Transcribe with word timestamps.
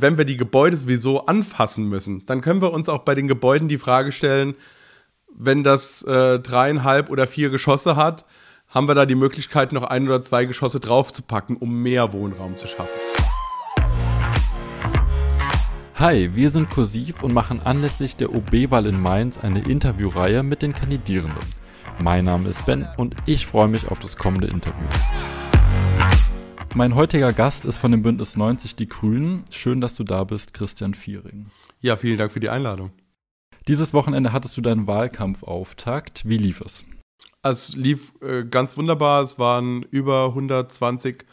wenn 0.00 0.16
wir 0.16 0.24
die 0.24 0.36
Gebäude 0.36 0.76
sowieso 0.76 1.26
anfassen 1.26 1.88
müssen, 1.88 2.24
dann 2.26 2.40
können 2.40 2.62
wir 2.62 2.72
uns 2.72 2.88
auch 2.88 3.00
bei 3.00 3.16
den 3.16 3.26
Gebäuden 3.26 3.66
die 3.66 3.78
Frage 3.78 4.12
stellen, 4.12 4.54
wenn 5.36 5.64
das 5.64 6.04
äh, 6.04 6.38
dreieinhalb 6.38 7.10
oder 7.10 7.26
vier 7.26 7.50
Geschosse 7.50 7.96
hat, 7.96 8.24
haben 8.68 8.86
wir 8.86 8.94
da 8.94 9.06
die 9.06 9.16
Möglichkeit, 9.16 9.72
noch 9.72 9.82
ein 9.82 10.06
oder 10.06 10.22
zwei 10.22 10.44
Geschosse 10.44 10.78
draufzupacken, 10.78 11.56
um 11.56 11.82
mehr 11.82 12.12
Wohnraum 12.12 12.56
zu 12.56 12.68
schaffen. 12.68 12.94
Hi, 15.96 16.30
wir 16.32 16.50
sind 16.50 16.70
Kursiv 16.70 17.24
und 17.24 17.34
machen 17.34 17.60
anlässlich 17.64 18.14
der 18.14 18.32
OB-Wahl 18.32 18.86
in 18.86 19.00
Mainz 19.00 19.38
eine 19.38 19.64
Interviewreihe 19.64 20.44
mit 20.44 20.62
den 20.62 20.74
Kandidierenden. 20.74 21.42
Mein 22.04 22.26
Name 22.26 22.50
ist 22.50 22.64
Ben 22.66 22.86
und 22.96 23.16
ich 23.26 23.48
freue 23.48 23.66
mich 23.66 23.90
auf 23.90 23.98
das 23.98 24.16
kommende 24.16 24.46
Interview. 24.46 24.86
Mein 26.78 26.94
heutiger 26.94 27.32
Gast 27.32 27.64
ist 27.64 27.78
von 27.78 27.90
dem 27.90 28.02
Bündnis 28.02 28.36
90 28.36 28.76
Die 28.76 28.86
Grünen. 28.86 29.44
Schön, 29.50 29.80
dass 29.80 29.96
du 29.96 30.04
da 30.04 30.22
bist, 30.22 30.54
Christian 30.54 30.94
Viering. 30.94 31.50
Ja, 31.80 31.96
vielen 31.96 32.18
Dank 32.18 32.30
für 32.30 32.38
die 32.38 32.50
Einladung. 32.50 32.92
Dieses 33.66 33.92
Wochenende 33.92 34.32
hattest 34.32 34.56
du 34.56 34.60
deinen 34.60 34.86
Wahlkampfauftakt. 34.86 36.28
Wie 36.28 36.38
lief 36.38 36.60
es? 36.60 36.84
Es 37.42 37.74
lief 37.74 38.12
äh, 38.22 38.44
ganz 38.44 38.76
wunderbar. 38.76 39.24
Es 39.24 39.40
waren 39.40 39.82
über 39.90 40.26
120 40.26 41.24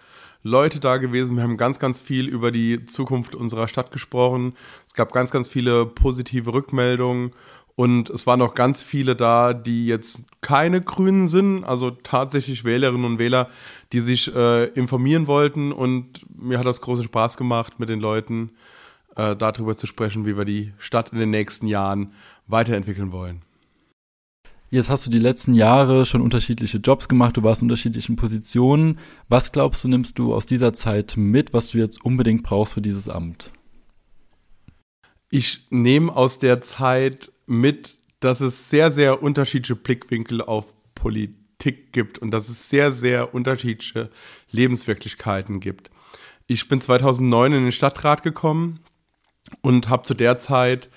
Leute 0.42 0.80
da 0.80 0.98
gewesen. 0.98 1.36
Wir 1.36 1.44
haben 1.44 1.58
ganz, 1.58 1.78
ganz 1.78 2.00
viel 2.00 2.28
über 2.28 2.52
die 2.52 2.88
Zukunft 2.88 3.36
unserer 3.36 3.68
Stadt 3.68 3.92
gesprochen. 3.92 4.56
Es 4.88 4.96
gab 4.96 5.12
ganz, 5.12 5.30
ganz 5.30 5.48
viele 5.48 5.86
positive 5.86 6.56
Rückmeldungen 6.56 7.34
und 7.76 8.10
es 8.10 8.26
waren 8.26 8.42
auch 8.42 8.54
ganz 8.54 8.82
viele 8.84 9.16
da, 9.16 9.54
die 9.54 9.86
jetzt 9.86 10.24
keine 10.40 10.80
Grünen 10.82 11.28
sind, 11.28 11.66
also 11.66 11.92
tatsächlich 11.92 12.64
Wählerinnen 12.64 13.06
und 13.06 13.20
Wähler, 13.20 13.50
die 13.92 14.00
sich 14.00 14.34
äh, 14.34 14.66
informieren 14.70 15.28
wollten. 15.28 15.74
Und 15.74 16.26
mir 16.34 16.58
hat 16.58 16.66
das 16.66 16.80
großen 16.80 17.04
Spaß 17.04 17.36
gemacht, 17.36 17.78
mit 17.78 17.90
den 17.90 18.00
Leuten 18.00 18.52
äh, 19.18 19.36
darüber 19.36 19.76
zu 19.76 19.88
sprechen, 19.88 20.26
wie 20.26 20.38
wir 20.38 20.46
die 20.46 20.74
Stadt 20.78 21.12
in 21.12 21.20
den 21.20 21.32
nächsten 21.32 21.68
Jahren 21.68 22.14
weiterentwickeln 22.48 23.12
wollen. 23.12 23.42
Jetzt 24.72 24.90
hast 24.90 25.06
du 25.06 25.12
die 25.12 25.20
letzten 25.20 25.54
Jahre 25.54 26.06
schon 26.06 26.22
unterschiedliche 26.22 26.78
Jobs 26.78 27.08
gemacht, 27.08 27.38
du 27.38 27.44
warst 27.44 27.62
in 27.62 27.66
unterschiedlichen 27.66 28.16
Positionen. 28.16 29.00
Was 29.28 29.52
glaubst 29.52 29.84
du, 29.84 29.90
nimmst 29.90 30.18
du 30.18 30.34
aus 30.34 30.46
dieser 30.46 30.74
Zeit 30.74 31.16
mit, 31.18 31.54
was 31.54 31.70
du 31.70 31.78
jetzt 31.78 32.04
unbedingt 32.04 32.44
brauchst 32.44 32.74
für 32.74 32.82
dieses 32.82 33.10
Amt? 33.10 33.52
Ich 35.30 35.68
nehme 35.70 36.16
aus 36.16 36.40
der 36.40 36.62
Zeit 36.62 37.32
mit, 37.46 37.98
dass 38.20 38.42
es 38.42 38.70
sehr, 38.70 38.92
sehr 38.92 39.22
unterschiedliche 39.22 39.76
Blickwinkel 39.76 40.42
auf 40.42 40.74
Politik 40.96 41.92
gibt 41.92 42.18
und 42.18 42.32
dass 42.32 42.50
es 42.50 42.70
sehr, 42.70 42.92
sehr 42.92 43.34
unterschiedliche 43.34 44.10
Lebenswirklichkeiten 44.52 45.60
gibt. 45.60 45.90
Ich 46.48 46.68
bin 46.68 46.82
2009 46.82 47.54
in 47.54 47.64
den 47.64 47.72
Stadtrat 47.72 48.24
gekommen 48.24 48.80
und 49.62 49.90
habe 49.90 50.04
zu 50.04 50.14
der 50.14 50.40
Zeit 50.40 50.90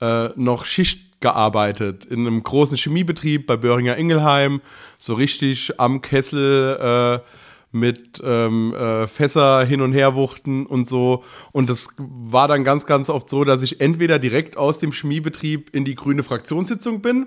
äh, 0.00 0.28
noch 0.36 0.64
Schicht 0.64 1.20
gearbeitet 1.20 2.06
in 2.06 2.26
einem 2.26 2.42
großen 2.42 2.76
Chemiebetrieb 2.76 3.46
bei 3.46 3.56
Böhringer 3.56 3.96
Ingelheim, 3.96 4.62
so 4.98 5.14
richtig 5.14 5.78
am 5.78 6.00
Kessel. 6.00 7.22
Äh, 7.22 7.49
mit 7.72 8.20
ähm, 8.24 8.74
äh, 8.74 9.06
Fässer 9.06 9.64
hin 9.64 9.80
und 9.80 9.92
her 9.92 10.14
wuchten 10.14 10.66
und 10.66 10.88
so. 10.88 11.22
Und 11.52 11.70
das 11.70 11.88
war 11.98 12.48
dann 12.48 12.64
ganz, 12.64 12.86
ganz 12.86 13.08
oft 13.08 13.30
so, 13.30 13.44
dass 13.44 13.62
ich 13.62 13.80
entweder 13.80 14.18
direkt 14.18 14.56
aus 14.56 14.78
dem 14.78 14.92
Chemiebetrieb 14.92 15.74
in 15.74 15.84
die 15.84 15.94
grüne 15.94 16.22
Fraktionssitzung 16.22 17.00
bin 17.00 17.26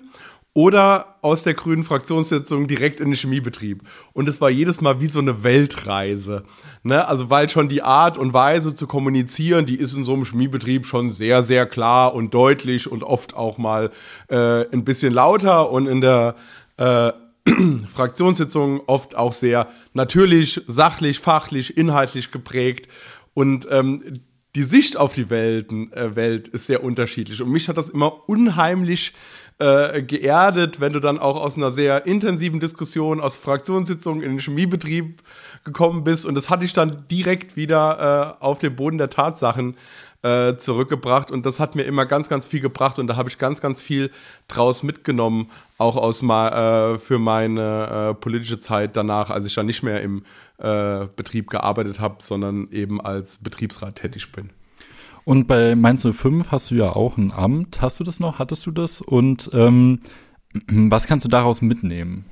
oder 0.53 1.15
aus 1.21 1.43
der 1.43 1.55
grünen 1.55 1.83
Fraktionssitzung 1.83 2.67
direkt 2.67 2.99
in 2.99 3.09
den 3.09 3.15
Chemiebetrieb. 3.15 3.81
Und 4.13 4.29
es 4.29 4.39
war 4.39 4.51
jedes 4.51 4.81
Mal 4.81 5.01
wie 5.01 5.07
so 5.07 5.19
eine 5.19 5.43
Weltreise. 5.43 6.43
Ne? 6.83 7.07
Also 7.07 7.29
weil 7.31 7.49
schon 7.49 7.69
die 7.69 7.81
Art 7.81 8.17
und 8.19 8.33
Weise 8.33 8.75
zu 8.75 8.85
kommunizieren, 8.85 9.65
die 9.65 9.77
ist 9.77 9.93
in 9.93 10.03
so 10.03 10.13
einem 10.13 10.25
Chemiebetrieb 10.25 10.85
schon 10.85 11.11
sehr, 11.11 11.41
sehr 11.41 11.65
klar 11.65 12.13
und 12.13 12.33
deutlich 12.33 12.91
und 12.91 13.03
oft 13.03 13.35
auch 13.35 13.57
mal 13.57 13.89
äh, 14.27 14.69
ein 14.71 14.83
bisschen 14.83 15.13
lauter 15.13 15.71
und 15.71 15.87
in 15.87 16.01
der 16.01 16.35
äh, 16.77 17.11
Fraktionssitzungen 17.93 18.81
oft 18.87 19.15
auch 19.15 19.33
sehr 19.33 19.67
natürlich, 19.93 20.61
sachlich, 20.67 21.19
fachlich, 21.19 21.77
inhaltlich 21.77 22.31
geprägt. 22.31 22.87
Und 23.33 23.67
ähm, 23.69 24.21
die 24.55 24.63
Sicht 24.63 24.97
auf 24.97 25.13
die 25.13 25.29
Welten, 25.29 25.91
äh, 25.93 26.15
Welt 26.15 26.47
ist 26.47 26.67
sehr 26.67 26.83
unterschiedlich. 26.83 27.41
Und 27.41 27.51
mich 27.51 27.67
hat 27.67 27.77
das 27.77 27.89
immer 27.89 28.29
unheimlich 28.29 29.13
äh, 29.59 30.01
geerdet, 30.01 30.79
wenn 30.79 30.93
du 30.93 30.99
dann 30.99 31.19
auch 31.19 31.37
aus 31.37 31.57
einer 31.57 31.71
sehr 31.71 32.05
intensiven 32.05 32.59
Diskussion, 32.59 33.21
aus 33.21 33.37
Fraktionssitzungen 33.37 34.23
in 34.23 34.31
den 34.31 34.39
Chemiebetrieb 34.39 35.21
gekommen 35.63 36.03
bist. 36.03 36.25
Und 36.25 36.35
das 36.35 36.49
hatte 36.49 36.65
ich 36.65 36.73
dann 36.73 37.05
direkt 37.09 37.55
wieder 37.55 38.37
äh, 38.39 38.43
auf 38.43 38.59
den 38.59 38.75
Boden 38.75 38.97
der 38.97 39.09
Tatsachen 39.09 39.75
äh, 40.23 40.57
zurückgebracht 40.57 41.31
und 41.31 41.45
das 41.45 41.59
hat 41.59 41.75
mir 41.75 41.83
immer 41.83 42.05
ganz, 42.05 42.29
ganz 42.29 42.47
viel 42.47 42.61
gebracht 42.61 42.97
und 42.97 43.07
da 43.07 43.15
habe 43.15 43.29
ich 43.29 43.37
ganz, 43.37 43.61
ganz 43.61 43.81
viel 43.81 44.09
draus 44.47 44.81
mitgenommen, 44.81 45.49
auch 45.77 45.97
aus 45.97 46.23
äh, 46.23 46.97
für 46.97 47.19
meine 47.19 48.11
äh, 48.11 48.13
politische 48.15 48.57
Zeit 48.57 48.95
danach, 48.95 49.29
als 49.29 49.45
ich 49.45 49.53
dann 49.53 49.65
nicht 49.65 49.83
mehr 49.83 50.01
im 50.01 50.23
äh, 50.57 51.07
Betrieb 51.15 51.49
gearbeitet 51.49 51.99
habe, 51.99 52.15
sondern 52.19 52.69
eben 52.71 53.01
als 53.01 53.37
Betriebsrat 53.37 53.97
tätig 53.97 54.31
bin. 54.31 54.49
Und 55.25 55.47
bei 55.47 55.75
Mainz 55.75 56.05
05 56.09 56.51
hast 56.51 56.71
du 56.71 56.75
ja 56.75 56.89
auch 56.89 57.17
ein 57.17 57.31
Amt. 57.31 57.81
Hast 57.81 57.99
du 57.99 58.03
das 58.03 58.19
noch? 58.19 58.39
Hattest 58.39 58.65
du 58.65 58.71
das? 58.71 59.01
Und 59.01 59.49
ähm, 59.53 59.99
was 60.67 61.07
kannst 61.07 61.25
du 61.25 61.29
daraus 61.29 61.61
mitnehmen? 61.61 62.25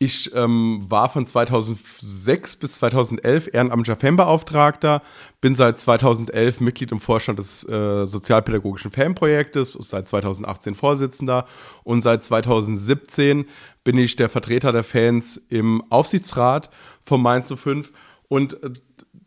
Ich 0.00 0.32
ähm, 0.32 0.86
war 0.88 1.08
von 1.08 1.26
2006 1.26 2.56
bis 2.56 2.74
2011 2.74 3.50
ehrenamtlicher 3.52 3.98
Fanbeauftragter, 3.98 5.02
bin 5.40 5.56
seit 5.56 5.80
2011 5.80 6.60
Mitglied 6.60 6.92
im 6.92 7.00
Vorstand 7.00 7.40
des 7.40 7.68
äh, 7.68 8.06
sozialpädagogischen 8.06 8.92
Fanprojektes, 8.92 9.72
seit 9.72 10.06
2018 10.06 10.76
Vorsitzender 10.76 11.46
und 11.82 12.02
seit 12.02 12.22
2017 12.22 13.46
bin 13.82 13.98
ich 13.98 14.14
der 14.14 14.28
Vertreter 14.28 14.70
der 14.70 14.84
Fans 14.84 15.36
im 15.36 15.82
Aufsichtsrat 15.90 16.70
von 17.02 17.20
Mainz 17.20 17.52
05 17.52 17.90
und 18.28 18.62
äh, 18.62 18.70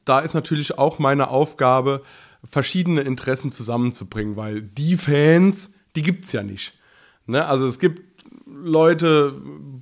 da 0.06 0.20
ist 0.20 0.36
natürlich 0.36 0.78
auch 0.78 1.00
meine 1.00 1.30
Aufgabe, 1.30 2.02
verschiedene 2.44 3.02
Interessen 3.02 3.52
zusammenzubringen, 3.52 4.38
weil 4.38 4.62
die 4.62 4.98
Fans, 4.98 5.70
die 5.98 6.02
gibt 6.02 6.26
es 6.26 6.32
ja 6.32 6.44
nicht. 6.44 6.74
Ne? 7.28 7.46
Also 7.46 7.68
es 7.68 7.78
gibt 7.78 8.11
Leute 8.54 9.34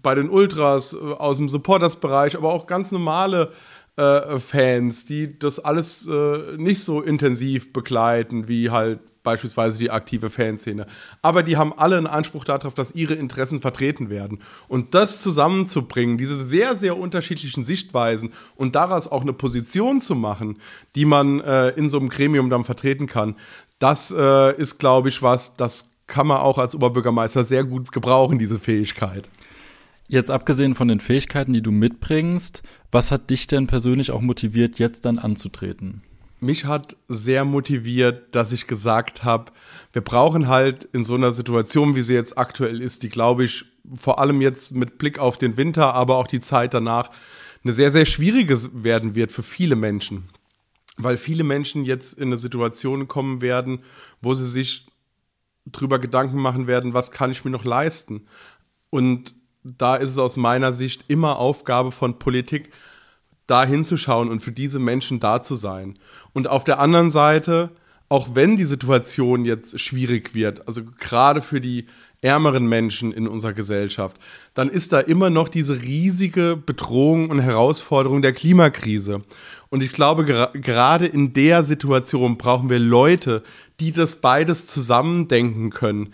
bei 0.02 0.16
den 0.16 0.30
Ultras 0.30 0.94
äh, 0.94 0.98
aus 0.98 1.38
dem 1.38 1.50
Supporters-Bereich, 1.50 2.38
aber 2.38 2.54
auch 2.54 2.68
ganz 2.68 2.92
normale 2.92 3.52
äh, 3.96 4.40
Fans, 4.40 5.06
die 5.06 5.38
das 5.38 5.60
alles 5.60 6.08
äh, 6.08 6.58
nicht 6.58 6.84
so 6.84 7.02
intensiv 7.02 7.74
begleiten 7.74 8.48
wie 8.48 8.70
halt 8.70 9.00
beispielsweise 9.24 9.78
die 9.78 9.92
aktive 9.92 10.30
Fanszene. 10.30 10.88
Aber 11.22 11.44
die 11.44 11.58
haben 11.58 11.74
alle 11.78 11.98
einen 11.98 12.08
Anspruch 12.08 12.46
darauf, 12.46 12.74
dass 12.74 12.96
ihre 12.96 13.14
Interessen 13.14 13.62
vertreten 13.62 14.10
werden. 14.10 14.40
Und 14.68 14.96
das 14.96 15.22
zusammenzubringen, 15.22 16.18
diese 16.18 16.36
sehr, 16.36 16.76
sehr 16.76 16.98
unterschiedlichen 16.98 17.64
Sichtweisen 17.64 18.32
und 18.56 18.76
daraus 18.76 19.08
auch 19.08 19.22
eine 19.22 19.34
Position 19.34 20.02
zu 20.02 20.16
machen, 20.16 20.58
die 20.96 21.06
man 21.06 21.42
äh, 21.42 21.70
in 21.70 21.90
so 21.90 22.00
einem 22.00 22.10
Gremium 22.10 22.50
dann 22.50 22.64
vertreten 22.64 23.08
kann, 23.08 23.36
das 23.78 24.12
äh, 24.18 24.56
ist, 24.58 24.78
glaube 24.78 25.10
ich, 25.10 25.22
was, 25.22 25.56
das 25.56 25.89
kann 26.10 26.28
man 26.28 26.40
auch 26.40 26.58
als 26.58 26.76
Oberbürgermeister 26.76 27.46
sehr 27.46 27.64
gut 27.64 27.92
gebrauchen, 27.94 28.40
diese 28.40 28.60
Fähigkeit. 28.60 29.30
Jetzt 30.08 30.32
abgesehen 30.32 30.74
von 30.74 30.88
den 30.88 31.00
Fähigkeiten, 31.00 31.54
die 31.54 31.62
du 31.62 31.72
mitbringst, 31.72 32.64
was 32.92 33.12
hat 33.12 33.30
dich 33.30 33.46
denn 33.46 33.68
persönlich 33.68 34.12
auch 34.12 34.22
motiviert, 34.22 34.80
jetzt 34.80 35.06
dann 35.06 35.20
anzutreten? 35.20 36.02
Mich 36.42 36.66
hat 36.66 36.98
sehr 37.08 37.46
motiviert, 37.46 38.34
dass 38.34 38.52
ich 38.52 38.66
gesagt 38.66 39.24
habe, 39.24 39.52
wir 39.94 40.02
brauchen 40.02 40.48
halt 40.48 40.86
in 40.94 41.04
so 41.04 41.14
einer 41.14 41.32
Situation, 41.32 41.96
wie 41.96 42.02
sie 42.02 42.16
jetzt 42.16 42.38
aktuell 42.38 42.82
ist, 42.82 43.04
die 43.04 43.10
glaube 43.10 43.44
ich 43.44 43.66
vor 43.96 44.20
allem 44.20 44.42
jetzt 44.42 44.74
mit 44.74 44.98
Blick 44.98 45.20
auf 45.20 45.38
den 45.38 45.58
Winter, 45.58 45.94
aber 45.94 46.18
auch 46.18 46.28
die 46.28 46.40
Zeit 46.40 46.74
danach, 46.74 47.12
eine 47.64 47.74
sehr, 47.74 47.92
sehr 47.92 48.06
schwierige 48.06 48.58
werden 48.84 49.16
wird 49.16 49.32
für 49.32 49.44
viele 49.44 49.76
Menschen. 49.76 50.26
Weil 50.98 51.18
viele 51.18 51.44
Menschen 51.44 51.86
jetzt 51.86 52.14
in 52.18 52.30
eine 52.30 52.38
Situation 52.38 53.08
kommen 53.08 53.42
werden, 53.42 53.80
wo 54.22 54.34
sie 54.34 54.48
sich 54.48 54.89
drüber 55.66 56.00
Gedanken 56.00 56.42
machen 56.42 56.68
werden, 56.68 56.94
was 56.94 57.12
kann 57.12 57.32
ich 57.32 57.46
mir 57.46 57.52
noch 57.52 57.66
leisten. 57.66 58.28
Und 58.90 59.36
da 59.64 59.96
ist 59.96 60.10
es 60.10 60.18
aus 60.18 60.38
meiner 60.38 60.74
Sicht 60.74 61.06
immer 61.08 61.38
Aufgabe 61.38 61.92
von 61.92 62.20
Politik, 62.20 62.72
da 63.48 63.66
hinzuschauen 63.66 64.30
und 64.30 64.42
für 64.42 64.52
diese 64.52 64.80
Menschen 64.80 65.20
da 65.20 65.42
zu 65.42 65.56
sein. 65.56 65.98
Und 66.34 66.48
auf 66.48 66.64
der 66.64 66.80
anderen 66.80 67.12
Seite, 67.12 67.72
auch 68.08 68.36
wenn 68.36 68.58
die 68.58 68.66
Situation 68.66 69.46
jetzt 69.46 69.80
schwierig 69.80 70.34
wird, 70.34 70.68
also 70.68 70.84
gerade 70.84 71.42
für 71.42 71.60
die 71.60 71.88
ärmeren 72.22 72.68
Menschen 72.68 73.12
in 73.12 73.28
unserer 73.28 73.54
Gesellschaft, 73.54 74.18
dann 74.54 74.70
ist 74.70 74.92
da 74.92 75.00
immer 75.00 75.30
noch 75.30 75.48
diese 75.48 75.82
riesige 75.82 76.58
Bedrohung 76.58 77.30
und 77.30 77.40
Herausforderung 77.40 78.22
der 78.22 78.34
Klimakrise. 78.34 79.22
Und 79.70 79.84
ich 79.84 79.92
glaube, 79.92 80.26
ger 80.26 80.52
gerade 80.54 81.06
in 81.06 81.34
der 81.34 81.64
Situation 81.64 82.38
brauchen 82.38 82.70
wir 82.70 82.80
Leute, 82.80 83.44
die 83.80 83.92
das 83.92 84.18
beides 84.18 84.68
zusammendenken 84.68 85.70
können. 85.70 86.14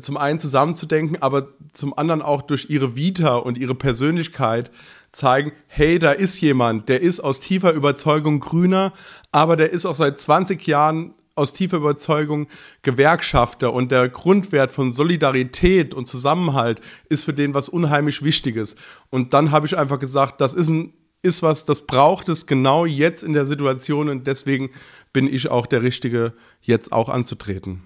Zum 0.00 0.16
einen 0.16 0.40
zusammenzudenken, 0.40 1.22
aber 1.22 1.48
zum 1.72 1.96
anderen 1.96 2.20
auch 2.20 2.42
durch 2.42 2.68
ihre 2.68 2.96
Vita 2.96 3.36
und 3.36 3.56
ihre 3.56 3.76
Persönlichkeit 3.76 4.72
zeigen, 5.12 5.52
hey, 5.68 5.98
da 5.98 6.12
ist 6.12 6.40
jemand, 6.40 6.88
der 6.88 7.00
ist 7.00 7.20
aus 7.20 7.40
tiefer 7.40 7.72
Überzeugung 7.72 8.40
grüner, 8.40 8.92
aber 9.30 9.56
der 9.56 9.72
ist 9.72 9.86
auch 9.86 9.94
seit 9.94 10.20
20 10.20 10.66
Jahren 10.66 11.14
aus 11.38 11.52
tiefer 11.52 11.78
Überzeugung 11.78 12.48
Gewerkschafter 12.82 13.72
und 13.72 13.90
der 13.90 14.08
Grundwert 14.08 14.70
von 14.70 14.92
Solidarität 14.92 15.94
und 15.94 16.08
Zusammenhalt 16.08 16.80
ist 17.08 17.24
für 17.24 17.32
den 17.32 17.54
was 17.54 17.68
unheimlich 17.68 18.22
Wichtiges. 18.22 18.76
Und 19.10 19.32
dann 19.32 19.50
habe 19.50 19.66
ich 19.66 19.78
einfach 19.78 19.98
gesagt, 19.98 20.40
das 20.40 20.54
ist 20.54 20.68
ein 20.68 20.92
ist 21.20 21.42
was, 21.42 21.64
das 21.64 21.86
braucht 21.86 22.28
es 22.28 22.46
genau 22.46 22.86
jetzt 22.86 23.24
in 23.24 23.32
der 23.32 23.44
Situation 23.44 24.08
und 24.08 24.26
deswegen 24.26 24.70
bin 25.12 25.32
ich 25.32 25.50
auch 25.50 25.66
der 25.66 25.82
Richtige, 25.82 26.32
jetzt 26.62 26.92
auch 26.92 27.08
anzutreten. 27.08 27.82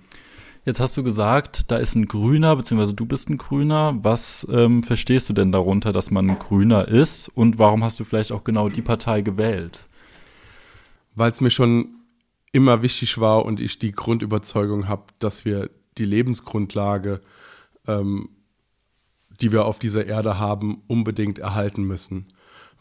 Jetzt 0.64 0.78
hast 0.78 0.96
du 0.96 1.02
gesagt, 1.02 1.70
da 1.72 1.76
ist 1.76 1.96
ein 1.96 2.06
Grüner, 2.06 2.55
beziehungsweise 2.55 2.94
du 2.94 3.05
bist 3.05 3.28
ein 3.28 3.37
Grüner. 3.37 3.98
Was 4.02 4.46
ähm, 4.48 4.84
verstehst 4.84 5.28
du 5.28 5.32
denn 5.32 5.50
darunter, 5.50 5.93
dass 5.93 6.12
man 6.12 6.31
ein 6.31 6.38
Grüner 6.38 6.87
ist? 6.87 7.28
Und 7.34 7.58
warum 7.58 7.82
hast 7.82 7.98
du 7.98 8.05
vielleicht 8.05 8.31
auch 8.31 8.44
genau 8.44 8.69
die 8.69 8.82
Partei 8.82 9.22
gewählt? 9.22 9.88
Weil 11.16 11.32
es 11.32 11.40
mir 11.40 11.50
schon 11.50 12.01
immer 12.52 12.82
wichtig 12.82 13.19
war 13.19 13.44
und 13.44 13.60
ich 13.60 13.78
die 13.78 13.93
Grundüberzeugung 13.93 14.88
habe, 14.88 15.04
dass 15.19 15.44
wir 15.44 15.70
die 15.99 16.04
Lebensgrundlage, 16.04 17.20
ähm, 17.87 18.28
die 19.40 19.52
wir 19.52 19.64
auf 19.64 19.78
dieser 19.78 20.06
Erde 20.06 20.38
haben, 20.38 20.82
unbedingt 20.87 21.38
erhalten 21.38 21.84
müssen. 21.84 22.26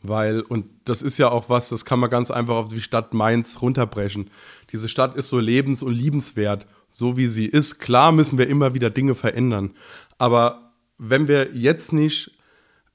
Weil, 0.03 0.41
und 0.41 0.65
das 0.85 1.01
ist 1.01 1.17
ja 1.17 1.29
auch 1.29 1.49
was, 1.49 1.69
das 1.69 1.85
kann 1.85 1.99
man 1.99 2.09
ganz 2.09 2.31
einfach 2.31 2.55
auf 2.55 2.67
die 2.69 2.81
Stadt 2.81 3.13
Mainz 3.13 3.61
runterbrechen. 3.61 4.29
Diese 4.71 4.89
Stadt 4.89 5.15
ist 5.15 5.29
so 5.29 5.39
lebens- 5.39 5.83
und 5.83 5.93
liebenswert 5.93 6.65
so 6.91 7.17
wie 7.17 7.27
sie 7.27 7.45
ist. 7.45 7.79
Klar 7.79 8.11
müssen 8.11 8.37
wir 8.37 8.47
immer 8.47 8.73
wieder 8.75 8.89
Dinge 8.89 9.15
verändern. 9.15 9.71
Aber 10.17 10.73
wenn 10.97 11.27
wir 11.27 11.55
jetzt 11.55 11.93
nicht 11.93 12.37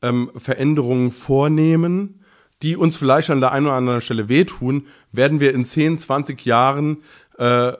ähm, 0.03 0.31
Veränderungen 0.37 1.11
vornehmen, 1.11 2.21
die 2.63 2.77
uns 2.77 2.97
vielleicht 2.97 3.31
an 3.31 3.41
der 3.41 3.53
einen 3.53 3.67
oder 3.67 3.77
anderen 3.77 4.01
Stelle 4.01 4.29
wehtun, 4.29 4.87
werden 5.13 5.41
wir 5.41 5.53
in 5.53 5.65
10, 5.65 5.99
20 5.99 6.45
Jahren 6.45 6.99
äh, 7.39 7.73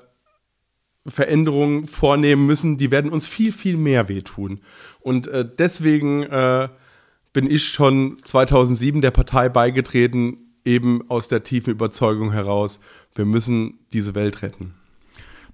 Veränderungen 1.07 1.87
vornehmen 1.87 2.47
müssen, 2.47 2.79
die 2.79 2.91
werden 2.91 3.13
uns 3.13 3.27
viel, 3.27 3.53
viel 3.53 3.77
mehr 3.77 4.09
wehtun. 4.09 4.61
Und 5.01 5.29
äh, 5.29 5.49
deswegen 5.49 6.25
äh, 6.25 6.69
bin 7.33 7.51
ich 7.51 7.65
schon 7.69 8.19
2007 8.23 9.03
der 9.03 9.13
Partei 9.13 9.49
beigetreten, 9.49 10.39
eben 10.65 11.09
aus 11.09 11.29
der 11.29 11.45
tiefen 11.45 11.71
Überzeugung 11.71 12.33
heraus, 12.33 12.81
wir 13.15 13.25
müssen 13.25 13.79
diese 13.93 14.15
Welt 14.15 14.43
retten. 14.43 14.75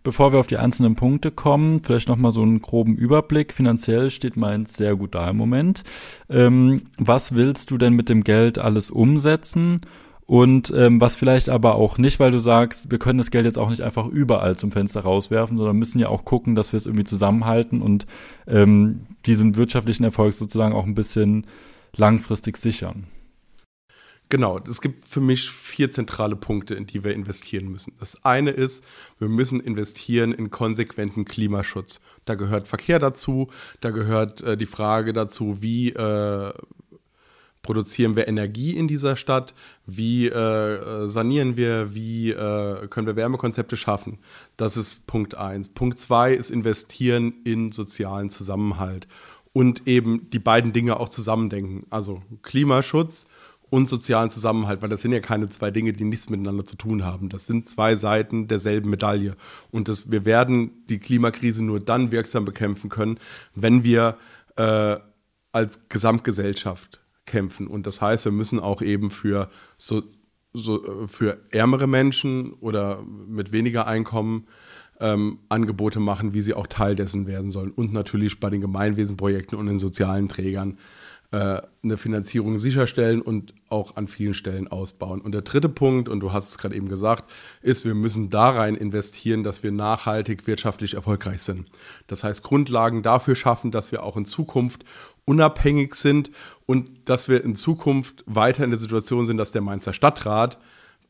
Bevor 0.03 0.33
wir 0.33 0.41
auf 0.41 0.49
die 0.49 0.57
einzelnen 0.57 0.97
Punkte 0.97 1.31
kommen, 1.31 1.83
vielleicht 1.85 2.09
nochmal 2.09 2.33
so 2.33 2.43
einen 2.43 2.61
groben 2.61 2.97
Überblick. 2.97 3.53
Finanziell 3.53 4.11
steht 4.11 4.37
Mainz 4.37 4.77
sehr 4.77 4.97
gut 4.97 5.15
da 5.15 5.31
im 5.31 5.37
Moment. 5.37 5.85
Ähm, 6.29 6.83
was 6.99 7.35
willst 7.35 7.71
du 7.71 7.79
denn 7.79 7.95
mit 7.95 8.09
dem 8.09 8.25
Geld 8.25 8.59
alles 8.59 8.91
umsetzen? 8.91 9.81
Und 10.27 10.73
ähm, 10.75 11.01
was 11.01 11.15
vielleicht 11.15 11.49
aber 11.49 11.75
auch 11.75 11.99
nicht, 11.99 12.19
weil 12.19 12.31
du 12.31 12.39
sagst, 12.39 12.91
wir 12.91 12.99
können 12.99 13.19
das 13.19 13.31
Geld 13.31 13.45
jetzt 13.45 13.59
auch 13.59 13.71
nicht 13.71 13.83
einfach 13.83 14.07
überall 14.07 14.57
zum 14.57 14.73
Fenster 14.73 15.03
rauswerfen, 15.03 15.57
sondern 15.57 15.77
müssen 15.77 15.99
ja 15.99 16.09
auch 16.09 16.25
gucken, 16.25 16.55
dass 16.55 16.73
wir 16.73 16.79
es 16.79 16.87
irgendwie 16.87 17.05
zusammenhalten 17.05 17.83
und 17.83 18.07
ähm, 18.47 19.03
diesen 19.27 19.57
wirtschaftlichen 19.57 20.05
Erfolg 20.05 20.33
sozusagen 20.33 20.75
auch 20.75 20.87
ein 20.87 20.95
bisschen 20.95 21.47
langfristig 21.95 22.57
sichern. 22.57 23.07
Genau, 24.33 24.59
es 24.67 24.81
gibt 24.81 25.07
für 25.07 25.21
mich 25.21 25.51
vier 25.51 25.93
zentrale 25.93 26.37
Punkte, 26.37 26.73
in 26.73 26.87
die 26.87 27.05
wir 27.05 27.13
investieren 27.13 27.69
müssen. 27.69 27.93
Das 28.01 28.25
eine 28.25 28.49
ist, 28.49 28.83
wir 29.19 29.29
müssen 29.29 29.61
investieren 29.61 30.33
in 30.33 30.51
konsequenten 30.51 31.27
Klimaschutz. 31.27 32.01
Da 32.25 32.35
gehört 32.35 32.67
Verkehr 32.67 32.99
dazu, 32.99 33.51
da 33.83 33.91
gehört 33.91 34.41
äh, 34.41 34.57
die 34.57 34.65
Frage 34.65 35.13
dazu, 35.13 35.59
wie 35.61 35.91
äh, 35.91 36.51
produzieren 37.61 38.17
wir 38.17 38.27
Energie 38.27 38.75
in 38.75 38.89
dieser 38.89 39.17
Stadt, 39.17 39.53
wie 39.85 40.29
äh, 40.29 41.11
sanieren 41.11 41.59
wir, 41.59 41.95
wie 41.95 42.31
äh, 42.31 42.89
können 42.89 43.07
wir 43.07 43.17
Wärmekonzepte 43.17 43.77
schaffen. 43.77 44.19
Das 44.57 44.79
ist 44.79 45.07
Punkt 45.07 45.35
eins. 45.35 45.69
Punkt 45.69 46.01
zwei 46.01 46.33
ist 46.33 46.49
investieren 46.49 47.35
in 47.45 47.71
sozialen 47.71 48.31
Zusammenhalt 48.31 49.09
und 49.53 49.87
eben 49.87 50.31
die 50.31 50.39
beiden 50.39 50.73
Dinge 50.73 50.99
auch 50.99 51.11
zusammendenken. 51.11 51.85
Also 51.91 52.23
Klimaschutz 52.41 53.27
und 53.73 53.89
sozialen 53.89 54.29
Zusammenhalt, 54.29 54.83
weil 54.83 54.91
das 54.91 55.01
sind 55.01 55.13
ja 55.13 55.21
keine 55.21 55.49
zwei 55.49 55.71
Dinge, 55.71 55.95
die 55.95 56.05
nichts 56.05 56.29
miteinander 56.29 56.67
zu 56.67 56.77
tun 56.77 57.07
haben. 57.07 57.31
Das 57.31 57.47
sind 57.47 57.67
zwei 57.67 57.97
Seiten 57.97 58.47
derselben 58.47 58.91
Medaille. 58.91 59.35
Und 59.71 59.89
das, 59.89 60.11
wir 60.11 60.27
werden 60.27 60.85
die 60.91 60.99
Klimakrise 60.99 61.65
nur 61.65 61.81
dann 61.81 62.13
wirksam 62.13 62.45
bekämpfen 62.45 62.91
können, 62.91 63.19
wenn 63.55 63.83
wir 63.83 64.19
äh, 64.57 64.99
als 65.53 65.81
Gesamtgesellschaft 65.89 67.01
kämpfen. 67.25 67.67
Und 67.67 67.87
das 67.87 68.03
heißt, 68.03 68.27
wir 68.27 68.33
müssen 68.33 68.61
auch 68.61 68.83
eben 68.83 69.11
für 69.11 69.49
so, 69.79 70.03
so 70.53 71.07
für 71.07 71.39
ärmere 71.51 71.87
Menschen 71.87 72.53
oder 72.53 73.03
mit 73.03 73.53
weniger 73.53 73.87
Einkommen 73.87 74.49
ähm, 75.01 75.39
Angebote 75.49 75.99
machen, 75.99 76.35
wie 76.35 76.43
sie 76.43 76.53
auch 76.53 76.67
Teil 76.67 76.95
dessen 76.95 77.27
werden 77.27 77.51
sollen. 77.51 77.71
Und 77.71 77.95
natürlich 77.95 78.39
bei 78.39 78.51
den 78.51 78.61
Gemeinwesenprojekten 78.61 79.59
und 79.59 79.67
den 79.67 79.79
sozialen 79.79 80.29
Trägern 80.29 80.73
äh, 80.73 80.77
eine 81.33 81.97
Finanzierung 81.97 82.59
sicherstellen 82.59 83.23
und 83.23 83.55
auch 83.71 83.97
an 83.97 84.07
vielen 84.07 84.35
Stellen 84.35 84.69
ausbauen. 84.69 85.23
Und 85.23 85.33
der 85.33 85.41
dritte 85.41 85.71
Punkt, 85.71 86.11
und 86.11 86.21
du 86.21 86.31
hast 86.31 86.51
es 86.51 86.59
gerade 86.59 86.75
eben 86.75 86.91
gesagt, 86.91 87.33
ist, 87.63 87.87
wir 87.87 87.95
müssen 87.95 88.29
da 88.29 88.51
rein 88.51 88.75
investieren, 88.75 89.43
dass 89.43 89.63
wir 89.63 89.73
nachhaltig 89.73 90.47
wirtschaftlich 90.47 90.93
erfolgreich 90.93 91.41
sind. 91.41 91.71
Das 92.07 92.23
heißt, 92.23 92.43
Grundlagen 92.43 93.03
dafür 93.03 93.35
schaffen, 93.35 93.71
dass 93.71 93.93
wir 93.93 94.03
auch 94.03 94.19
in 94.19 94.27
Zukunft 94.27 94.85
unabhängig 95.25 95.95
sind 95.95 96.31
und 96.67 97.09
dass 97.09 97.29
wir 97.29 97.43
in 97.45 97.55
Zukunft 97.55 98.25
weiter 98.27 98.63
in 98.63 98.71
der 98.71 98.79
Situation 98.79 99.25
sind, 99.25 99.39
dass 99.39 99.53
der 99.53 99.63
Mainzer 99.63 99.95
Stadtrat 99.95 100.59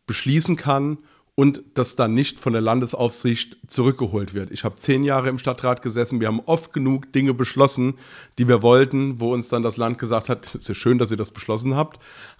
beschließen 0.07 0.55
kann, 0.55 0.99
und 1.43 1.65
das 1.75 1.97
dann 1.97 2.15
nicht 2.15 2.39
von 2.39 2.53
der 2.53 2.62
Landesaufsicht 2.62 3.56
zurückgeholt 3.67 4.33
wird. 4.33 4.53
Ich 4.53 4.62
habe 4.62 4.77
zehn 4.77 5.03
Jahre 5.03 5.29
im 5.29 5.39
Stadtrat 5.39 5.83
gesessen, 5.83 6.21
wir 6.21 6.29
haben 6.29 6.39
oft 6.47 6.73
genug 6.73 7.12
Dinge 7.12 7.35
beschlossen, 7.35 7.94
die 8.39 8.47
wir 8.47 8.62
wollten, 8.62 9.19
wo 9.19 9.33
uns 9.33 9.49
dann 9.49 9.65
das 9.65 9.77
Land 9.77 9.99
gesagt 9.99 10.29
hat, 10.29 10.55
es 10.55 10.69
ist 10.69 10.77
schön, 10.77 10.99
dass 10.99 11.11
ihr 11.11 11.17
das 11.17 11.33
beschlossen 11.33 11.75
habt, 11.75 11.99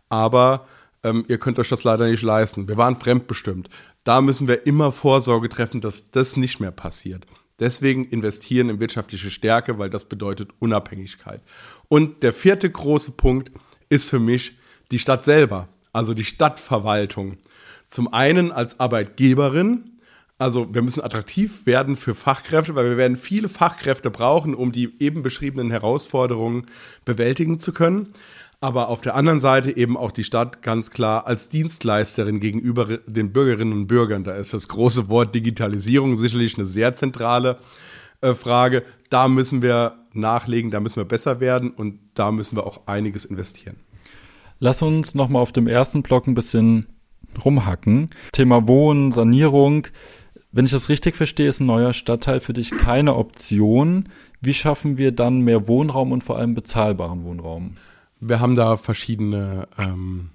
aber 0.09 0.69
ähm, 1.03 1.25
ihr 1.27 1.39
könnt 1.39 1.59
euch 1.59 1.69
das 1.69 1.83
leider 1.83 2.07
nicht 2.07 2.23
leisten. 2.23 2.69
Wir 2.69 2.77
waren 2.77 2.95
fremdbestimmt. 2.95 3.69
Da 4.05 4.21
müssen 4.21 4.47
wir 4.47 4.69
immer 4.69 4.93
Vorsorge 4.93 5.49
treffen, 5.49 5.81
dass 5.81 6.13
das 6.13 6.37
nicht 6.37 6.61
mehr 6.61 6.71
passiert. 6.71 7.27
Deswegen 7.59 8.05
investieren 8.05 8.69
in 8.69 8.79
wirtschaftliche 8.79 9.33
Stärke, 9.33 9.81
weil 9.81 9.91
das 9.91 10.05
bedeutet 10.05 10.51
Unabhängigkeit. 10.61 11.41
Und 11.89 12.23
der 12.23 12.33
vierte 12.33 12.71
große 12.71 13.11
Punkt 13.11 13.51
ist 13.89 14.09
für 14.09 14.21
mich 14.21 14.57
die 14.93 15.01
Stadt 15.01 15.25
selber, 15.25 15.67
also 15.93 16.15
die 16.15 16.23
Stadtverwaltung. 16.23 17.39
Zum 17.93 18.11
einen 18.13 18.53
als 18.53 18.81
Arbeitgeberin, 18.81 19.91
also 20.39 20.75
wir 20.75 20.81
müssen 20.81 21.03
attraktiv 21.03 21.67
werden 21.67 21.95
für 21.95 22.15
Fachkräfte, 22.15 22.75
weil 22.75 22.89
wir 22.89 22.97
werden 22.97 23.19
viele 23.19 23.51
Fachkräfte 23.51 24.11
brauchen, 24.11 24.55
um 24.55 24.73
die 24.73 24.95
eben 24.99 25.23
beschriebenen 25.23 25.71
Herausforderungen 25.71 26.65
bewältigen 27.05 27.61
zu 27.61 27.73
können. 27.73 28.09
Aber 28.63 28.89
auf 28.89 29.03
der 29.03 29.15
anderen 29.15 29.41
Seite 29.41 29.77
eben 29.77 29.99
auch 29.99 30.11
die 30.11 30.25
Stadt 30.25 30.63
ganz 30.63 30.91
klar 30.91 31.27
als 31.27 31.51
Dienstleisterin 31.51 32.41
gegenüber 32.41 32.87
den 32.87 33.31
Bürgerinnen 33.31 33.75
und 33.75 33.87
Bürgern. 33.89 34.25
Da 34.25 34.33
ist 34.33 34.55
das 34.55 34.69
große 34.69 35.11
Wort 35.11 35.35
Digitalisierung 35.35 36.17
sicherlich 36.17 36.57
eine 36.57 36.65
sehr 36.65 36.97
zentrale 36.97 37.59
äh, 38.23 38.33
Frage. 38.33 38.85
Da 39.11 39.29
müssen 39.29 39.61
wir 39.61 39.99
nachlegen, 40.15 40.71
da 40.71 40.81
müssen 40.81 40.97
wir 40.97 41.05
besser 41.05 41.41
werden 41.41 41.73
und 41.73 41.99
da 42.15 42.33
müssen 42.33 42.57
wir 42.57 42.67
auch 42.67 42.87
einiges 42.87 43.27
investieren. 43.27 43.77
Lass 44.61 44.81
uns 44.81 45.15
nochmal 45.15 45.43
auf 45.43 45.53
dem 45.53 45.67
ersten 45.67 46.03
Block 46.03 46.27
ein 46.27 46.35
bisschen 46.35 46.87
rumhacken. 47.45 48.11
Thema 48.33 48.67
Wohnen, 48.67 49.13
Sanierung. 49.13 49.87
Wenn 50.51 50.67
ich 50.67 50.71
das 50.73 50.89
richtig 50.89 51.17
verstehe, 51.17 51.49
ist 51.49 51.61
ein 51.61 51.67
neuer 51.67 51.95
Stadtteil 51.95 52.41
für 52.41 52.53
dich 52.53 52.71
keine 52.71 53.17
Option. 53.17 54.09
Wie 54.41 54.55
schaffen 54.55 54.99
wir 54.99 55.13
dann 55.13 55.41
mehr 55.41 55.67
Wohnraum 55.67 56.13
und 56.13 56.25
vor 56.25 56.39
allem 56.39 56.55
bezahlbaren 56.55 57.25
Wohnraum? 57.25 57.77
Wir 58.21 58.41
haben 58.41 58.55
da 58.55 58.77
verschiedene 58.77 59.69
ähm, 59.79 60.31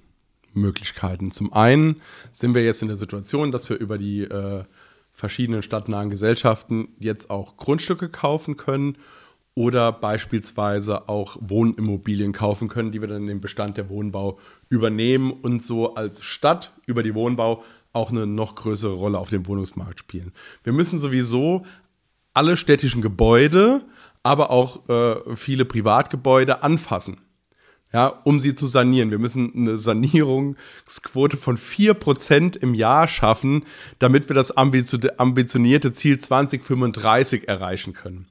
Möglichkeiten. 0.53 1.31
Zum 1.31 1.53
einen 1.53 2.01
sind 2.31 2.55
wir 2.55 2.63
jetzt 2.63 2.81
in 2.81 2.87
der 2.87 2.97
Situation, 2.97 3.51
dass 3.51 3.69
wir 3.69 3.77
über 3.77 3.97
die 3.97 4.23
äh, 4.23 4.63
verschiedenen 5.11 5.63
stadtnahen 5.63 6.09
Gesellschaften 6.09 6.89
jetzt 6.99 7.29
auch 7.29 7.57
Grundstücke 7.57 8.09
kaufen 8.09 8.57
können 8.57 8.97
oder 9.57 9.91
beispielsweise 9.91 11.09
auch 11.09 11.35
Wohnimmobilien 11.41 12.31
kaufen 12.31 12.67
können, 12.67 12.91
die 12.91 13.01
wir 13.01 13.07
dann 13.07 13.23
in 13.23 13.27
den 13.27 13.41
Bestand 13.41 13.75
der 13.75 13.89
Wohnbau 13.89 14.37
übernehmen 14.69 15.31
und 15.31 15.63
so 15.63 15.95
als 15.95 16.21
Stadt 16.21 16.73
über 16.85 17.01
die 17.01 17.15
Wohnbau 17.15 17.63
auch 17.91 18.11
eine 18.11 18.27
noch 18.27 18.53
größere 18.53 18.93
Rolle 18.93 19.17
auf 19.17 19.31
dem 19.31 19.47
Wohnungsmarkt 19.47 19.97
spielen. 19.97 20.31
Wir 20.63 20.73
müssen 20.73 20.99
sowieso 20.99 21.65
alle 22.35 22.55
städtischen 22.55 23.01
Gebäude, 23.01 23.83
aber 24.21 24.51
auch 24.51 24.87
äh, 24.89 25.35
viele 25.35 25.65
Privatgebäude 25.65 26.61
anfassen. 26.61 27.17
Ja, 27.91 28.09
um 28.25 28.39
sie 28.39 28.53
zu 28.53 28.67
sanieren. 28.67 29.09
Wir 29.09 29.17
müssen 29.17 29.53
eine 29.55 29.79
Sanierungsquote 29.79 31.35
von 31.35 31.57
4% 31.57 32.57
im 32.57 32.75
Jahr 32.75 33.07
schaffen, 33.07 33.63
damit 33.97 34.29
wir 34.29 34.35
das 34.35 34.51
ambitionierte 34.51 35.93
Ziel 35.93 36.19
2035 36.19 37.47
erreichen 37.47 37.93
können. 37.93 38.27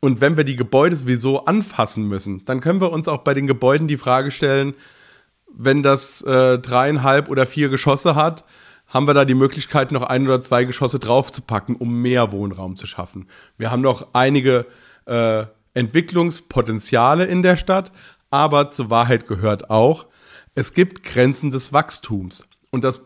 Und 0.00 0.20
wenn 0.20 0.36
wir 0.36 0.44
die 0.44 0.56
Gebäude 0.56 0.96
sowieso 0.96 1.44
anfassen 1.44 2.08
müssen, 2.08 2.44
dann 2.44 2.60
können 2.60 2.80
wir 2.80 2.92
uns 2.92 3.08
auch 3.08 3.22
bei 3.22 3.34
den 3.34 3.46
Gebäuden 3.46 3.88
die 3.88 3.96
Frage 3.96 4.30
stellen, 4.30 4.74
wenn 5.54 5.82
das 5.82 6.22
äh, 6.22 6.58
dreieinhalb 6.58 7.28
oder 7.28 7.46
vier 7.46 7.68
Geschosse 7.68 8.14
hat, 8.14 8.44
haben 8.86 9.06
wir 9.06 9.14
da 9.14 9.24
die 9.24 9.34
Möglichkeit, 9.34 9.92
noch 9.92 10.02
ein 10.02 10.26
oder 10.26 10.40
zwei 10.42 10.64
Geschosse 10.64 10.98
draufzupacken, 10.98 11.76
um 11.76 12.02
mehr 12.02 12.32
Wohnraum 12.32 12.76
zu 12.76 12.86
schaffen. 12.86 13.28
Wir 13.56 13.70
haben 13.70 13.82
noch 13.82 14.08
einige 14.12 14.66
äh, 15.06 15.44
Entwicklungspotenziale 15.74 17.24
in 17.24 17.42
der 17.42 17.56
Stadt, 17.56 17.92
aber 18.30 18.70
zur 18.70 18.90
Wahrheit 18.90 19.26
gehört 19.26 19.70
auch, 19.70 20.06
es 20.54 20.74
gibt 20.74 21.02
Grenzen 21.02 21.50
des 21.50 21.72
Wachstums. 21.72 22.46
Und 22.70 22.84
das 22.84 23.00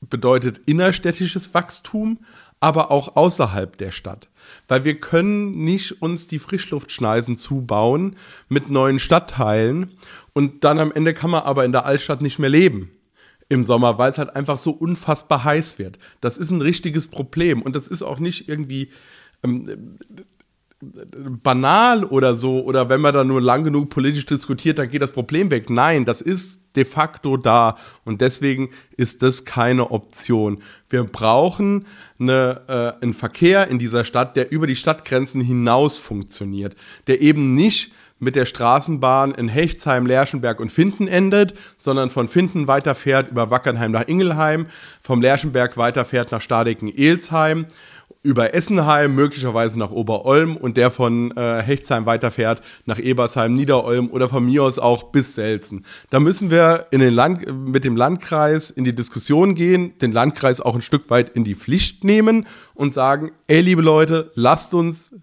bedeutet 0.00 0.58
innerstädtisches 0.66 1.54
Wachstum, 1.54 2.18
aber 2.58 2.90
auch 2.90 3.16
außerhalb 3.16 3.76
der 3.76 3.92
Stadt. 3.92 4.28
Weil 4.68 4.84
wir 4.84 5.00
können 5.00 5.64
nicht 5.64 6.02
uns 6.02 6.26
die 6.26 6.38
Frischluftschneisen 6.38 7.36
zubauen 7.36 8.16
mit 8.48 8.70
neuen 8.70 8.98
Stadtteilen 8.98 9.92
und 10.32 10.64
dann 10.64 10.78
am 10.78 10.92
Ende 10.92 11.14
kann 11.14 11.30
man 11.30 11.42
aber 11.42 11.64
in 11.64 11.72
der 11.72 11.86
Altstadt 11.86 12.22
nicht 12.22 12.38
mehr 12.38 12.50
leben 12.50 12.90
im 13.48 13.64
Sommer, 13.64 13.98
weil 13.98 14.10
es 14.10 14.18
halt 14.18 14.36
einfach 14.36 14.58
so 14.58 14.70
unfassbar 14.70 15.44
heiß 15.44 15.78
wird. 15.78 15.98
Das 16.20 16.38
ist 16.38 16.50
ein 16.50 16.62
richtiges 16.62 17.08
Problem 17.08 17.62
und 17.62 17.74
das 17.74 17.88
ist 17.88 18.02
auch 18.02 18.20
nicht 18.20 18.48
irgendwie 18.48 18.90
ähm, 19.42 19.96
banal 20.80 22.04
oder 22.04 22.34
so 22.34 22.62
oder 22.64 22.88
wenn 22.88 23.02
man 23.02 23.12
da 23.12 23.22
nur 23.22 23.40
lang 23.40 23.64
genug 23.64 23.90
politisch 23.90 24.24
diskutiert, 24.24 24.78
dann 24.78 24.88
geht 24.88 25.02
das 25.02 25.12
Problem 25.12 25.50
weg. 25.50 25.68
Nein, 25.68 26.06
das 26.06 26.22
ist 26.22 26.74
de 26.74 26.86
facto 26.86 27.36
da 27.36 27.76
und 28.04 28.22
deswegen 28.22 28.70
ist 28.96 29.22
das 29.22 29.44
keine 29.44 29.90
Option. 29.90 30.62
Wir 30.88 31.04
brauchen 31.04 31.86
eine, 32.18 32.62
äh, 33.00 33.04
einen 33.04 33.12
Verkehr 33.12 33.68
in 33.68 33.78
dieser 33.78 34.06
Stadt, 34.06 34.36
der 34.36 34.52
über 34.52 34.66
die 34.66 34.76
Stadtgrenzen 34.76 35.42
hinaus 35.42 35.98
funktioniert, 35.98 36.76
der 37.08 37.20
eben 37.20 37.54
nicht 37.54 37.92
mit 38.18 38.36
der 38.36 38.46
Straßenbahn 38.46 39.32
in 39.32 39.48
Hechtsheim, 39.48 40.06
Lerschenberg 40.06 40.60
und 40.60 40.70
Finden 40.70 41.08
endet, 41.08 41.54
sondern 41.76 42.10
von 42.10 42.28
Finden 42.28 42.68
weiterfährt 42.68 43.30
über 43.30 43.50
Wackernheim 43.50 43.92
nach 43.92 44.06
Ingelheim, 44.06 44.66
vom 45.02 45.20
Lerschenberg 45.20 45.76
weiterfährt 45.76 46.30
nach 46.30 46.42
Stadecken-Elsheim 46.42 47.66
über 48.22 48.54
Essenheim, 48.54 49.14
möglicherweise 49.14 49.78
nach 49.78 49.90
Oberolm 49.90 50.56
und 50.56 50.76
der 50.76 50.90
von 50.90 51.34
äh, 51.36 51.62
Hechtsheim 51.62 52.04
weiterfährt 52.04 52.60
nach 52.84 52.98
Ebersheim, 52.98 53.54
Niederolm 53.54 54.10
oder 54.10 54.28
von 54.28 54.44
mir 54.44 54.62
aus 54.62 54.78
auch 54.78 55.04
bis 55.04 55.34
Selzen. 55.34 55.86
Da 56.10 56.20
müssen 56.20 56.50
wir 56.50 56.86
in 56.90 57.00
den 57.00 57.14
Land, 57.14 57.46
mit 57.68 57.84
dem 57.84 57.96
Landkreis 57.96 58.70
in 58.70 58.84
die 58.84 58.94
Diskussion 58.94 59.54
gehen, 59.54 59.98
den 60.00 60.12
Landkreis 60.12 60.60
auch 60.60 60.74
ein 60.74 60.82
Stück 60.82 61.08
weit 61.08 61.30
in 61.30 61.44
die 61.44 61.54
Pflicht 61.54 62.04
nehmen 62.04 62.46
und 62.74 62.92
sagen, 62.92 63.30
ey 63.46 63.62
liebe 63.62 63.80
Leute, 63.80 64.30
lasst 64.34 64.74
uns 64.74 65.14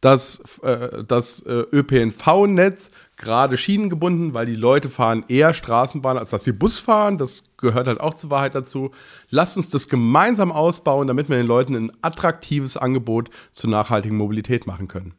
das, 0.00 0.42
äh, 0.62 1.04
das 1.06 1.40
äh, 1.40 1.64
ÖPNV-Netz 1.72 2.90
gerade 3.16 3.56
schienengebunden, 3.56 4.34
weil 4.34 4.46
die 4.46 4.56
Leute 4.56 4.88
fahren 4.88 5.24
eher 5.28 5.54
Straßenbahn, 5.54 6.18
als 6.18 6.30
dass 6.30 6.44
sie 6.44 6.52
Bus 6.52 6.78
fahren. 6.78 7.18
Das 7.18 7.44
gehört 7.56 7.86
halt 7.86 8.00
auch 8.00 8.14
zur 8.14 8.30
Wahrheit 8.30 8.54
dazu. 8.54 8.90
Lasst 9.30 9.56
uns 9.56 9.70
das 9.70 9.88
gemeinsam 9.88 10.52
ausbauen, 10.52 11.06
damit 11.06 11.28
wir 11.28 11.36
den 11.36 11.46
Leuten 11.46 11.74
ein 11.74 11.92
attraktives 12.02 12.76
Angebot 12.76 13.30
zur 13.52 13.70
nachhaltigen 13.70 14.16
Mobilität 14.16 14.66
machen 14.66 14.88
können. 14.88 15.14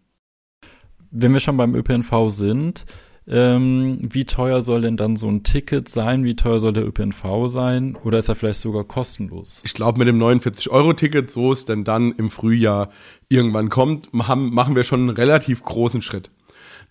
Wenn 1.10 1.34
wir 1.34 1.40
schon 1.40 1.58
beim 1.58 1.74
ÖPNV 1.74 2.30
sind, 2.30 2.86
ähm, 3.30 4.00
wie 4.02 4.26
teuer 4.26 4.62
soll 4.62 4.82
denn 4.82 4.96
dann 4.96 5.18
so 5.18 5.28
ein 5.28 5.44
Ticket 5.44 5.90
sein? 5.90 6.24
Wie 6.24 6.36
teuer 6.36 6.60
soll 6.62 6.74
der 6.74 6.88
ÖPNV 6.88 7.48
sein? 7.48 7.98
Oder 8.04 8.20
ist 8.20 8.30
er 8.30 8.36
vielleicht 8.36 8.62
sogar 8.62 8.86
kostenlos? 8.86 9.62
Ich 9.66 9.74
glaube, 9.74 10.00
mit 10.00 10.08
dem 10.08 10.18
49-Euro-Ticket, 10.18 11.30
so 11.30 11.52
es 11.52 11.66
denn 11.66 11.84
dann 11.84 12.14
im 12.14 12.30
Frühjahr 12.30 12.90
irgendwann 13.28 13.70
kommt, 13.70 14.10
haben, 14.14 14.54
machen 14.54 14.76
wir 14.76 14.86
schon 14.86 15.02
einen 15.02 15.10
relativ 15.10 15.64
großen 15.64 16.02
Schritt. 16.02 16.30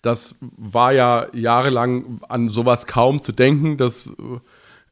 Das 0.07 0.37
war 0.39 0.93
ja 0.93 1.27
jahrelang 1.33 2.21
an 2.29 2.49
sowas 2.49 2.87
kaum 2.87 3.21
zu 3.21 3.33
denken. 3.33 3.75
Das 3.75 4.09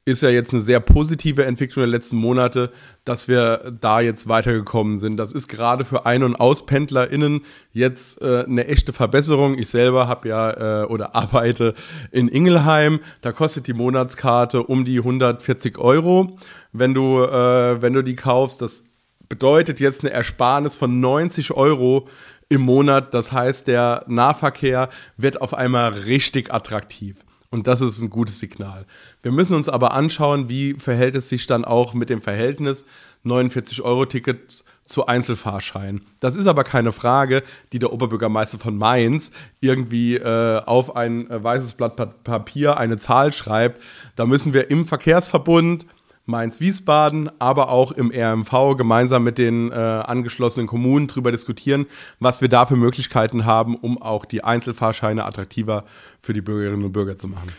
ist 0.03 0.21
ja 0.21 0.29
jetzt 0.29 0.53
eine 0.53 0.61
sehr 0.61 0.81
positive 0.81 1.45
Entwicklung 1.45 1.83
der 1.83 1.87
letzten 1.87 2.17
Monate, 2.17 2.69
dass 3.05 3.29
wir 3.29 3.73
da 3.79 4.01
jetzt 4.01 4.27
weitergekommen 4.27 4.99
sind. 4.99 5.15
Das 5.15 5.31
ist 5.31 5.47
gerade 5.47 5.85
für 5.85 6.05
Ein- 6.05 6.23
und 6.23 6.35
AuspendlerInnen 6.35 7.45
jetzt 7.71 8.21
äh, 8.21 8.43
eine 8.45 8.67
echte 8.67 8.91
Verbesserung. 8.91 9.57
Ich 9.57 9.69
selber 9.69 10.09
habe 10.09 10.27
ja 10.27 10.83
äh, 10.83 10.85
oder 10.87 11.15
arbeite 11.15 11.75
in 12.11 12.27
Ingelheim. 12.27 12.99
Da 13.21 13.31
kostet 13.31 13.67
die 13.67 13.73
Monatskarte 13.73 14.63
um 14.63 14.83
die 14.83 14.97
140 14.97 15.77
Euro, 15.77 16.35
wenn 16.73 16.93
du, 16.93 17.23
äh, 17.23 17.81
wenn 17.81 17.93
du 17.93 18.03
die 18.03 18.17
kaufst. 18.17 18.61
Das 18.61 18.83
bedeutet 19.29 19.79
jetzt 19.79 20.03
eine 20.03 20.13
Ersparnis 20.13 20.75
von 20.75 20.99
90 20.99 21.53
Euro 21.53 22.07
im 22.49 22.61
Monat. 22.61 23.13
Das 23.13 23.31
heißt, 23.31 23.67
der 23.67 24.03
Nahverkehr 24.07 24.89
wird 25.17 25.41
auf 25.41 25.53
einmal 25.53 25.93
richtig 25.93 26.53
attraktiv. 26.53 27.17
Und 27.51 27.67
das 27.67 27.79
ist 27.79 28.01
ein 28.01 28.09
gutes 28.09 28.39
Signal. 28.39 28.85
Wir 29.21 29.31
müssen 29.31 29.55
uns 29.55 29.69
aber 29.69 29.93
anschauen, 29.93 30.49
wie 30.49 30.73
verhält 30.73 31.15
es 31.15 31.29
sich 31.29 31.47
dann 31.47 31.63
auch 31.63 31.93
mit 31.93 32.09
dem 32.09 32.21
Verhältnis 32.21 32.85
49-Euro-Tickets 33.23 34.65
zu 34.83 35.05
Einzelfahrscheinen. 35.05 36.05
Das 36.19 36.35
ist 36.35 36.47
aber 36.47 36.63
keine 36.63 36.91
Frage, 36.91 37.43
die 37.71 37.79
der 37.79 37.93
Oberbürgermeister 37.93 38.59
von 38.59 38.77
Mainz 38.77 39.31
irgendwie 39.61 40.15
äh, 40.15 40.61
auf 40.65 40.95
ein 40.95 41.29
äh, 41.29 41.43
weißes 41.43 41.73
Blatt 41.73 42.23
Papier 42.23 42.77
eine 42.77 42.97
Zahl 42.97 43.31
schreibt. 43.31 43.81
Da 44.15 44.25
müssen 44.25 44.53
wir 44.53 44.69
im 44.69 44.85
Verkehrsverbund 44.85 45.85
Mainz-Wiesbaden, 46.25 47.29
aber 47.39 47.69
auch 47.69 47.91
im 47.91 48.11
RMV 48.11 48.75
gemeinsam 48.77 49.23
mit 49.23 49.37
den 49.37 49.71
äh, 49.71 49.75
angeschlossenen 49.75 50.67
Kommunen 50.67 51.07
darüber 51.07 51.31
diskutieren, 51.31 51.85
was 52.19 52.41
wir 52.41 52.49
da 52.49 52.65
für 52.65 52.75
Möglichkeiten 52.75 53.45
haben, 53.45 53.75
um 53.75 54.01
auch 54.01 54.25
die 54.25 54.43
Einzelfahrscheine 54.43 55.25
attraktiver 55.25 55.85
für 56.19 56.33
die 56.33 56.41
Bürgerinnen 56.41 56.83
und 56.83 56.91
Bürger 56.93 57.17
zu 57.17 57.27
machen. 57.27 57.49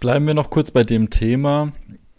Bleiben 0.00 0.26
wir 0.26 0.34
noch 0.34 0.50
kurz 0.50 0.70
bei 0.70 0.82
dem 0.82 1.10
Thema. 1.10 1.72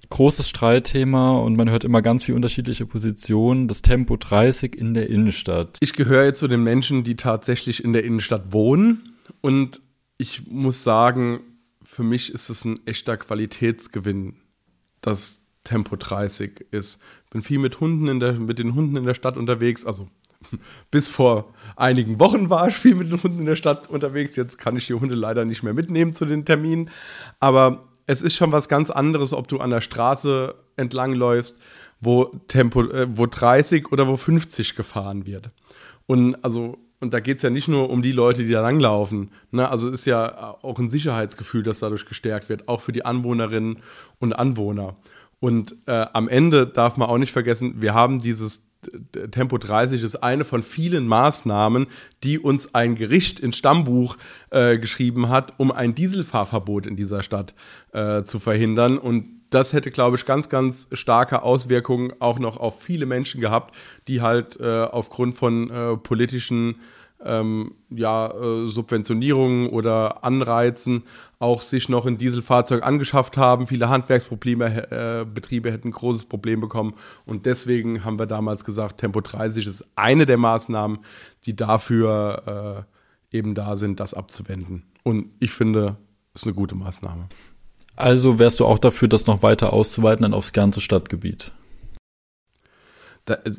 Großes 0.09 0.50
Streitthema 0.50 1.31
und 1.39 1.55
man 1.55 1.69
hört 1.69 1.83
immer 1.83 2.01
ganz 2.01 2.25
viele 2.25 2.35
unterschiedliche 2.35 2.85
Positionen. 2.85 3.67
Das 3.67 3.81
Tempo 3.81 4.17
30 4.17 4.75
in 4.75 4.93
der 4.93 5.09
Innenstadt. 5.09 5.77
Ich 5.79 5.93
gehöre 5.93 6.25
jetzt 6.25 6.39
zu 6.39 6.47
den 6.47 6.63
Menschen, 6.63 7.03
die 7.03 7.15
tatsächlich 7.15 7.83
in 7.83 7.93
der 7.93 8.03
Innenstadt 8.03 8.51
wohnen 8.51 9.15
und 9.39 9.81
ich 10.17 10.47
muss 10.47 10.83
sagen, 10.83 11.39
für 11.83 12.03
mich 12.03 12.31
ist 12.31 12.50
es 12.50 12.63
ein 12.65 12.79
echter 12.85 13.17
Qualitätsgewinn, 13.17 14.35
dass 15.01 15.40
Tempo 15.63 15.95
30 15.95 16.65
ist. 16.71 17.01
Bin 17.29 17.41
viel 17.41 17.59
mit 17.59 17.79
Hunden 17.79 18.07
in 18.07 18.19
der, 18.19 18.33
mit 18.33 18.59
den 18.59 18.75
Hunden 18.75 18.97
in 18.97 19.05
der 19.05 19.13
Stadt 19.13 19.37
unterwegs. 19.37 19.85
Also 19.85 20.07
bis 20.91 21.07
vor 21.07 21.53
einigen 21.75 22.19
Wochen 22.19 22.49
war 22.49 22.67
ich 22.67 22.75
viel 22.75 22.95
mit 22.95 23.11
den 23.11 23.21
Hunden 23.21 23.39
in 23.39 23.45
der 23.45 23.55
Stadt 23.55 23.89
unterwegs. 23.89 24.35
Jetzt 24.35 24.57
kann 24.57 24.75
ich 24.77 24.87
die 24.87 24.93
Hunde 24.93 25.15
leider 25.15 25.45
nicht 25.45 25.63
mehr 25.63 25.73
mitnehmen 25.73 26.13
zu 26.13 26.25
den 26.25 26.45
Terminen. 26.45 26.89
Aber 27.39 27.87
es 28.07 28.21
ist 28.21 28.35
schon 28.35 28.51
was 28.51 28.67
ganz 28.67 28.89
anderes, 28.89 29.33
ob 29.33 29.47
du 29.47 29.59
an 29.59 29.69
der 29.69 29.81
Straße 29.81 30.55
entlang 30.75 31.13
läufst, 31.13 31.61
wo 31.99 32.25
Tempo, 32.47 32.83
äh, 32.83 33.07
wo 33.15 33.25
30 33.27 33.91
oder 33.91 34.07
wo 34.07 34.17
50 34.17 34.75
gefahren 34.75 35.25
wird. 35.25 35.51
Und 36.07 36.43
also 36.43 36.77
und 37.01 37.15
da 37.15 37.19
geht 37.19 37.37
es 37.37 37.43
ja 37.43 37.49
nicht 37.49 37.67
nur 37.67 37.89
um 37.89 38.03
die 38.03 38.11
Leute, 38.11 38.43
die 38.43 38.51
da 38.51 38.61
langlaufen. 38.61 39.31
Ne? 39.49 39.67
Also 39.67 39.89
ist 39.89 40.05
ja 40.05 40.55
auch 40.61 40.77
ein 40.77 40.87
Sicherheitsgefühl, 40.87 41.63
das 41.63 41.79
dadurch 41.79 42.05
gestärkt 42.05 42.47
wird, 42.47 42.67
auch 42.67 42.81
für 42.81 42.91
die 42.91 43.03
Anwohnerinnen 43.03 43.77
und 44.19 44.33
Anwohner. 44.33 44.95
Und 45.41 45.75
äh, 45.88 46.05
am 46.13 46.29
Ende 46.29 46.67
darf 46.67 46.95
man 46.95 47.10
auch 47.10 47.17
nicht 47.17 47.33
vergessen, 47.33 47.81
wir 47.81 47.93
haben 47.93 48.21
dieses 48.21 48.67
Tempo 49.31 49.57
30 49.57 50.01
ist 50.01 50.15
eine 50.17 50.43
von 50.45 50.63
vielen 50.63 51.07
Maßnahmen, 51.07 51.88
die 52.24 52.39
uns 52.39 52.74
ein 52.74 52.95
Gericht 52.95 53.39
ins 53.39 53.57
Stammbuch 53.57 54.17
äh, 54.50 54.77
geschrieben 54.77 55.29
hat, 55.29 55.53
um 55.57 55.71
ein 55.71 55.93
Dieselfahrverbot 55.93 56.88
in 56.88 56.95
dieser 56.95 57.21
Stadt 57.21 57.53
äh, 57.91 58.24
zu 58.24 58.39
verhindern. 58.39 58.98
Und 58.98 59.25
das 59.51 59.74
hätte, 59.74 59.91
glaube 59.91 60.15
ich, 60.15 60.25
ganz, 60.25 60.50
ganz 60.50 60.88
starke 60.93 61.43
Auswirkungen 61.43 62.13
auch 62.19 62.39
noch 62.39 62.57
auf 62.57 62.81
viele 62.81 63.05
Menschen 63.05 63.41
gehabt, 63.41 63.75
die 64.07 64.21
halt 64.21 64.60
äh, 64.60 64.83
aufgrund 64.83 65.36
von 65.36 65.69
äh, 65.69 65.98
politischen 65.98 66.79
ähm, 67.25 67.73
ja, 67.89 68.27
äh, 68.27 68.67
Subventionierungen 68.67 69.69
oder 69.69 70.23
Anreizen 70.23 71.03
auch 71.39 71.61
sich 71.61 71.89
noch 71.89 72.05
ein 72.05 72.17
Dieselfahrzeug 72.17 72.85
angeschafft 72.85 73.37
haben. 73.37 73.67
Viele 73.67 73.89
Handwerksprobleme, 73.89 74.91
äh, 74.91 75.25
Betriebe 75.25 75.71
hätten 75.71 75.89
ein 75.89 75.93
großes 75.93 76.25
Problem 76.25 76.61
bekommen. 76.61 76.93
Und 77.25 77.45
deswegen 77.45 78.03
haben 78.03 78.19
wir 78.19 78.27
damals 78.27 78.63
gesagt, 78.63 78.99
Tempo 78.99 79.21
30 79.21 79.65
ist 79.65 79.85
eine 79.95 80.25
der 80.25 80.37
Maßnahmen, 80.37 80.99
die 81.45 81.55
dafür 81.55 82.85
äh, 83.31 83.37
eben 83.37 83.55
da 83.55 83.75
sind, 83.75 83.99
das 83.99 84.13
abzuwenden. 84.13 84.83
Und 85.03 85.31
ich 85.39 85.51
finde, 85.51 85.97
es 86.33 86.41
ist 86.41 86.47
eine 86.47 86.55
gute 86.55 86.75
Maßnahme. 86.75 87.27
Also 87.95 88.39
wärst 88.39 88.59
du 88.59 88.65
auch 88.65 88.79
dafür, 88.79 89.07
das 89.07 89.27
noch 89.27 89.43
weiter 89.43 89.73
auszuweiten 89.73 90.23
dann 90.23 90.33
aufs 90.33 90.53
ganze 90.53 90.81
Stadtgebiet? 90.81 91.51
Äh, 93.25 93.51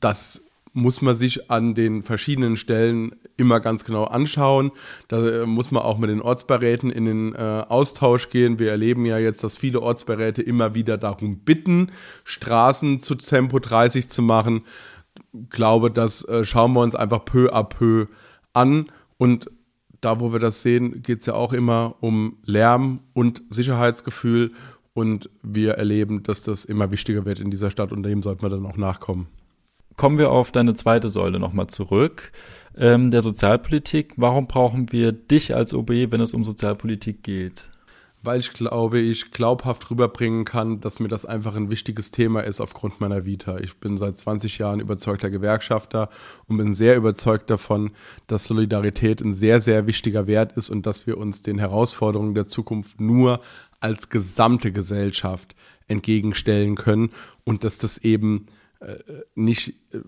das 0.00 0.49
muss 0.72 1.02
man 1.02 1.14
sich 1.14 1.50
an 1.50 1.74
den 1.74 2.02
verschiedenen 2.02 2.56
Stellen 2.56 3.16
immer 3.36 3.60
ganz 3.60 3.84
genau 3.84 4.04
anschauen. 4.04 4.70
Da 5.08 5.42
äh, 5.42 5.46
muss 5.46 5.70
man 5.70 5.82
auch 5.82 5.98
mit 5.98 6.10
den 6.10 6.22
Ortsberäten 6.22 6.90
in 6.90 7.04
den 7.06 7.34
äh, 7.34 7.64
Austausch 7.68 8.30
gehen. 8.30 8.58
Wir 8.58 8.70
erleben 8.70 9.04
ja 9.06 9.18
jetzt, 9.18 9.42
dass 9.42 9.56
viele 9.56 9.80
Ortsberäte 9.80 10.42
immer 10.42 10.74
wieder 10.74 10.98
darum 10.98 11.38
bitten, 11.38 11.90
Straßen 12.24 13.00
zu 13.00 13.16
Tempo 13.16 13.58
30 13.58 14.08
zu 14.08 14.22
machen. 14.22 14.62
Ich 15.32 15.50
glaube, 15.50 15.90
das 15.90 16.24
äh, 16.24 16.44
schauen 16.44 16.72
wir 16.74 16.80
uns 16.80 16.94
einfach 16.94 17.24
peu 17.24 17.52
à 17.52 17.64
peu 17.64 18.06
an 18.52 18.86
und 19.18 19.50
da, 20.00 20.18
wo 20.20 20.32
wir 20.32 20.40
das 20.40 20.62
sehen, 20.62 21.02
geht 21.02 21.20
es 21.20 21.26
ja 21.26 21.34
auch 21.34 21.52
immer 21.52 21.96
um 22.00 22.38
Lärm 22.44 23.00
und 23.12 23.42
Sicherheitsgefühl. 23.50 24.52
Und 24.92 25.30
wir 25.42 25.74
erleben, 25.74 26.22
dass 26.22 26.42
das 26.42 26.64
immer 26.64 26.90
wichtiger 26.90 27.24
wird 27.24 27.38
in 27.38 27.50
dieser 27.50 27.70
Stadt 27.70 27.92
und 27.92 28.02
dem 28.02 28.22
sollten 28.22 28.42
wir 28.42 28.48
dann 28.48 28.66
auch 28.66 28.76
nachkommen. 28.76 29.28
Kommen 29.96 30.18
wir 30.18 30.30
auf 30.30 30.52
deine 30.52 30.74
zweite 30.74 31.08
Säule 31.08 31.38
nochmal 31.38 31.66
zurück, 31.66 32.32
ähm, 32.76 33.10
der 33.10 33.22
Sozialpolitik. 33.22 34.14
Warum 34.16 34.46
brauchen 34.46 34.92
wir 34.92 35.12
dich 35.12 35.54
als 35.54 35.74
OB, 35.74 36.10
wenn 36.10 36.20
es 36.20 36.34
um 36.34 36.44
Sozialpolitik 36.44 37.22
geht? 37.22 37.70
weil 38.22 38.40
ich 38.40 38.52
glaube, 38.52 39.00
ich 39.00 39.30
glaubhaft 39.30 39.90
rüberbringen 39.90 40.44
kann, 40.44 40.80
dass 40.80 41.00
mir 41.00 41.08
das 41.08 41.24
einfach 41.24 41.56
ein 41.56 41.70
wichtiges 41.70 42.10
Thema 42.10 42.40
ist 42.40 42.60
aufgrund 42.60 43.00
meiner 43.00 43.24
Vita. 43.24 43.58
Ich 43.58 43.78
bin 43.78 43.96
seit 43.96 44.18
20 44.18 44.58
Jahren 44.58 44.80
überzeugter 44.80 45.30
Gewerkschafter 45.30 46.10
und 46.46 46.58
bin 46.58 46.74
sehr 46.74 46.96
überzeugt 46.96 47.48
davon, 47.48 47.92
dass 48.26 48.44
Solidarität 48.44 49.22
ein 49.22 49.32
sehr, 49.32 49.60
sehr 49.60 49.86
wichtiger 49.86 50.26
Wert 50.26 50.56
ist 50.56 50.68
und 50.68 50.86
dass 50.86 51.06
wir 51.06 51.16
uns 51.16 51.42
den 51.42 51.58
Herausforderungen 51.58 52.34
der 52.34 52.46
Zukunft 52.46 53.00
nur 53.00 53.40
als 53.80 54.10
gesamte 54.10 54.70
Gesellschaft 54.70 55.54
entgegenstellen 55.88 56.74
können 56.74 57.10
und 57.44 57.64
dass 57.64 57.78
das 57.78 57.98
eben 57.98 58.46
nicht 59.34 59.74
äh, 59.92 59.98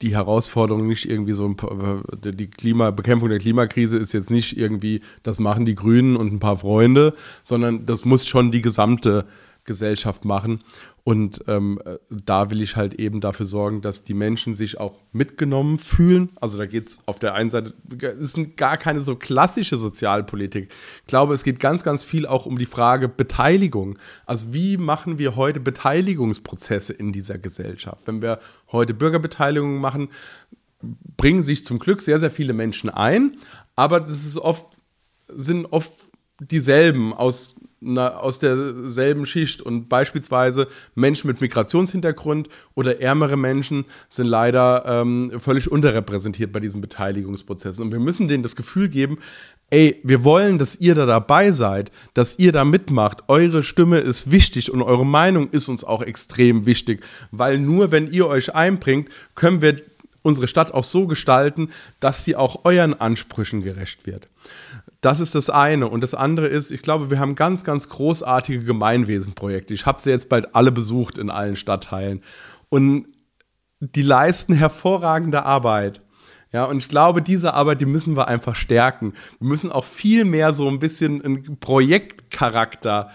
die 0.00 0.14
Herausforderung 0.14 0.88
nicht 0.88 1.08
irgendwie 1.08 1.34
so 1.34 1.44
ein 1.44 1.56
paar, 1.56 2.02
die 2.22 2.50
Klimabekämpfung 2.50 3.28
der 3.28 3.38
Klimakrise 3.38 3.98
ist 3.98 4.12
jetzt 4.12 4.30
nicht 4.30 4.56
irgendwie, 4.56 5.02
das 5.22 5.38
machen 5.38 5.66
die 5.66 5.74
Grünen 5.74 6.16
und 6.16 6.32
ein 6.32 6.38
paar 6.38 6.58
Freunde, 6.58 7.14
sondern 7.42 7.84
das 7.84 8.04
muss 8.04 8.26
schon 8.26 8.50
die 8.50 8.62
gesamte 8.62 9.26
Gesellschaft 9.68 10.24
machen. 10.24 10.64
Und 11.04 11.44
ähm, 11.46 11.78
da 12.10 12.50
will 12.50 12.60
ich 12.60 12.74
halt 12.74 12.94
eben 12.94 13.20
dafür 13.20 13.46
sorgen, 13.46 13.80
dass 13.80 14.02
die 14.02 14.14
Menschen 14.14 14.54
sich 14.54 14.80
auch 14.80 14.98
mitgenommen 15.12 15.78
fühlen. 15.78 16.30
Also 16.40 16.58
da 16.58 16.66
geht 16.66 16.88
es 16.88 17.02
auf 17.06 17.18
der 17.18 17.34
einen 17.34 17.50
Seite, 17.50 17.74
es 18.20 18.34
ist 18.36 18.56
gar 18.56 18.76
keine 18.76 19.02
so 19.02 19.14
klassische 19.14 19.78
Sozialpolitik. 19.78 20.70
Ich 21.02 21.06
glaube, 21.06 21.34
es 21.34 21.44
geht 21.44 21.60
ganz, 21.60 21.84
ganz 21.84 22.02
viel 22.02 22.26
auch 22.26 22.46
um 22.46 22.58
die 22.58 22.66
Frage 22.66 23.08
Beteiligung. 23.08 23.98
Also 24.26 24.52
wie 24.52 24.76
machen 24.76 25.18
wir 25.18 25.36
heute 25.36 25.60
Beteiligungsprozesse 25.60 26.92
in 26.94 27.12
dieser 27.12 27.38
Gesellschaft? 27.38 28.02
Wenn 28.06 28.20
wir 28.20 28.40
heute 28.72 28.94
Bürgerbeteiligung 28.94 29.80
machen, 29.80 30.08
bringen 31.16 31.42
sich 31.42 31.64
zum 31.64 31.78
Glück 31.78 32.02
sehr, 32.02 32.18
sehr 32.18 32.30
viele 32.30 32.52
Menschen 32.52 32.90
ein, 32.90 33.36
aber 33.76 34.00
das 34.00 34.24
ist 34.24 34.38
oft, 34.38 34.66
sind 35.28 35.66
oft 35.66 35.92
dieselben 36.40 37.12
aus 37.12 37.54
na, 37.80 38.16
aus 38.16 38.38
derselben 38.38 39.26
Schicht. 39.26 39.62
Und 39.62 39.88
beispielsweise 39.88 40.68
Menschen 40.94 41.28
mit 41.28 41.40
Migrationshintergrund 41.40 42.48
oder 42.74 43.00
ärmere 43.00 43.36
Menschen 43.36 43.84
sind 44.08 44.26
leider 44.26 44.84
ähm, 44.86 45.32
völlig 45.38 45.70
unterrepräsentiert 45.70 46.52
bei 46.52 46.60
diesem 46.60 46.80
Beteiligungsprozess. 46.80 47.80
Und 47.80 47.92
wir 47.92 48.00
müssen 48.00 48.28
denen 48.28 48.42
das 48.42 48.56
Gefühl 48.56 48.88
geben, 48.88 49.18
ey, 49.70 50.00
wir 50.02 50.24
wollen, 50.24 50.58
dass 50.58 50.76
ihr 50.76 50.94
da 50.94 51.06
dabei 51.06 51.52
seid, 51.52 51.90
dass 52.14 52.38
ihr 52.38 52.52
da 52.52 52.64
mitmacht. 52.64 53.24
Eure 53.28 53.62
Stimme 53.62 53.98
ist 53.98 54.30
wichtig 54.30 54.72
und 54.72 54.82
eure 54.82 55.06
Meinung 55.06 55.50
ist 55.50 55.68
uns 55.68 55.84
auch 55.84 56.02
extrem 56.02 56.66
wichtig, 56.66 57.04
weil 57.30 57.58
nur 57.58 57.90
wenn 57.92 58.10
ihr 58.12 58.26
euch 58.26 58.54
einbringt, 58.54 59.08
können 59.34 59.60
wir 59.60 59.82
unsere 60.22 60.48
Stadt 60.48 60.74
auch 60.74 60.84
so 60.84 61.06
gestalten, 61.06 61.70
dass 62.00 62.24
sie 62.24 62.36
auch 62.36 62.64
euren 62.64 62.94
Ansprüchen 62.94 63.62
gerecht 63.62 64.06
wird. 64.06 64.26
Das 65.00 65.20
ist 65.20 65.34
das 65.34 65.48
eine. 65.48 65.88
Und 65.88 66.02
das 66.02 66.14
andere 66.14 66.48
ist, 66.48 66.70
ich 66.70 66.82
glaube, 66.82 67.10
wir 67.10 67.20
haben 67.20 67.34
ganz, 67.34 67.64
ganz 67.64 67.88
großartige 67.88 68.64
Gemeinwesenprojekte. 68.64 69.74
Ich 69.74 69.86
habe 69.86 70.00
sie 70.00 70.10
jetzt 70.10 70.28
bald 70.28 70.54
alle 70.54 70.72
besucht 70.72 71.18
in 71.18 71.30
allen 71.30 71.56
Stadtteilen. 71.56 72.22
Und 72.68 73.06
die 73.80 74.02
leisten 74.02 74.54
hervorragende 74.54 75.44
Arbeit. 75.44 76.00
Ja, 76.52 76.64
und 76.64 76.78
ich 76.78 76.88
glaube, 76.88 77.22
diese 77.22 77.54
Arbeit, 77.54 77.80
die 77.80 77.86
müssen 77.86 78.16
wir 78.16 78.26
einfach 78.26 78.56
stärken. 78.56 79.12
Wir 79.38 79.48
müssen 79.48 79.70
auch 79.70 79.84
viel 79.84 80.24
mehr 80.24 80.52
so 80.52 80.66
ein 80.66 80.78
bisschen 80.78 81.22
einen 81.22 81.58
Projektcharakter 81.60 83.10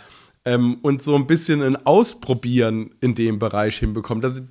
ähm, 0.45 0.77
und 0.83 1.01
so 1.01 1.15
ein 1.15 1.27
bisschen 1.27 1.61
ein 1.61 1.75
Ausprobieren 1.85 2.93
in 3.01 3.15
dem 3.15 3.39
Bereich 3.39 3.77
hinbekommen. 3.77 4.21
Das, 4.21 4.41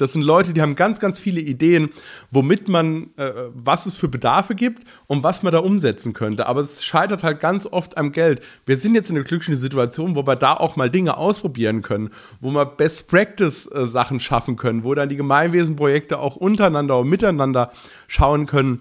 das 0.00 0.12
sind 0.12 0.22
Leute, 0.22 0.52
die 0.52 0.62
haben 0.62 0.76
ganz, 0.76 1.00
ganz 1.00 1.20
viele 1.20 1.40
Ideen, 1.40 1.90
womit 2.30 2.68
man, 2.68 3.10
äh, 3.16 3.32
was 3.54 3.86
es 3.86 3.96
für 3.96 4.08
Bedarfe 4.08 4.54
gibt 4.54 4.84
und 5.06 5.22
was 5.22 5.42
man 5.42 5.52
da 5.52 5.58
umsetzen 5.58 6.12
könnte. 6.12 6.46
Aber 6.46 6.60
es 6.60 6.84
scheitert 6.84 7.22
halt 7.22 7.40
ganz 7.40 7.66
oft 7.66 7.98
am 7.98 8.12
Geld. 8.12 8.42
Wir 8.66 8.76
sind 8.76 8.94
jetzt 8.94 9.10
in 9.10 9.16
einer 9.16 9.24
glücklichen 9.24 9.56
Situation, 9.56 10.14
wo 10.14 10.26
wir 10.26 10.36
da 10.36 10.54
auch 10.54 10.76
mal 10.76 10.90
Dinge 10.90 11.16
ausprobieren 11.16 11.82
können, 11.82 12.10
wo 12.40 12.50
wir 12.50 12.66
Best 12.66 13.08
Practice 13.08 13.66
äh, 13.66 13.86
Sachen 13.86 14.20
schaffen 14.20 14.56
können, 14.56 14.84
wo 14.84 14.94
dann 14.94 15.08
die 15.08 15.16
Gemeinwesenprojekte 15.16 16.18
auch 16.18 16.36
untereinander 16.36 16.98
und 16.98 17.08
miteinander 17.08 17.72
schauen 18.06 18.46
können. 18.46 18.80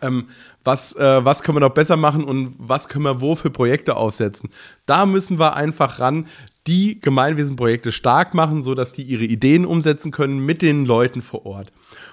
Ähm, 0.00 0.28
was, 0.64 0.96
äh, 0.96 1.24
was 1.24 1.42
können 1.42 1.56
wir 1.56 1.60
noch 1.60 1.74
besser 1.74 1.98
machen 1.98 2.24
und 2.24 2.54
was 2.58 2.88
können 2.88 3.04
wir 3.04 3.20
wo 3.20 3.36
für 3.36 3.50
Projekte 3.50 3.96
aufsetzen. 3.96 4.48
Da 4.86 5.04
müssen 5.04 5.38
wir 5.38 5.56
einfach 5.56 6.00
ran, 6.00 6.26
die 6.66 7.00
Gemeinwesenprojekte 7.00 7.92
stark 7.92 8.34
machen, 8.34 8.62
sodass 8.62 8.92
die 8.92 9.02
ihre 9.02 9.24
Ideen 9.24 9.66
umsetzen 9.66 10.10
können 10.10 10.44
mit 10.44 10.62
den 10.62 10.86
Leuten 10.86 11.22
vor 11.22 11.44
Ort. 11.46 11.72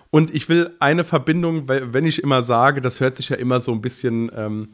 Und 0.09 0.33
ich 0.35 0.49
will 0.49 0.71
eine 0.79 1.03
Verbindung, 1.03 1.67
wenn 1.67 2.05
ich 2.05 2.21
immer 2.21 2.41
sage, 2.41 2.81
das 2.81 2.99
hört 2.99 3.15
sich 3.15 3.29
ja 3.29 3.37
immer 3.37 3.61
so 3.61 3.71
ein 3.71 3.81
bisschen 3.81 4.29
ähm, 4.35 4.69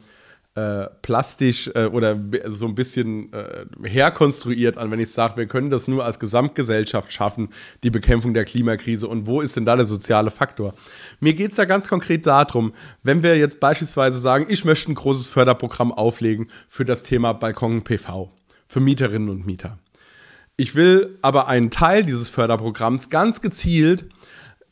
äh, 0.56 0.88
plastisch 1.04 1.70
äh, 1.76 1.86
oder 1.86 2.20
so 2.48 2.66
ein 2.66 2.74
bisschen 2.74 3.32
äh, 3.32 3.68
herkonstruiert 3.84 4.80
an, 4.80 4.90
wenn 4.90 5.00
ich 5.00 5.12
sage, 5.12 5.38
wir 5.38 5.46
können 5.46 5.70
das 5.70 5.88
nur 5.88 6.04
als 6.04 6.18
Gesamtgesellschaft 6.18 7.14
schaffen, 7.14 7.50
die 7.84 7.92
Bekämpfung 7.92 8.34
der 8.34 8.46
Klimakrise. 8.46 9.08
Und 9.08 9.28
wo 9.28 9.42
ist 9.42 9.56
denn 9.56 9.66
da 9.66 9.76
der 9.76 9.86
soziale 9.86 10.32
Faktor? 10.32 10.74
Mir 11.20 11.36
geht 11.36 11.52
es 11.52 11.58
ja 11.58 11.66
ganz 11.66 11.88
konkret 11.88 12.26
darum, 12.26 12.74
wenn 13.04 13.22
wir 13.22 13.38
jetzt 13.38 13.60
beispielsweise 13.60 14.18
sagen, 14.18 14.48
ich 14.50 14.66
möchte 14.66 14.92
ein 14.92 14.96
großes 14.96 15.30
Förderprogramm 15.30 15.92
auflegen 15.92 16.48
für 16.68 16.86
das 16.86 17.04
Thema 17.04 17.34
Balkon 17.34 17.84
PV 17.84 18.32
für 18.68 18.80
Mieterinnen 18.80 19.30
und 19.30 19.46
Mieter. 19.46 19.80
Ich 20.58 20.76
will 20.76 21.18
aber 21.22 21.48
einen 21.48 21.72
Teil 21.72 22.04
dieses 22.04 22.30
Förderprogramms 22.30 23.10
ganz 23.10 23.42
gezielt 23.42 24.06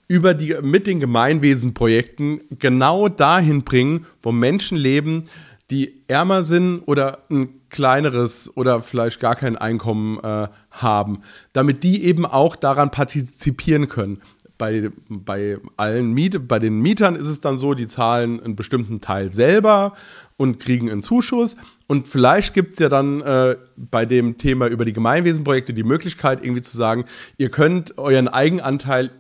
über 0.08 0.34
die, 0.34 0.55
mit 0.62 0.88
den 0.88 0.99
Gemeinwesenprojekten 0.99 2.41
genau 2.60 3.08
dahin 3.08 3.63
bringen, 3.63 4.05
wo 4.21 4.31
Menschen 4.31 4.77
leben, 4.77 5.25
die 5.71 6.03
ärmer 6.08 6.43
sind 6.43 6.81
oder 6.86 7.23
ein 7.29 7.62
kleineres 7.69 8.55
oder 8.55 8.81
vielleicht 8.81 9.19
gar 9.19 9.36
kein 9.36 9.58
Einkommen 9.58 10.19
äh, 10.19 10.47
haben, 10.71 11.21
damit 11.53 11.84
die 11.84 12.03
eben 12.03 12.25
auch 12.25 12.55
daran 12.55 12.91
partizipieren 12.91 13.88
können 13.88 14.21
bei, 14.58 14.89
bei 15.10 15.58
allen 15.78 16.13
Miet 16.13 16.48
bei 16.48 16.60
den 16.60 16.82
Mietern 16.82 17.15
ist 17.15 17.28
es 17.28 17.39
dann 17.39 17.58
so, 17.58 17.74
die 17.74 17.88
zahlen 17.88 18.41
einen 18.41 18.56
bestimmten 18.56 19.02
Teil 19.02 19.34
selber 19.34 19.94
und 20.38 20.60
kriegen 20.60 20.89
einen 20.89 21.02
Zuschuss. 21.02 21.58
Und 21.88 22.08
vielleicht 22.08 22.54
gibt 22.54 22.74
es 22.74 22.80
ja 22.80 22.89
dann 22.89 23.22
äh, 23.22 23.56
bei 23.76 24.06
dem 24.06 24.38
Thema 24.38 24.68
über 24.68 24.86
die 24.86 24.94
Gemeinwesenprojekte 24.94 25.74
die 25.74 25.84
Möglichkeit, 25.84 26.44
irgendwie 26.44 26.62
zu 26.62 26.76
sagen, 26.76 27.06
ihr 27.38 27.50
könnt 27.50 27.98
euren 27.98 28.28
Eigenanteil 28.28 29.12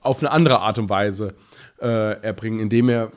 auf 0.00 0.20
eine 0.20 0.30
andere 0.30 0.60
Art 0.60 0.78
und 0.78 0.88
Weise 0.88 1.34
äh, 1.80 2.22
erbringen, 2.22 2.60
indem 2.60 2.88
ihr 2.88 3.12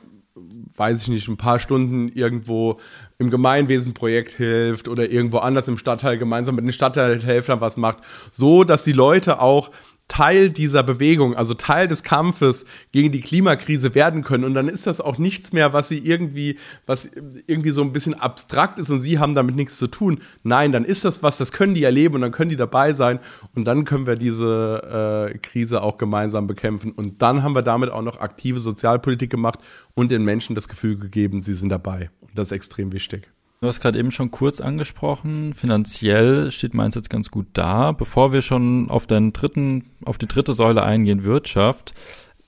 weiß 0.76 1.02
ich 1.02 1.08
nicht, 1.08 1.28
ein 1.28 1.36
paar 1.36 1.58
Stunden 1.58 2.08
irgendwo 2.08 2.78
im 3.18 3.30
Gemeinwesenprojekt 3.30 4.34
hilft 4.34 4.88
oder 4.88 5.10
irgendwo 5.10 5.38
anders 5.38 5.68
im 5.68 5.78
Stadtteil 5.78 6.18
gemeinsam 6.18 6.54
mit 6.54 6.64
den 6.64 6.72
Stadtteilhelfern 6.72 7.60
was 7.60 7.76
macht, 7.76 7.98
so 8.30 8.64
dass 8.64 8.84
die 8.84 8.92
Leute 8.92 9.40
auch 9.40 9.70
Teil 10.08 10.50
dieser 10.50 10.82
Bewegung, 10.82 11.36
also 11.36 11.52
Teil 11.52 11.86
des 11.86 12.02
Kampfes 12.02 12.64
gegen 12.92 13.12
die 13.12 13.20
Klimakrise 13.20 13.94
werden 13.94 14.24
können. 14.24 14.44
Und 14.44 14.54
dann 14.54 14.68
ist 14.68 14.86
das 14.86 15.02
auch 15.02 15.18
nichts 15.18 15.52
mehr, 15.52 15.74
was 15.74 15.88
sie 15.88 15.98
irgendwie, 15.98 16.58
was 16.86 17.10
irgendwie 17.46 17.70
so 17.70 17.82
ein 17.82 17.92
bisschen 17.92 18.14
abstrakt 18.14 18.78
ist 18.78 18.90
und 18.90 19.00
sie 19.00 19.18
haben 19.18 19.34
damit 19.34 19.54
nichts 19.54 19.76
zu 19.76 19.86
tun. 19.86 20.20
Nein, 20.42 20.72
dann 20.72 20.84
ist 20.84 21.04
das 21.04 21.22
was, 21.22 21.36
das 21.36 21.52
können 21.52 21.74
die 21.74 21.84
erleben 21.84 22.16
und 22.16 22.22
dann 22.22 22.32
können 22.32 22.48
die 22.50 22.56
dabei 22.56 22.94
sein 22.94 23.20
und 23.54 23.66
dann 23.66 23.84
können 23.84 24.06
wir 24.06 24.16
diese 24.16 25.30
äh, 25.34 25.38
Krise 25.38 25.82
auch 25.82 25.98
gemeinsam 25.98 26.46
bekämpfen. 26.46 26.92
Und 26.92 27.20
dann 27.20 27.42
haben 27.42 27.54
wir 27.54 27.62
damit 27.62 27.90
auch 27.90 28.02
noch 28.02 28.18
aktive 28.18 28.60
Sozialpolitik 28.60 29.30
gemacht 29.30 29.58
und 29.94 30.10
den 30.10 30.24
Menschen 30.24 30.56
das 30.56 30.68
Gefühl 30.68 30.98
gegeben, 30.98 31.42
sie 31.42 31.54
sind 31.54 31.68
dabei. 31.68 32.10
Und 32.22 32.30
das 32.36 32.48
ist 32.48 32.52
extrem 32.52 32.92
wichtig. 32.92 33.28
Du 33.60 33.66
hast 33.66 33.80
gerade 33.80 33.98
eben 33.98 34.12
schon 34.12 34.30
kurz 34.30 34.60
angesprochen, 34.60 35.52
finanziell 35.52 36.52
steht 36.52 36.74
meins 36.74 36.94
jetzt 36.94 37.10
ganz 37.10 37.28
gut 37.28 37.46
da. 37.54 37.90
Bevor 37.90 38.32
wir 38.32 38.40
schon 38.40 38.88
auf 38.88 39.08
den 39.08 39.32
dritten, 39.32 39.90
auf 40.04 40.16
die 40.16 40.28
dritte 40.28 40.52
Säule 40.52 40.84
eingehen, 40.84 41.24
Wirtschaft, 41.24 41.92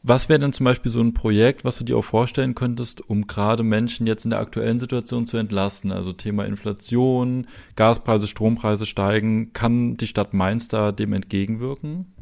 was 0.04 0.28
wäre 0.28 0.38
denn 0.38 0.52
zum 0.52 0.64
Beispiel 0.64 0.92
so 0.92 1.00
ein 1.00 1.12
Projekt, 1.12 1.64
was 1.64 1.78
du 1.78 1.84
dir 1.84 1.98
auch 1.98 2.04
vorstellen 2.04 2.54
könntest, 2.54 3.00
um 3.00 3.26
gerade 3.26 3.64
Menschen 3.64 4.06
jetzt 4.06 4.24
in 4.24 4.30
der 4.30 4.38
aktuellen 4.38 4.78
Situation 4.78 5.26
zu 5.26 5.36
entlasten? 5.36 5.90
Also 5.90 6.12
Thema 6.12 6.46
Inflation, 6.46 7.48
Gaspreise, 7.74 8.28
Strompreise 8.28 8.86
steigen. 8.86 9.52
Kann 9.52 9.96
die 9.96 10.06
Stadt 10.06 10.32
Mainz 10.32 10.68
da 10.68 10.92
dem 10.92 11.12
entgegenwirken? 11.12 12.14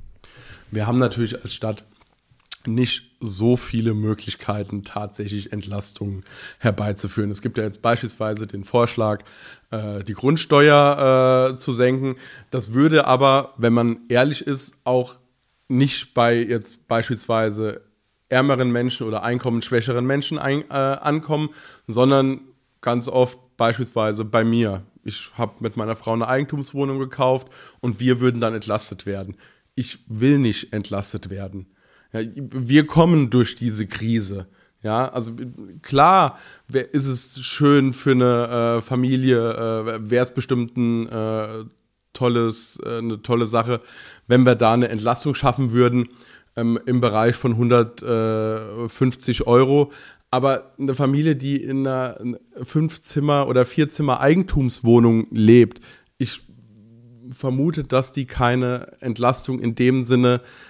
Wir 0.70 0.86
haben 0.86 0.98
natürlich 0.98 1.42
als 1.42 1.52
Stadt 1.52 1.84
nicht 2.74 3.16
so 3.20 3.56
viele 3.56 3.94
Möglichkeiten, 3.94 4.84
tatsächlich 4.84 5.52
Entlastungen 5.52 6.24
herbeizuführen. 6.58 7.30
Es 7.30 7.42
gibt 7.42 7.58
ja 7.58 7.64
jetzt 7.64 7.82
beispielsweise 7.82 8.46
den 8.46 8.64
Vorschlag, 8.64 9.24
äh, 9.70 10.04
die 10.04 10.14
Grundsteuer 10.14 11.50
äh, 11.50 11.56
zu 11.56 11.72
senken. 11.72 12.16
Das 12.50 12.72
würde 12.72 13.06
aber, 13.06 13.54
wenn 13.56 13.72
man 13.72 14.00
ehrlich 14.08 14.46
ist, 14.46 14.76
auch 14.84 15.16
nicht 15.68 16.14
bei 16.14 16.36
jetzt 16.36 16.86
beispielsweise 16.88 17.82
ärmeren 18.28 18.70
Menschen 18.70 19.06
oder 19.06 19.22
einkommensschwächeren 19.22 20.06
Menschen 20.06 20.38
ein, 20.38 20.62
äh, 20.70 20.74
ankommen, 20.74 21.50
sondern 21.86 22.40
ganz 22.80 23.08
oft 23.08 23.38
beispielsweise 23.56 24.24
bei 24.24 24.44
mir. 24.44 24.82
Ich 25.04 25.30
habe 25.34 25.54
mit 25.60 25.76
meiner 25.76 25.96
Frau 25.96 26.12
eine 26.12 26.28
Eigentumswohnung 26.28 26.98
gekauft 26.98 27.48
und 27.80 28.00
wir 28.00 28.20
würden 28.20 28.40
dann 28.40 28.54
entlastet 28.54 29.06
werden. 29.06 29.36
Ich 29.74 30.00
will 30.06 30.38
nicht 30.38 30.72
entlastet 30.72 31.30
werden. 31.30 31.66
Ja, 32.12 32.20
wir 32.34 32.86
kommen 32.86 33.30
durch 33.30 33.54
diese 33.54 33.86
Krise. 33.86 34.46
Ja, 34.82 35.08
also 35.08 35.32
klar 35.82 36.38
ist 36.68 37.06
es 37.06 37.40
schön 37.44 37.92
für 37.92 38.12
eine 38.12 38.78
äh, 38.78 38.80
Familie, 38.80 39.36
äh, 39.36 40.10
wäre 40.10 40.22
es 40.22 40.32
bestimmt 40.32 40.76
ein 40.76 41.08
äh, 41.08 41.64
tolles, 42.12 42.80
äh, 42.84 42.98
eine 42.98 43.20
tolle 43.22 43.46
Sache, 43.46 43.80
wenn 44.28 44.46
wir 44.46 44.54
da 44.54 44.74
eine 44.74 44.88
Entlastung 44.88 45.34
schaffen 45.34 45.72
würden 45.72 46.08
ähm, 46.54 46.78
im 46.86 47.00
Bereich 47.00 47.34
von 47.34 47.52
150 47.52 49.48
Euro. 49.48 49.90
Aber 50.30 50.74
eine 50.78 50.94
Familie, 50.94 51.34
die 51.34 51.56
in 51.56 51.86
einer 51.86 52.18
Fünf-Zimmer- 52.62 53.48
oder 53.48 53.64
Vier-Zimmer-Eigentumswohnung 53.64 55.26
lebt, 55.30 55.80
ich 56.18 56.42
vermute, 57.32 57.82
dass 57.82 58.12
die 58.12 58.26
keine 58.26 58.92
Entlastung 59.00 59.58
in 59.58 59.74
dem 59.74 60.04
Sinne 60.04 60.42
äh, 60.42 60.67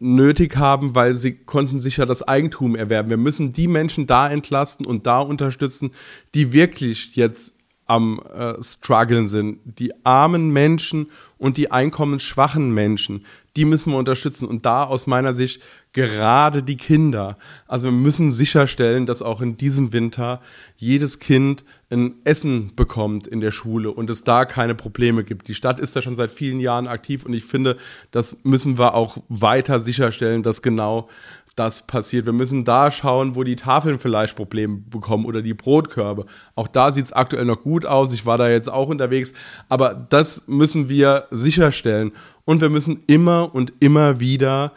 nötig 0.00 0.56
haben, 0.56 0.96
weil 0.96 1.14
sie 1.14 1.36
konnten 1.36 1.78
sich 1.78 1.98
ja 1.98 2.06
das 2.06 2.26
Eigentum 2.26 2.74
erwerben. 2.74 3.10
Wir 3.10 3.16
müssen 3.16 3.52
die 3.52 3.68
Menschen 3.68 4.08
da 4.08 4.28
entlasten 4.28 4.84
und 4.84 5.06
da 5.06 5.20
unterstützen, 5.20 5.92
die 6.34 6.52
wirklich 6.52 7.14
jetzt 7.14 7.54
am 7.86 8.20
äh, 8.20 8.62
struggeln 8.62 9.28
sind. 9.28 9.58
Die 9.64 9.92
armen 10.04 10.52
Menschen 10.52 11.10
und 11.38 11.56
die 11.56 11.70
einkommensschwachen 11.70 12.72
Menschen, 12.72 13.26
die 13.56 13.64
müssen 13.64 13.92
wir 13.92 13.98
unterstützen. 13.98 14.48
Und 14.48 14.64
da 14.64 14.84
aus 14.84 15.06
meiner 15.06 15.34
Sicht 15.34 15.60
gerade 15.92 16.62
die 16.62 16.76
Kinder. 16.76 17.36
Also 17.68 17.86
wir 17.86 17.92
müssen 17.92 18.32
sicherstellen, 18.32 19.06
dass 19.06 19.22
auch 19.22 19.40
in 19.40 19.56
diesem 19.56 19.92
Winter 19.92 20.40
jedes 20.76 21.20
Kind 21.20 21.64
ein 21.90 22.16
Essen 22.24 22.72
bekommt 22.74 23.26
in 23.26 23.40
der 23.40 23.52
Schule 23.52 23.92
und 23.92 24.10
es 24.10 24.24
da 24.24 24.44
keine 24.44 24.74
Probleme 24.74 25.22
gibt. 25.22 25.46
Die 25.46 25.54
Stadt 25.54 25.78
ist 25.78 25.94
da 25.94 26.02
schon 26.02 26.16
seit 26.16 26.32
vielen 26.32 26.58
Jahren 26.58 26.88
aktiv 26.88 27.24
und 27.24 27.32
ich 27.32 27.44
finde, 27.44 27.76
das 28.10 28.40
müssen 28.42 28.76
wir 28.76 28.94
auch 28.94 29.18
weiter 29.28 29.78
sicherstellen, 29.78 30.42
dass 30.42 30.62
genau 30.62 31.08
das 31.56 31.86
passiert. 31.86 32.26
Wir 32.26 32.32
müssen 32.32 32.64
da 32.64 32.90
schauen, 32.90 33.36
wo 33.36 33.44
die 33.44 33.56
Tafeln 33.56 33.98
vielleicht 33.98 34.36
Probleme 34.36 34.82
bekommen 34.88 35.24
oder 35.24 35.42
die 35.42 35.54
Brotkörbe. 35.54 36.26
Auch 36.54 36.68
da 36.68 36.90
sieht 36.90 37.04
es 37.04 37.12
aktuell 37.12 37.44
noch 37.44 37.62
gut 37.62 37.86
aus. 37.86 38.12
Ich 38.12 38.26
war 38.26 38.38
da 38.38 38.48
jetzt 38.48 38.70
auch 38.70 38.88
unterwegs. 38.88 39.32
Aber 39.68 39.94
das 39.94 40.48
müssen 40.48 40.88
wir 40.88 41.26
sicherstellen. 41.30 42.12
Und 42.44 42.60
wir 42.60 42.70
müssen 42.70 43.02
immer 43.06 43.54
und 43.54 43.72
immer 43.80 44.20
wieder 44.20 44.72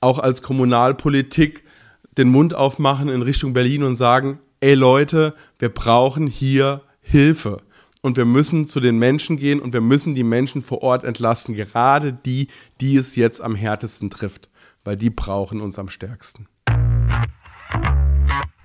auch 0.00 0.18
als 0.18 0.42
Kommunalpolitik 0.42 1.64
den 2.16 2.28
Mund 2.28 2.54
aufmachen 2.54 3.08
in 3.08 3.22
Richtung 3.22 3.52
Berlin 3.52 3.82
und 3.82 3.96
sagen, 3.96 4.38
ey 4.60 4.74
Leute, 4.74 5.34
wir 5.58 5.68
brauchen 5.70 6.26
hier 6.26 6.82
Hilfe. 7.00 7.62
Und 8.00 8.16
wir 8.16 8.24
müssen 8.24 8.66
zu 8.66 8.80
den 8.80 8.98
Menschen 8.98 9.36
gehen 9.36 9.60
und 9.60 9.72
wir 9.72 9.80
müssen 9.80 10.14
die 10.14 10.24
Menschen 10.24 10.62
vor 10.62 10.82
Ort 10.82 11.04
entlasten, 11.04 11.54
gerade 11.54 12.12
die, 12.12 12.48
die 12.80 12.96
es 12.96 13.16
jetzt 13.16 13.40
am 13.40 13.56
härtesten 13.56 14.08
trifft, 14.08 14.48
weil 14.88 14.96
die 14.96 15.10
brauchen 15.10 15.60
uns 15.60 15.78
am 15.78 15.90
stärksten. 15.90 16.48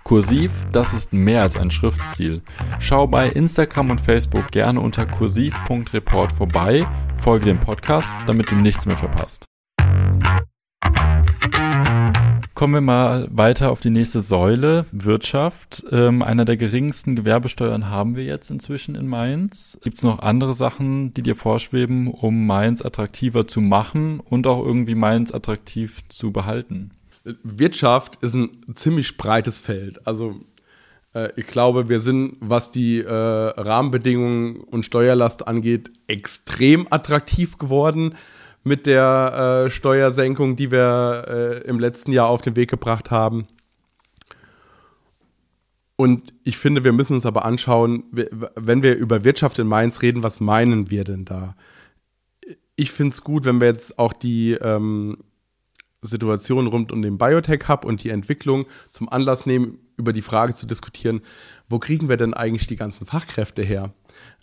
Kursiv, 0.05 0.53
das 0.71 0.93
ist 0.93 1.11
mehr 1.11 1.41
als 1.41 1.57
ein 1.57 1.69
Schriftstil. 1.69 2.41
Schau 2.79 3.07
bei 3.07 3.27
Instagram 3.27 3.89
und 3.89 3.99
Facebook 3.99 4.49
gerne 4.49 4.79
unter 4.79 5.05
kursiv.report 5.05 6.31
vorbei, 6.31 6.87
folge 7.17 7.47
dem 7.47 7.59
Podcast, 7.59 8.09
damit 8.25 8.49
du 8.49 8.55
nichts 8.55 8.85
mehr 8.85 8.95
verpasst. 8.95 9.43
Kommen 12.63 12.75
wir 12.75 12.93
mal 12.93 13.27
weiter 13.29 13.71
auf 13.71 13.81
die 13.81 13.89
nächste 13.89 14.21
Säule, 14.21 14.85
Wirtschaft. 14.93 15.83
Ähm, 15.91 16.21
einer 16.21 16.45
der 16.45 16.55
geringsten 16.55 17.13
Gewerbesteuern 17.17 17.89
haben 17.89 18.15
wir 18.15 18.23
jetzt 18.23 18.49
inzwischen 18.51 18.95
in 18.95 19.05
Mainz. 19.05 19.77
Gibt 19.83 19.97
es 19.97 20.03
noch 20.03 20.19
andere 20.19 20.53
Sachen, 20.53 21.13
die 21.13 21.23
dir 21.23 21.35
vorschweben, 21.35 22.07
um 22.07 22.47
Mainz 22.47 22.81
attraktiver 22.81 23.49
zu 23.49 23.59
machen 23.59 24.21
und 24.21 24.47
auch 24.47 24.65
irgendwie 24.65 24.95
Mainz 24.95 25.33
attraktiv 25.33 26.07
zu 26.07 26.31
behalten? 26.31 26.91
Wirtschaft 27.43 28.23
ist 28.23 28.33
ein 28.33 28.51
ziemlich 28.75 29.17
breites 29.17 29.59
Feld. 29.59 30.07
Also 30.07 30.35
äh, 31.13 31.31
ich 31.35 31.47
glaube, 31.47 31.89
wir 31.89 31.99
sind, 31.99 32.37
was 32.39 32.71
die 32.71 32.99
äh, 32.99 33.11
Rahmenbedingungen 33.11 34.61
und 34.61 34.85
Steuerlast 34.85 35.49
angeht, 35.49 35.91
extrem 36.07 36.87
attraktiv 36.89 37.57
geworden 37.57 38.15
mit 38.63 38.85
der 38.85 39.65
äh, 39.65 39.69
Steuersenkung, 39.69 40.55
die 40.55 40.71
wir 40.71 41.25
äh, 41.27 41.67
im 41.67 41.79
letzten 41.79 42.11
Jahr 42.11 42.29
auf 42.29 42.41
den 42.41 42.55
Weg 42.55 42.69
gebracht 42.69 43.11
haben. 43.11 43.47
Und 45.95 46.33
ich 46.43 46.57
finde, 46.57 46.83
wir 46.83 46.91
müssen 46.91 47.13
uns 47.13 47.25
aber 47.25 47.45
anschauen, 47.45 48.03
wenn 48.11 48.83
wir 48.83 48.95
über 48.95 49.23
Wirtschaft 49.23 49.59
in 49.59 49.67
Mainz 49.67 50.01
reden, 50.01 50.23
was 50.23 50.39
meinen 50.39 50.89
wir 50.89 51.03
denn 51.03 51.25
da? 51.25 51.55
Ich 52.75 52.91
finde 52.91 53.13
es 53.13 53.23
gut, 53.23 53.45
wenn 53.45 53.61
wir 53.61 53.67
jetzt 53.67 53.99
auch 53.99 54.13
die 54.13 54.53
ähm, 54.53 55.17
Situation 56.01 56.67
rund 56.67 56.91
um 56.91 57.01
den 57.01 57.17
Biotech-Hub 57.17 57.85
und 57.85 58.03
die 58.03 58.09
Entwicklung 58.09 58.65
zum 58.89 59.07
Anlass 59.09 59.45
nehmen, 59.45 59.79
über 59.95 60.13
die 60.13 60.23
Frage 60.23 60.55
zu 60.55 60.65
diskutieren, 60.65 61.21
wo 61.69 61.77
kriegen 61.77 62.09
wir 62.09 62.17
denn 62.17 62.33
eigentlich 62.33 62.67
die 62.67 62.75
ganzen 62.75 63.05
Fachkräfte 63.05 63.61
her? 63.61 63.93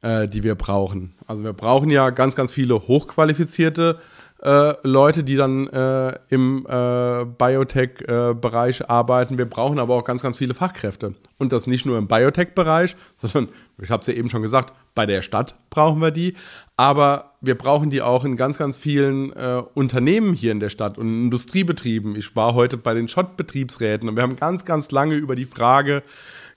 Äh, 0.03 0.29
die 0.29 0.43
wir 0.43 0.55
brauchen. 0.55 1.15
Also 1.27 1.45
wir 1.45 1.53
brauchen 1.53 1.91
ja 1.91 2.11
ganz, 2.11 2.37
ganz 2.37 2.53
viele 2.53 2.75
hochqualifizierte 2.75 3.99
äh, 4.43 4.75
Leute, 4.83 5.23
die 5.23 5.37
dann 5.37 5.67
äh, 5.69 6.15
im 6.29 6.67
äh, 6.67 7.25
Biotech-Bereich 7.25 8.89
arbeiten. 8.89 9.37
Wir 9.37 9.45
brauchen 9.45 9.79
aber 9.79 9.95
auch 9.97 10.05
ganz, 10.05 10.23
ganz 10.23 10.39
viele 10.39 10.55
Fachkräfte. 10.55 11.15
Und 11.39 11.53
das 11.53 11.67
nicht 11.67 11.85
nur 11.85 11.99
im 11.99 12.09
Biotech-Bereich, 12.09 12.97
sondern, 13.17 13.49
ich 13.83 13.91
habe 13.91 14.01
es 14.01 14.07
ja 14.07 14.15
eben 14.15 14.31
schon 14.31 14.43
gesagt, 14.43 14.73
bei 14.95 15.05
der 15.05 15.23
Stadt 15.23 15.55
brauchen 15.69 16.01
wir 16.01 16.11
die. 16.11 16.35
Aber 16.77 17.33
wir 17.43 17.57
brauchen 17.57 17.91
die 17.91 18.03
auch 18.03 18.25
in 18.25 18.37
ganz, 18.37 18.57
ganz 18.57 18.79
vielen 18.79 19.33
äh, 19.35 19.63
Unternehmen 19.75 20.33
hier 20.33 20.53
in 20.53 20.61
der 20.61 20.71
Stadt 20.71 20.97
und 20.97 21.09
Industriebetrieben. 21.09 22.17
Ich 22.17 22.35
war 22.35 22.55
heute 22.55 22.79
bei 22.79 22.95
den 22.95 23.09
Schott-Betriebsräten 23.09 24.09
und 24.09 24.17
wir 24.17 24.23
haben 24.23 24.37
ganz, 24.37 24.65
ganz 24.65 24.91
lange 24.91 25.15
über 25.15 25.37
die 25.37 25.45
Frage 25.45 26.03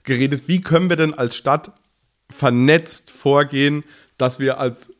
geredet, 0.04 0.48
wie 0.48 0.60
können 0.60 0.88
wir 0.88 0.96
denn 0.96 1.14
als 1.14 1.36
Stadt 1.36 1.72
vernetzt 2.30 3.10
vorgehen, 3.10 3.84
dass 4.18 4.38
wir 4.40 4.58
als 4.58 4.92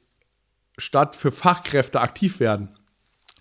Stadt 0.78 1.16
für 1.16 1.32
Fachkräfte 1.32 2.00
aktiv 2.00 2.40
werden. 2.40 2.68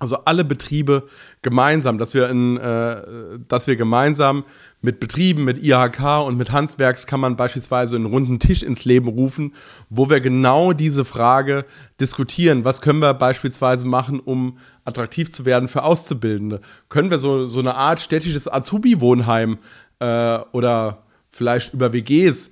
Also 0.03 0.17
alle 0.25 0.43
Betriebe 0.43 1.07
gemeinsam, 1.43 1.97
dass 1.97 2.13
wir, 2.13 2.27
in, 2.27 2.57
äh, 2.57 3.39
dass 3.47 3.67
wir 3.67 3.77
gemeinsam 3.77 4.43
mit 4.81 4.99
Betrieben, 4.99 5.45
mit 5.45 5.63
IHK 5.63 6.25
und 6.25 6.35
mit 6.35 6.51
Handwerkskammern 6.51 7.37
beispielsweise 7.37 7.95
einen 7.95 8.07
runden 8.07 8.39
Tisch 8.39 8.63
ins 8.63 8.83
Leben 8.83 9.07
rufen, 9.07 9.53
wo 9.89 10.09
wir 10.09 10.19
genau 10.19 10.73
diese 10.73 11.05
Frage 11.05 11.63
diskutieren. 12.01 12.65
Was 12.65 12.81
können 12.81 12.99
wir 12.99 13.13
beispielsweise 13.13 13.87
machen, 13.87 14.19
um 14.19 14.57
attraktiv 14.83 15.31
zu 15.31 15.45
werden 15.45 15.69
für 15.69 15.83
Auszubildende? 15.83 16.59
Können 16.89 17.09
wir 17.09 17.19
so, 17.19 17.47
so 17.47 17.61
eine 17.61 17.75
Art 17.75 18.01
städtisches 18.01 18.51
Azubi-Wohnheim 18.51 19.57
äh, 19.99 20.39
oder 20.51 21.03
vielleicht 21.31 21.73
über 21.73 21.93
WGs 21.93 22.51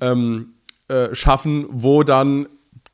ähm, 0.00 0.54
äh, 0.88 1.14
schaffen, 1.14 1.66
wo 1.70 2.02
dann 2.02 2.46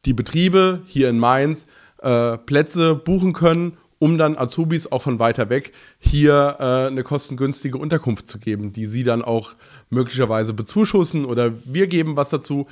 die 0.04 0.12
Betriebe 0.12 0.82
hier 0.86 1.08
in 1.08 1.18
Mainz 1.18 1.66
äh, 2.02 2.38
Plätze 2.38 2.94
buchen 2.94 3.32
können, 3.32 3.76
um 3.98 4.16
dann 4.16 4.36
Azubis 4.36 4.90
auch 4.90 5.02
von 5.02 5.18
weiter 5.18 5.50
weg 5.50 5.72
hier 5.98 6.56
äh, 6.60 6.86
eine 6.86 7.02
kostengünstige 7.02 7.78
Unterkunft 7.78 8.28
zu 8.28 8.38
geben, 8.38 8.72
die 8.72 8.86
sie 8.86 9.02
dann 9.02 9.22
auch 9.22 9.54
möglicherweise 9.90 10.54
bezuschussen 10.54 11.24
oder 11.24 11.52
wir 11.64 11.88
geben 11.88 12.16
was 12.16 12.30
dazu, 12.30 12.68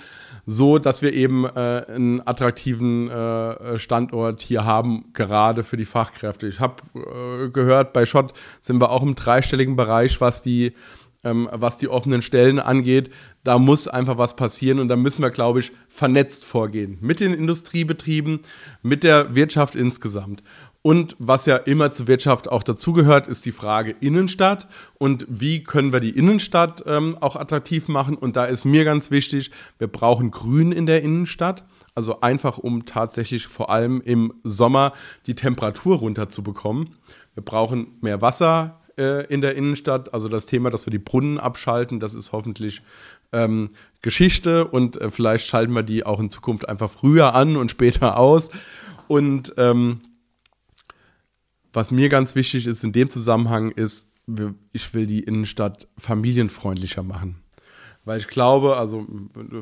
so 0.46 0.78
dass 0.78 1.02
wir 1.02 1.12
eben 1.12 1.44
äh, 1.44 1.48
einen 1.88 2.26
attraktiven 2.26 3.10
äh, 3.10 3.78
Standort 3.78 4.42
hier 4.42 4.64
haben, 4.64 5.06
gerade 5.14 5.64
für 5.64 5.76
die 5.76 5.84
Fachkräfte. 5.84 6.46
Ich 6.46 6.60
habe 6.60 6.82
äh, 6.94 7.48
gehört, 7.50 7.92
bei 7.92 8.06
Schott 8.06 8.32
sind 8.60 8.80
wir 8.80 8.90
auch 8.90 9.02
im 9.02 9.16
dreistelligen 9.16 9.74
Bereich, 9.74 10.20
was 10.20 10.42
die 10.42 10.74
ähm, 11.26 11.48
was 11.52 11.78
die 11.78 11.88
offenen 11.88 12.22
Stellen 12.22 12.58
angeht. 12.58 13.10
Da 13.44 13.58
muss 13.58 13.88
einfach 13.88 14.16
was 14.16 14.36
passieren 14.36 14.78
und 14.78 14.88
da 14.88 14.96
müssen 14.96 15.22
wir, 15.22 15.30
glaube 15.30 15.60
ich, 15.60 15.72
vernetzt 15.88 16.44
vorgehen. 16.44 16.98
Mit 17.00 17.20
den 17.20 17.34
Industriebetrieben, 17.34 18.40
mit 18.82 19.02
der 19.02 19.34
Wirtschaft 19.34 19.74
insgesamt. 19.74 20.42
Und 20.82 21.16
was 21.18 21.46
ja 21.46 21.56
immer 21.56 21.90
zur 21.90 22.06
Wirtschaft 22.06 22.48
auch 22.48 22.62
dazugehört, 22.62 23.26
ist 23.26 23.44
die 23.44 23.50
Frage 23.50 23.96
Innenstadt 24.00 24.68
und 24.98 25.26
wie 25.28 25.64
können 25.64 25.92
wir 25.92 25.98
die 25.98 26.16
Innenstadt 26.16 26.84
ähm, 26.86 27.18
auch 27.20 27.34
attraktiv 27.34 27.88
machen. 27.88 28.16
Und 28.16 28.36
da 28.36 28.44
ist 28.44 28.64
mir 28.64 28.84
ganz 28.84 29.10
wichtig, 29.10 29.50
wir 29.78 29.88
brauchen 29.88 30.30
Grün 30.30 30.70
in 30.70 30.86
der 30.86 31.02
Innenstadt. 31.02 31.64
Also 31.96 32.20
einfach, 32.20 32.58
um 32.58 32.86
tatsächlich 32.86 33.48
vor 33.48 33.70
allem 33.70 34.00
im 34.00 34.34
Sommer 34.44 34.92
die 35.26 35.34
Temperatur 35.34 35.96
runterzubekommen. 35.96 36.90
Wir 37.34 37.42
brauchen 37.42 37.96
mehr 38.00 38.20
Wasser 38.22 38.80
äh, 38.98 39.26
in 39.26 39.40
der 39.40 39.56
Innenstadt. 39.56 40.12
Also 40.14 40.28
das 40.28 40.46
Thema, 40.46 40.70
dass 40.70 40.86
wir 40.86 40.90
die 40.90 40.98
Brunnen 40.98 41.38
abschalten, 41.38 42.00
das 42.00 42.14
ist 42.14 42.32
hoffentlich 42.32 42.82
ähm, 43.32 43.70
Geschichte 44.02 44.66
und 44.66 45.00
äh, 45.00 45.10
vielleicht 45.10 45.46
schalten 45.46 45.72
wir 45.72 45.82
die 45.82 46.04
auch 46.04 46.20
in 46.20 46.30
Zukunft 46.30 46.68
einfach 46.68 46.90
früher 46.90 47.34
an 47.34 47.56
und 47.56 47.70
später 47.70 48.16
aus. 48.16 48.50
Und 49.08 49.54
ähm, 49.56 50.00
was 51.72 51.90
mir 51.90 52.08
ganz 52.08 52.34
wichtig 52.34 52.66
ist 52.66 52.84
in 52.84 52.92
dem 52.92 53.08
Zusammenhang 53.08 53.70
ist, 53.70 54.08
ich 54.72 54.92
will 54.92 55.06
die 55.06 55.20
Innenstadt 55.20 55.86
familienfreundlicher 55.98 57.02
machen. 57.02 57.42
Weil 58.06 58.20
ich 58.20 58.28
glaube, 58.28 58.76
also 58.76 59.04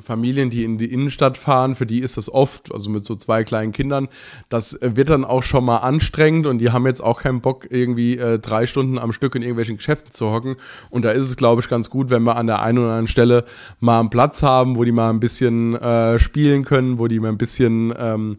Familien, 0.03 0.51
die 0.51 0.65
in 0.65 0.77
die 0.77 0.93
Innenstadt 0.93 1.39
fahren, 1.39 1.75
für 1.75 1.87
die 1.87 2.01
ist 2.01 2.19
das 2.19 2.31
oft, 2.31 2.75
also 2.75 2.91
mit 2.91 3.07
so 3.07 3.15
zwei 3.15 3.43
kleinen 3.43 3.73
Kindern, 3.73 4.07
das 4.51 4.79
wird 4.83 5.09
dann 5.09 5.25
auch 5.25 5.43
schon 5.43 5.65
mal 5.65 5.79
anstrengend 5.79 6.47
und 6.47 6.59
die 6.59 6.71
haben 6.71 6.87
jetzt 6.87 7.03
auch 7.03 7.23
keinen 7.23 7.41
Bock, 7.41 7.67
irgendwie 7.71 8.19
äh, 8.19 8.39
drei 8.39 8.67
Stunden 8.67 8.99
am 8.99 9.15
Stück 9.15 9.35
in 9.35 9.41
irgendwelchen 9.41 9.79
Geschäften 9.79 10.13
zu 10.13 10.31
hocken. 10.31 10.57
Und 10.91 11.07
da 11.07 11.11
ist 11.13 11.23
es, 11.23 11.37
glaube 11.37 11.63
ich, 11.63 11.71
ganz 11.71 11.89
gut, 11.89 12.11
wenn 12.11 12.23
wir 12.25 12.37
an 12.37 12.47
der 12.47 12.61
einen 12.61 12.77
oder 12.77 12.89
anderen 12.89 13.09
Stelle 13.09 13.45
mal 13.81 13.99
einen 13.99 14.11
Platz 14.11 14.43
haben, 14.43 14.77
wo 14.77 14.85
die 14.85 14.93
mal 14.93 15.09
ein 15.09 15.21
bisschen 15.21 15.75
äh, 15.77 16.19
spielen 16.19 16.67
können, 16.67 16.99
wo 16.99 17.09
die 17.09 17.21
mal 17.21 17.31
ein 17.31 17.39
bisschen 17.39 17.95
ähm, 17.99 18.39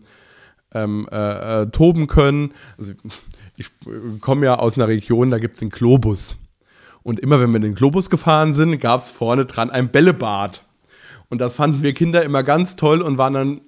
ähm, 0.71 1.07
äh, 1.11 1.63
äh 1.63 1.71
toben 1.71 2.05
können. 2.05 2.53
Also 2.77 2.93
ich 3.57 3.71
komme 4.21 4.45
ja 4.45 4.59
aus 4.59 4.77
einer 4.77 4.87
Region, 4.87 5.31
da 5.31 5.39
gibt 5.39 5.55
es 5.55 5.61
den 5.61 5.69
Globus. 5.69 6.37
Und 7.05 7.19
immer 7.19 7.39
wenn 7.39 7.51
wir 7.51 7.57
in 7.57 7.61
den 7.61 7.75
Globus 7.75 8.09
gefahren 8.09 8.55
sind, 8.55 8.79
gab 8.79 8.99
es 8.99 9.11
vorne 9.11 9.45
dran 9.45 9.69
ein 9.69 9.89
Bällebad. 9.89 10.63
Und 11.29 11.39
das 11.39 11.53
fanden 11.53 11.83
wir 11.83 11.93
Kinder 11.93 12.23
immer 12.23 12.41
ganz 12.41 12.75
toll 12.77 13.03
und 13.03 13.19
waren 13.19 13.35
dann 13.35 13.61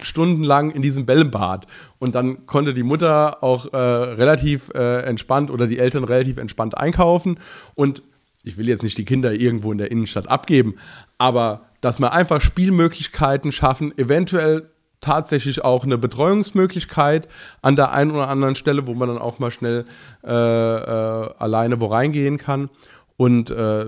stundenlang 0.00 0.70
in 0.70 0.80
diesem 0.80 1.04
Bällebad. 1.04 1.66
Und 1.98 2.14
dann 2.14 2.46
konnte 2.46 2.72
die 2.72 2.84
Mutter 2.84 3.42
auch 3.42 3.72
äh, 3.72 3.76
relativ 3.76 4.70
äh, 4.72 5.00
entspannt 5.02 5.50
oder 5.50 5.66
die 5.66 5.80
Eltern 5.80 6.04
relativ 6.04 6.36
entspannt 6.36 6.78
einkaufen. 6.78 7.40
Und 7.74 8.04
ich 8.44 8.56
will 8.56 8.68
jetzt 8.68 8.84
nicht 8.84 8.98
die 8.98 9.04
Kinder 9.04 9.32
irgendwo 9.32 9.72
in 9.72 9.78
der 9.78 9.90
Innenstadt 9.90 10.28
abgeben, 10.28 10.76
aber 11.18 11.62
dass 11.80 11.98
wir 11.98 12.12
einfach 12.12 12.40
Spielmöglichkeiten 12.40 13.50
schaffen, 13.50 13.98
eventuell 13.98 14.70
tatsächlich 15.00 15.64
auch 15.64 15.84
eine 15.84 15.98
Betreuungsmöglichkeit 15.98 17.28
an 17.62 17.76
der 17.76 17.92
einen 17.92 18.10
oder 18.10 18.28
anderen 18.28 18.54
Stelle, 18.54 18.86
wo 18.86 18.94
man 18.94 19.08
dann 19.08 19.18
auch 19.18 19.38
mal 19.38 19.50
schnell 19.50 19.84
äh, 20.24 20.30
äh, 20.30 21.34
alleine 21.38 21.80
wo 21.80 21.86
reingehen 21.86 22.38
kann. 22.38 22.70
Und 23.16 23.50
äh, 23.50 23.86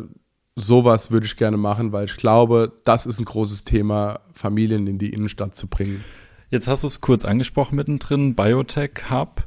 sowas 0.56 1.10
würde 1.10 1.26
ich 1.26 1.36
gerne 1.36 1.56
machen, 1.56 1.92
weil 1.92 2.06
ich 2.06 2.16
glaube, 2.16 2.72
das 2.84 3.06
ist 3.06 3.18
ein 3.18 3.24
großes 3.24 3.64
Thema, 3.64 4.20
Familien 4.34 4.86
in 4.86 4.98
die 4.98 5.10
Innenstadt 5.10 5.56
zu 5.56 5.66
bringen. 5.68 6.04
Jetzt 6.50 6.68
hast 6.68 6.82
du 6.82 6.86
es 6.86 7.00
kurz 7.00 7.24
angesprochen 7.24 7.76
mittendrin, 7.76 8.34
Biotech 8.34 9.10
Hub. 9.10 9.46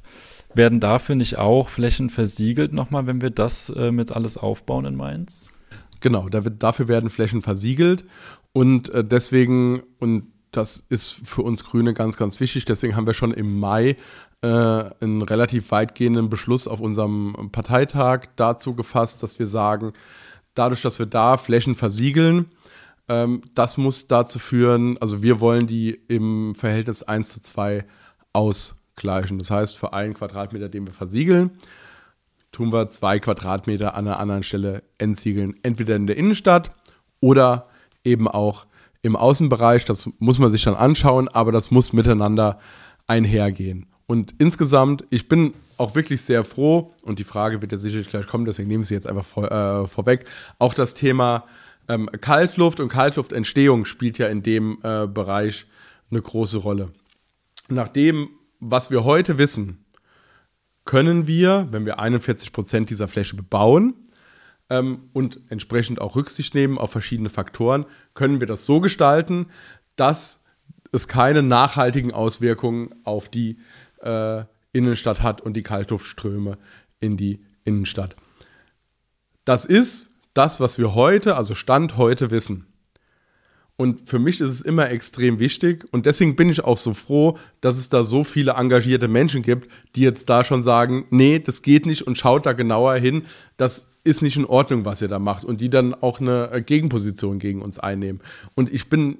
Werden 0.56 0.80
dafür 0.80 1.16
nicht 1.16 1.38
auch 1.38 1.70
Flächen 1.70 2.10
versiegelt 2.10 2.72
nochmal, 2.72 3.08
wenn 3.08 3.22
wir 3.22 3.30
das 3.30 3.72
ähm, 3.76 4.00
jetzt 4.00 4.16
alles 4.16 4.38
aufbauen 4.38 4.86
in 4.86 4.96
Mainz? 4.96 5.50
Genau, 6.00 6.30
dafür 6.30 6.88
werden 6.88 7.10
Flächen 7.10 7.42
versiegelt 7.42 8.06
und 8.54 8.90
äh, 8.90 9.04
deswegen, 9.04 9.84
und 10.00 10.32
das 10.56 10.84
ist 10.90 11.12
für 11.12 11.42
uns 11.42 11.64
Grüne 11.64 11.94
ganz, 11.94 12.18
ganz 12.18 12.40
wichtig. 12.40 12.66
Deswegen 12.66 12.96
haben 12.96 13.08
wir 13.08 13.14
schon 13.14 13.34
im 13.34 13.60
Mai 13.60 13.98
äh, 14.42 14.48
einen 14.48 15.22
relativ 15.22 15.72
weitgehenden 15.72 16.30
Beschluss 16.30 16.68
auf 16.68 16.80
unserem 16.80 17.50
Parteitag 17.52 18.28
dazu 18.36 18.76
gefasst, 18.76 19.24
dass 19.24 19.40
wir 19.40 19.48
sagen, 19.48 19.94
dadurch, 20.54 20.82
dass 20.82 21.00
wir 21.00 21.06
da 21.06 21.38
Flächen 21.38 21.76
versiegeln, 21.76 22.48
ähm, 23.08 23.42
das 23.54 23.78
muss 23.78 24.08
dazu 24.08 24.40
führen, 24.40 24.98
also 25.00 25.22
wir 25.22 25.40
wollen 25.40 25.68
die 25.68 25.92
im 25.92 26.56
Verhältnis 26.56 27.04
1 27.04 27.30
zu 27.30 27.42
2 27.42 27.86
ausgleichen. 28.34 29.38
Das 29.40 29.52
heißt, 29.52 29.78
für 29.78 29.94
einen 29.94 30.14
Quadratmeter, 30.14 30.70
den 30.70 30.88
wir 30.88 30.94
versiegeln, 30.94 31.52
tun 32.52 32.72
wir 32.72 32.90
zwei 32.90 33.20
Quadratmeter 33.20 33.96
an 33.96 34.08
einer 34.08 34.18
anderen 34.18 34.44
Stelle 34.44 34.84
entsiegeln. 34.98 35.56
Entweder 35.62 35.96
in 35.96 36.08
der 36.08 36.18
Innenstadt 36.18 36.72
oder 37.20 37.68
eben 38.04 38.28
auch 38.28 38.66
im 39.06 39.16
Außenbereich. 39.16 39.86
Das 39.86 40.10
muss 40.20 40.40
man 40.40 40.52
sich 40.52 40.64
dann 40.64 40.76
anschauen, 40.76 41.28
aber 41.28 41.52
das 41.52 41.72
muss 41.72 41.94
miteinander 41.94 42.60
einhergehen. 43.08 43.86
Und 44.08 44.34
insgesamt, 44.40 45.06
ich 45.10 45.28
bin 45.28 45.54
auch 45.78 45.96
wirklich 45.96 46.22
sehr 46.22 46.44
froh, 46.44 46.92
und 47.04 47.20
die 47.20 47.24
Frage 47.24 47.62
wird 47.62 47.72
ja 47.72 47.78
sicherlich 47.78 48.08
gleich 48.08 48.28
kommen, 48.28 48.46
deswegen 48.46 48.68
nehme 48.68 48.82
ich 48.82 48.88
sie 48.88 48.94
jetzt 48.96 49.08
einfach 49.08 49.26
vor, 49.26 49.52
äh, 49.52 49.88
vorweg. 49.88 50.26
Auch 50.58 50.74
das 50.74 50.94
Thema 50.94 51.46
ähm, 51.88 52.10
Kaltluft 52.22 52.80
und 52.80 52.90
Kaltluftentstehung 52.90 53.86
spielt 53.86 54.18
ja 54.18 54.28
in 54.28 54.42
dem 54.42 54.80
äh, 54.84 55.06
Bereich 55.06 55.68
eine 56.10 56.22
große 56.22 56.58
Rolle. 56.58 56.90
Nach 57.68 57.88
dem, 57.88 58.30
was 58.60 58.90
wir 58.90 59.04
heute 59.04 59.38
wissen, 59.38 59.86
können 60.86 61.28
wir, 61.28 61.68
wenn 61.72 61.86
wir 61.86 62.00
41 62.00 62.52
Prozent 62.52 62.90
dieser 62.90 63.08
Fläche 63.08 63.36
bebauen, 63.36 63.96
ähm, 64.70 65.10
und 65.14 65.40
entsprechend 65.50 66.02
auch 66.02 66.16
Rücksicht 66.16 66.56
nehmen 66.56 66.78
auf 66.78 66.92
verschiedene 66.92 67.30
Faktoren, 67.30 67.86
können 68.14 68.40
wir 68.40 68.48
das 68.48 68.66
so 68.66 68.80
gestalten, 68.80 69.48
dass 69.96 70.44
es 70.92 71.08
keine 71.08 71.44
nachhaltigen 71.44 72.12
Auswirkungen 72.12 72.96
auf 73.04 73.30
die 73.30 73.60
äh, 74.02 74.44
Innenstadt 74.72 75.22
hat 75.22 75.42
und 75.42 75.54
die 75.54 75.64
Kaltluftströme 75.64 76.58
in 77.00 77.18
die 77.18 77.44
Innenstadt. 77.64 78.16
Das 79.46 79.66
ist 79.66 80.12
das, 80.34 80.60
was 80.60 80.78
wir 80.78 80.96
heute, 80.96 81.36
also 81.36 81.56
Stand 81.56 81.98
heute 81.98 82.32
wissen. 82.32 82.68
Und 83.78 84.08
für 84.08 84.20
mich 84.20 84.40
ist 84.40 84.52
es 84.52 84.62
immer 84.62 84.90
extrem 84.90 85.40
wichtig 85.40 85.86
und 85.92 86.06
deswegen 86.06 86.38
bin 86.38 86.50
ich 86.50 86.64
auch 86.64 86.78
so 86.78 86.94
froh, 86.94 87.38
dass 87.60 87.78
es 87.78 87.90
da 87.90 88.06
so 88.06 88.24
viele 88.24 88.54
engagierte 88.54 89.10
Menschen 89.10 89.42
gibt, 89.42 89.70
die 89.96 90.02
jetzt 90.02 90.30
da 90.30 90.46
schon 90.46 90.64
sagen, 90.64 91.06
nee, 91.10 91.40
das 91.40 91.62
geht 91.62 91.86
nicht 91.86 92.04
und 92.04 92.18
schaut 92.18 92.46
da 92.46 92.54
genauer 92.54 92.96
hin. 92.96 93.26
Das 93.58 93.88
ist 94.06 94.22
nicht 94.22 94.38
in 94.38 94.46
Ordnung, 94.46 94.86
was 94.86 95.02
ihr 95.02 95.10
da 95.10 95.20
macht 95.20 95.44
und 95.44 95.60
die 95.60 95.70
dann 95.70 95.94
auch 95.94 96.22
eine 96.22 96.52
äh, 96.52 96.62
Gegenposition 96.62 97.40
gegen 97.40 97.62
uns 97.62 97.80
einnehmen. 97.80 98.22
Und 98.54 98.72
ich 98.72 98.88
bin 98.88 99.18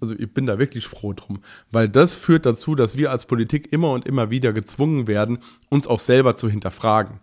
also 0.00 0.14
ich 0.18 0.34
bin 0.34 0.44
da 0.44 0.58
wirklich 0.58 0.86
froh 0.86 1.14
drum, 1.14 1.38
weil 1.70 1.88
das 1.88 2.14
führt 2.14 2.44
dazu, 2.44 2.74
dass 2.74 2.98
wir 2.98 3.10
als 3.10 3.24
Politik 3.24 3.72
immer 3.72 3.92
und 3.92 4.06
immer 4.06 4.28
wieder 4.28 4.52
gezwungen 4.52 5.06
werden, 5.06 5.38
uns 5.70 5.86
auch 5.86 6.00
selber 6.00 6.36
zu 6.36 6.50
hinterfragen. 6.50 7.20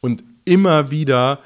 Und 0.00 0.24
immer 0.46 0.90
wieder, 0.90 1.40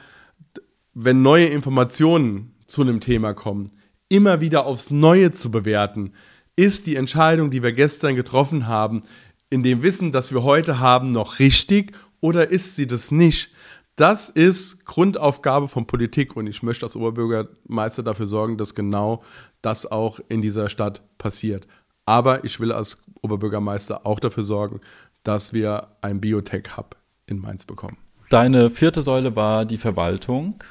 wenn 0.95 1.23
neue 1.23 1.47
Informationen 1.47 2.53
zu 2.67 2.83
einem 2.83 3.01
Thema 3.01 3.35
kommen, 3.35 3.73
immer 4.09 4.41
wieder 4.41 4.67
aufs 4.67 4.91
Neue 4.91 5.33
zu 5.33 5.51
bewerten, 5.51 6.13
ist 6.55 6.87
die 6.87 6.97
Entscheidung, 6.97 7.51
die 7.51 7.63
wir 7.65 7.73
gestern 7.73 8.15
getroffen 8.15 8.69
haben, 8.69 9.03
in 9.51 9.63
dem 9.63 9.83
Wissen, 9.83 10.13
das 10.13 10.33
wir 10.33 10.43
heute 10.45 10.79
haben, 10.79 11.11
noch 11.11 11.39
richtig 11.39 11.93
oder 12.21 12.51
ist 12.51 12.77
sie 12.77 12.87
das 12.87 13.11
nicht? 13.11 13.51
Das 13.97 14.29
ist 14.29 14.85
Grundaufgabe 14.85 15.69
von 15.69 15.87
Politik 15.87 16.37
und 16.37 16.47
ich 16.47 16.63
möchte 16.63 16.85
als 16.85 16.97
Oberbürgermeister 16.97 18.03
dafür 18.03 18.27
sorgen, 18.27 18.59
dass 18.59 18.75
genau 18.75 19.23
das 19.63 19.91
auch 19.91 20.21
in 20.29 20.43
dieser 20.43 20.69
Stadt 20.69 21.03
passiert. 21.17 21.67
Aber 22.05 22.45
ich 22.45 22.61
will 22.61 22.73
als 22.73 23.11
Oberbürgermeister 23.23 24.05
auch 24.05 24.21
dafür 24.21 24.45
sorgen, 24.45 24.81
dass 25.25 25.55
wir 25.55 25.97
ein 26.03 26.21
Biotech-Hub 26.21 26.95
in 27.27 27.39
Mainz 27.39 27.65
bekommen. 27.65 27.97
Deine 28.29 28.69
vierte 28.69 29.01
Säule 29.01 29.35
war 29.35 29.65
die 29.65 29.79
Verwaltung. 29.79 30.63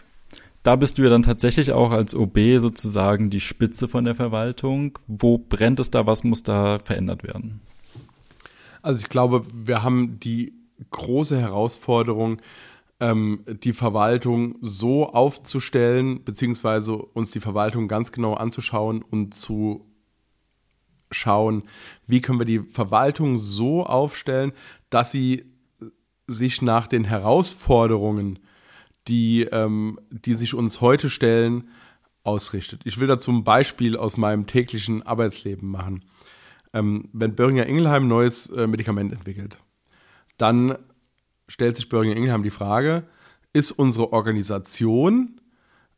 Da 0.61 0.75
bist 0.75 0.97
du 0.97 1.03
ja 1.03 1.09
dann 1.09 1.23
tatsächlich 1.23 1.71
auch 1.71 1.89
als 1.91 2.13
OB 2.13 2.38
sozusagen 2.59 3.31
die 3.31 3.39
Spitze 3.39 3.88
von 3.88 4.05
der 4.05 4.15
Verwaltung. 4.15 4.99
Wo 5.07 5.39
brennt 5.39 5.79
es 5.79 5.89
da? 5.89 6.05
Was 6.05 6.23
muss 6.23 6.43
da 6.43 6.77
verändert 6.77 7.23
werden? 7.23 7.61
Also 8.83 9.01
ich 9.01 9.09
glaube, 9.09 9.43
wir 9.51 9.81
haben 9.81 10.19
die 10.19 10.53
große 10.91 11.39
Herausforderung, 11.39 12.39
ähm, 12.99 13.43
die 13.47 13.73
Verwaltung 13.73 14.55
so 14.62 15.12
aufzustellen, 15.12 16.23
beziehungsweise 16.23 16.95
uns 16.95 17.31
die 17.31 17.39
Verwaltung 17.39 17.88
ganz 17.88 18.12
genau 18.12 18.34
anzuschauen 18.34 19.01
und 19.01 19.34
zu 19.34 19.86
schauen, 21.12 21.63
wie 22.08 22.21
können 22.21 22.39
wir 22.39 22.45
die 22.45 22.60
Verwaltung 22.60 23.39
so 23.39 23.86
aufstellen, 23.86 24.53
dass 24.89 25.12
sie 25.12 25.45
sich 26.27 26.62
nach 26.62 26.88
den 26.88 27.03
Herausforderungen, 27.03 28.39
die, 29.08 29.43
ähm, 29.43 29.99
die 30.10 30.34
sich 30.34 30.53
uns 30.53 30.81
heute 30.81 31.10
stellen, 31.10 31.69
ausrichtet. 32.23 32.81
Ich 32.86 32.99
will 32.99 33.08
dazu 33.08 33.31
ein 33.31 33.43
Beispiel 33.43 33.95
aus 33.95 34.17
meinem 34.17 34.47
täglichen 34.47 35.03
Arbeitsleben 35.03 35.69
machen. 35.69 36.03
Ähm, 36.73 37.08
wenn 37.13 37.36
Böhringer 37.36 37.67
Ingelheim 37.67 38.05
ein 38.05 38.10
neues 38.10 38.49
äh, 38.49 38.65
Medikament 38.65 39.13
entwickelt, 39.13 39.60
dann 40.38 40.75
stellt 41.47 41.75
sich 41.75 41.89
Böhringer 41.89 42.15
Ingelheim 42.15 42.43
die 42.43 42.49
Frage, 42.49 43.03
ist 43.53 43.71
unsere 43.71 44.13
Organisation 44.13 45.39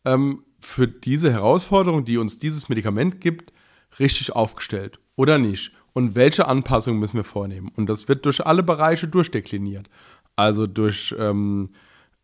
ähm, 0.06 0.44
für 0.60 0.88
diese 0.88 1.32
Herausforderung, 1.32 2.06
die 2.06 2.18
uns 2.18 2.40
dieses 2.40 2.70
Medikament 2.70 3.22
gibt, 3.22 3.54
richtig 4.00 4.34
aufgestellt 4.34 5.00
oder 5.16 5.38
nicht? 5.38 5.72
Und 5.94 6.16
welche 6.16 6.48
Anpassungen 6.48 7.00
müssen 7.00 7.18
wir 7.18 7.24
vornehmen? 7.24 7.72
Und 7.76 7.88
das 7.88 8.08
wird 8.08 8.26
durch 8.26 8.46
alle 8.46 8.62
Bereiche 8.62 9.08
durchdekliniert. 9.08 9.90
Also 10.36 10.68
durch 10.68 11.16
ähm, 11.18 11.70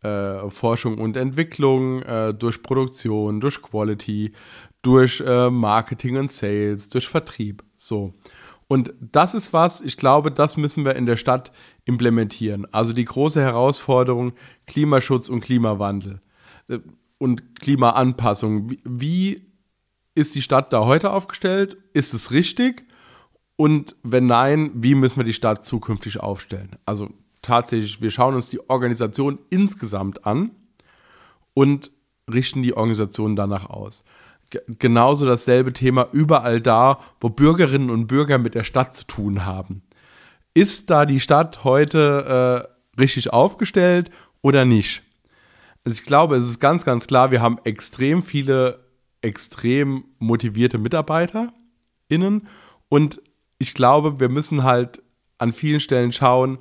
äh, 0.02 0.48
Forschung 0.50 0.98
und 0.98 1.16
Entwicklung, 1.16 2.02
äh, 2.02 2.32
durch 2.32 2.62
Produktion, 2.62 3.40
durch 3.40 3.60
Quality, 3.60 4.32
durch 4.82 5.20
äh, 5.26 5.50
Marketing 5.50 6.16
und 6.18 6.30
Sales, 6.30 6.88
durch 6.88 7.08
Vertrieb. 7.08 7.64
So. 7.74 8.12
Und 8.74 8.92
das 8.98 9.34
ist 9.34 9.52
was, 9.52 9.82
ich 9.82 9.96
glaube, 9.96 10.32
das 10.32 10.56
müssen 10.56 10.84
wir 10.84 10.96
in 10.96 11.06
der 11.06 11.16
Stadt 11.16 11.52
implementieren. 11.84 12.66
Also 12.72 12.92
die 12.92 13.04
große 13.04 13.40
Herausforderung 13.40 14.32
Klimaschutz 14.66 15.28
und 15.28 15.42
Klimawandel 15.42 16.20
äh, 16.66 16.80
und 17.18 17.60
Klimaanpassung. 17.60 18.72
Wie 18.82 19.46
ist 20.16 20.34
die 20.34 20.42
Stadt 20.42 20.72
da 20.72 20.86
heute 20.86 21.12
aufgestellt? 21.12 21.76
Ist 21.92 22.14
es 22.14 22.32
richtig? 22.32 22.84
Und 23.54 23.94
wenn 24.02 24.26
nein, 24.26 24.72
wie 24.74 24.96
müssen 24.96 25.18
wir 25.18 25.24
die 25.24 25.34
Stadt 25.34 25.64
zukünftig 25.64 26.18
aufstellen? 26.18 26.70
Also 26.84 27.10
tatsächlich, 27.42 28.02
wir 28.02 28.10
schauen 28.10 28.34
uns 28.34 28.50
die 28.50 28.68
Organisation 28.68 29.38
insgesamt 29.50 30.26
an 30.26 30.50
und 31.54 31.92
richten 32.28 32.64
die 32.64 32.76
Organisation 32.76 33.36
danach 33.36 33.70
aus. 33.70 34.02
Genauso 34.78 35.26
dasselbe 35.26 35.72
Thema 35.72 36.08
überall 36.12 36.60
da, 36.60 37.00
wo 37.20 37.28
Bürgerinnen 37.28 37.90
und 37.90 38.06
Bürger 38.06 38.38
mit 38.38 38.54
der 38.54 38.64
Stadt 38.64 38.94
zu 38.94 39.04
tun 39.06 39.44
haben. 39.44 39.82
Ist 40.54 40.90
da 40.90 41.06
die 41.06 41.20
Stadt 41.20 41.64
heute 41.64 42.68
äh, 42.96 43.00
richtig 43.00 43.32
aufgestellt 43.32 44.10
oder 44.42 44.64
nicht? 44.64 45.02
Also 45.84 45.98
ich 46.00 46.04
glaube, 46.04 46.36
es 46.36 46.48
ist 46.48 46.60
ganz, 46.60 46.84
ganz 46.84 47.06
klar, 47.06 47.30
wir 47.30 47.42
haben 47.42 47.58
extrem 47.64 48.22
viele 48.22 48.84
extrem 49.24 50.04
motivierte 50.18 50.76
MitarbeiterInnen 50.78 52.46
und 52.88 53.22
ich 53.58 53.72
glaube, 53.72 54.20
wir 54.20 54.28
müssen 54.28 54.62
halt 54.62 55.02
an 55.38 55.52
vielen 55.52 55.80
Stellen 55.80 56.12
schauen, 56.12 56.58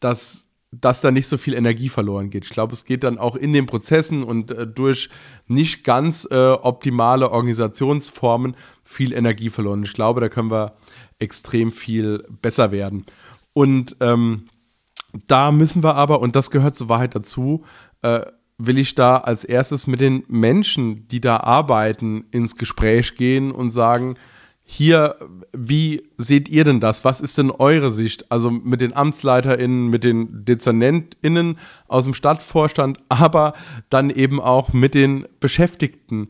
dass, 0.00 0.48
dass 0.72 1.00
da 1.00 1.10
nicht 1.10 1.26
so 1.26 1.36
viel 1.36 1.54
Energie 1.54 1.88
verloren 1.88 2.30
geht. 2.30 2.44
Ich 2.44 2.50
glaube, 2.50 2.72
es 2.72 2.84
geht 2.84 3.02
dann 3.02 3.18
auch 3.18 3.34
in 3.34 3.52
den 3.52 3.66
Prozessen 3.66 4.22
und 4.22 4.52
äh, 4.52 4.66
durch 4.66 5.10
nicht 5.48 5.82
ganz 5.84 6.28
äh, 6.30 6.52
optimale 6.52 7.30
Organisationsformen 7.30 8.54
viel 8.84 9.12
Energie 9.12 9.50
verloren. 9.50 9.82
Ich 9.82 9.94
glaube, 9.94 10.20
da 10.20 10.28
können 10.28 10.50
wir 10.50 10.74
extrem 11.18 11.72
viel 11.72 12.24
besser 12.40 12.70
werden. 12.70 13.04
Und 13.52 13.96
ähm, 14.00 14.46
da 15.26 15.50
müssen 15.50 15.82
wir 15.82 15.96
aber, 15.96 16.20
und 16.20 16.36
das 16.36 16.50
gehört 16.50 16.76
zur 16.76 16.88
Wahrheit 16.88 17.16
dazu, 17.16 17.64
äh, 18.02 18.20
will 18.58 18.78
ich 18.78 18.94
da 18.94 19.16
als 19.16 19.44
erstes 19.44 19.86
mit 19.86 20.00
den 20.00 20.22
Menschen, 20.28 21.08
die 21.08 21.20
da 21.20 21.38
arbeiten, 21.38 22.26
ins 22.30 22.56
Gespräch 22.56 23.16
gehen 23.16 23.50
und 23.50 23.70
sagen, 23.70 24.16
hier, 24.72 25.16
wie 25.52 26.04
seht 26.16 26.48
ihr 26.48 26.62
denn 26.62 26.78
das? 26.78 27.04
Was 27.04 27.20
ist 27.20 27.36
denn 27.36 27.50
eure 27.50 27.90
Sicht? 27.90 28.30
Also 28.30 28.52
mit 28.52 28.80
den 28.80 28.96
AmtsleiterInnen, 28.96 29.88
mit 29.90 30.04
den 30.04 30.44
DezernentInnen 30.44 31.58
aus 31.88 32.04
dem 32.04 32.14
Stadtvorstand, 32.14 32.98
aber 33.08 33.54
dann 33.88 34.10
eben 34.10 34.40
auch 34.40 34.72
mit 34.72 34.94
den 34.94 35.26
Beschäftigten 35.40 36.28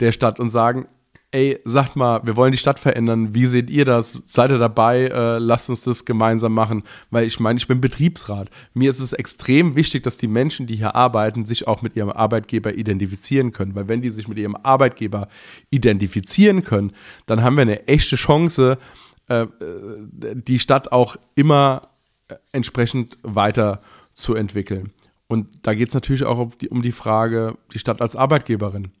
der 0.00 0.10
Stadt 0.10 0.40
und 0.40 0.50
sagen, 0.50 0.88
ey, 1.32 1.58
sagt 1.64 1.96
mal, 1.96 2.20
wir 2.24 2.36
wollen 2.36 2.52
die 2.52 2.58
Stadt 2.58 2.78
verändern. 2.78 3.34
Wie 3.34 3.46
seht 3.46 3.68
ihr 3.70 3.84
das? 3.84 4.22
Seid 4.26 4.50
ihr 4.50 4.58
dabei? 4.58 5.06
Äh, 5.06 5.38
lasst 5.38 5.68
uns 5.68 5.82
das 5.82 6.04
gemeinsam 6.04 6.54
machen. 6.54 6.82
Weil 7.10 7.26
ich 7.26 7.40
meine, 7.40 7.58
ich 7.58 7.68
bin 7.68 7.80
Betriebsrat. 7.80 8.50
Mir 8.74 8.90
ist 8.90 9.00
es 9.00 9.12
extrem 9.12 9.74
wichtig, 9.74 10.02
dass 10.02 10.16
die 10.16 10.28
Menschen, 10.28 10.66
die 10.66 10.76
hier 10.76 10.94
arbeiten, 10.94 11.44
sich 11.44 11.66
auch 11.66 11.82
mit 11.82 11.96
ihrem 11.96 12.10
Arbeitgeber 12.10 12.74
identifizieren 12.74 13.52
können. 13.52 13.74
Weil 13.74 13.88
wenn 13.88 14.02
die 14.02 14.10
sich 14.10 14.28
mit 14.28 14.38
ihrem 14.38 14.56
Arbeitgeber 14.56 15.28
identifizieren 15.70 16.62
können, 16.62 16.92
dann 17.26 17.42
haben 17.42 17.56
wir 17.56 17.62
eine 17.62 17.86
echte 17.88 18.16
Chance, 18.16 18.78
äh, 19.28 19.42
äh 19.42 19.46
die 20.34 20.58
Stadt 20.58 20.92
auch 20.92 21.16
immer 21.34 21.88
äh, 22.28 22.36
entsprechend 22.52 23.18
weiter 23.22 23.80
zu 24.12 24.34
entwickeln. 24.34 24.92
Und 25.28 25.48
da 25.62 25.74
geht 25.74 25.88
es 25.88 25.94
natürlich 25.94 26.24
auch 26.24 26.38
um 26.38 26.52
die, 26.60 26.68
um 26.68 26.82
die 26.82 26.92
Frage, 26.92 27.58
die 27.74 27.80
Stadt 27.80 28.00
als 28.00 28.14
Arbeitgeberin 28.14 28.92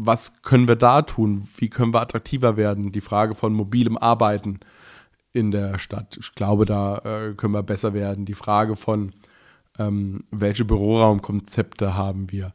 was 0.00 0.42
können 0.42 0.68
wir 0.68 0.76
da 0.76 1.02
tun? 1.02 1.48
Wie 1.56 1.68
können 1.68 1.92
wir 1.92 2.00
attraktiver 2.00 2.56
werden? 2.56 2.92
Die 2.92 3.00
Frage 3.00 3.34
von 3.34 3.52
mobilem 3.52 3.98
Arbeiten 3.98 4.60
in 5.32 5.50
der 5.50 5.80
Stadt. 5.80 6.16
Ich 6.20 6.36
glaube, 6.36 6.66
da 6.66 6.98
äh, 6.98 7.34
können 7.34 7.52
wir 7.52 7.64
besser 7.64 7.94
werden. 7.94 8.24
Die 8.24 8.34
Frage 8.34 8.76
von, 8.76 9.12
ähm, 9.76 10.20
welche 10.30 10.64
Büroraumkonzepte 10.64 11.96
haben 11.96 12.30
wir? 12.30 12.54